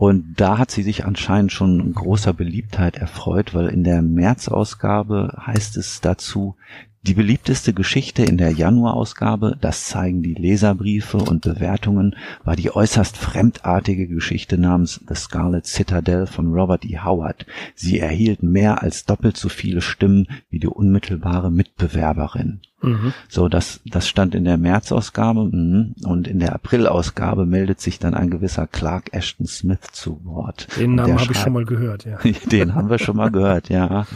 und 0.00 0.40
da 0.40 0.56
hat 0.56 0.70
sie 0.70 0.82
sich 0.82 1.04
anscheinend 1.04 1.52
schon 1.52 1.92
großer 1.92 2.32
Beliebtheit 2.32 2.96
erfreut, 2.96 3.52
weil 3.52 3.66
in 3.66 3.84
der 3.84 4.00
März-Ausgabe 4.00 5.42
heißt 5.46 5.76
es 5.76 6.00
dazu, 6.00 6.56
die 7.02 7.14
beliebteste 7.14 7.72
Geschichte 7.72 8.24
in 8.24 8.36
der 8.36 8.50
Januarausgabe, 8.50 9.56
das 9.60 9.86
zeigen 9.86 10.22
die 10.22 10.34
Leserbriefe 10.34 11.16
und 11.16 11.42
Bewertungen, 11.42 12.14
war 12.44 12.56
die 12.56 12.74
äußerst 12.74 13.16
fremdartige 13.16 14.06
Geschichte 14.06 14.58
namens 14.58 15.00
The 15.08 15.14
Scarlet 15.14 15.66
Citadel 15.66 16.26
von 16.26 16.52
Robert 16.52 16.84
E. 16.84 16.98
Howard. 16.98 17.46
Sie 17.74 17.98
erhielt 17.98 18.42
mehr 18.42 18.82
als 18.82 19.06
doppelt 19.06 19.38
so 19.38 19.48
viele 19.48 19.80
Stimmen 19.80 20.28
wie 20.50 20.58
die 20.58 20.66
unmittelbare 20.66 21.50
Mitbewerberin. 21.50 22.60
Mhm. 22.82 23.12
So, 23.28 23.48
das, 23.48 23.80
das 23.84 24.08
stand 24.08 24.34
in 24.34 24.44
der 24.44 24.56
März-Ausgabe 24.56 25.44
mhm. 25.44 25.94
und 26.04 26.28
in 26.28 26.38
der 26.38 26.54
April-Ausgabe 26.54 27.46
meldet 27.46 27.80
sich 27.80 27.98
dann 27.98 28.14
ein 28.14 28.30
gewisser 28.30 28.66
Clark 28.66 29.12
Ashton 29.12 29.46
Smith 29.46 29.80
zu 29.92 30.24
Wort. 30.24 30.68
Den 30.78 30.94
Namen 30.94 31.18
habe 31.18 31.32
ich 31.32 31.38
schon 31.38 31.52
mal 31.52 31.64
gehört, 31.64 32.04
ja. 32.04 32.18
Den 32.52 32.74
haben 32.74 32.90
wir 32.90 32.98
schon 32.98 33.16
mal 33.16 33.30
gehört, 33.30 33.68
ja. 33.68 34.06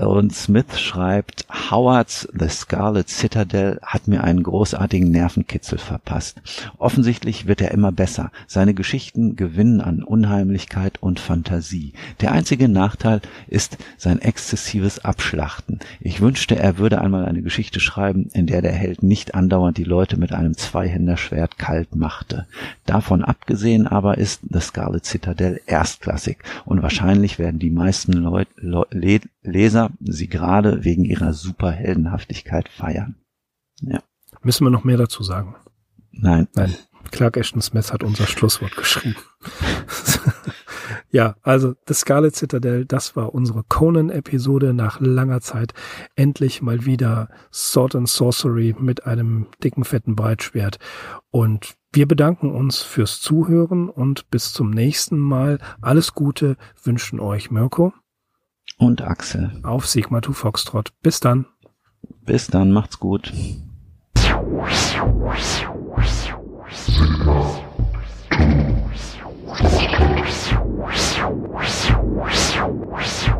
Und 0.00 0.34
Smith 0.34 0.80
schreibt, 0.80 1.44
Howards 1.70 2.26
The 2.32 2.48
Scarlet 2.48 3.10
Citadel 3.10 3.78
hat 3.82 4.08
mir 4.08 4.24
einen 4.24 4.42
großartigen 4.42 5.10
Nervenkitzel 5.10 5.76
verpasst. 5.76 6.40
Offensichtlich 6.78 7.46
wird 7.46 7.60
er 7.60 7.72
immer 7.72 7.92
besser. 7.92 8.32
Seine 8.46 8.72
Geschichten 8.72 9.36
gewinnen 9.36 9.82
an 9.82 10.02
Unheimlichkeit 10.02 11.02
und 11.02 11.20
Fantasie. 11.20 11.92
Der 12.22 12.32
einzige 12.32 12.68
Nachteil 12.68 13.20
ist 13.46 13.76
sein 13.98 14.22
exzessives 14.22 15.04
Abschlachten. 15.04 15.80
Ich 16.00 16.22
wünschte, 16.22 16.56
er 16.56 16.78
würde 16.78 17.00
einmal 17.02 17.26
eine 17.26 17.42
Geschichte 17.42 17.78
schreiben, 17.78 18.30
in 18.32 18.46
der 18.46 18.62
der 18.62 18.72
Held 18.72 19.02
nicht 19.02 19.34
andauernd 19.34 19.76
die 19.76 19.84
Leute 19.84 20.16
mit 20.16 20.32
einem 20.32 20.56
Zweihänderschwert 20.56 21.58
kalt 21.58 21.94
machte. 21.94 22.46
Davon 22.86 23.22
abgesehen 23.22 23.86
aber 23.86 24.16
ist 24.16 24.40
The 24.50 24.60
Scarlet 24.60 25.04
Citadel 25.04 25.60
erstklassig 25.66 26.38
und 26.64 26.82
wahrscheinlich 26.82 27.38
werden 27.38 27.58
die 27.58 27.70
meisten 27.70 28.12
Leut 28.12 28.48
Le 28.56 29.20
Leser 29.42 29.90
sie 30.00 30.28
gerade 30.28 30.84
wegen 30.84 31.04
ihrer 31.04 31.32
Superheldenhaftigkeit 31.32 32.68
feiern. 32.68 33.16
Ja. 33.80 34.02
Müssen 34.42 34.64
wir 34.64 34.70
noch 34.70 34.84
mehr 34.84 34.98
dazu 34.98 35.22
sagen? 35.22 35.56
Nein. 36.12 36.48
Nein. 36.54 36.74
Clark 37.10 37.36
Ashton 37.36 37.62
Smith 37.62 37.92
hat 37.92 38.04
unser 38.04 38.26
Schlusswort 38.26 38.76
geschrieben. 38.76 39.16
ja, 41.10 41.34
also 41.42 41.74
The 41.88 41.94
Scarlet 41.94 42.36
Citadel, 42.36 42.84
das 42.84 43.16
war 43.16 43.34
unsere 43.34 43.64
Conan-Episode 43.64 44.74
nach 44.74 45.00
langer 45.00 45.40
Zeit. 45.40 45.72
Endlich 46.14 46.62
mal 46.62 46.84
wieder 46.84 47.28
Sword 47.52 47.96
and 47.96 48.08
Sorcery 48.08 48.76
mit 48.78 49.06
einem 49.06 49.48
dicken, 49.64 49.84
fetten 49.84 50.14
Breitschwert. 50.14 50.78
Und 51.30 51.74
wir 51.92 52.06
bedanken 52.06 52.52
uns 52.52 52.82
fürs 52.82 53.20
Zuhören 53.20 53.88
und 53.88 54.30
bis 54.30 54.52
zum 54.52 54.70
nächsten 54.70 55.18
Mal. 55.18 55.58
Alles 55.80 56.14
Gute 56.14 56.56
wünschen 56.84 57.18
euch 57.18 57.50
Mirko 57.50 57.92
und 58.80 59.02
Axel. 59.02 59.52
Auf 59.62 59.86
Sigma 59.86 60.22
2 60.22 60.32
Foxtrot. 60.32 60.92
Bis 61.02 61.20
dann. 61.20 61.46
Bis 62.24 62.48
dann, 62.48 62.72
macht's 62.72 62.98
gut. 62.98 63.32
Sigma 63.32 64.66
2 64.66 65.20
Foxtrot. 72.96 73.39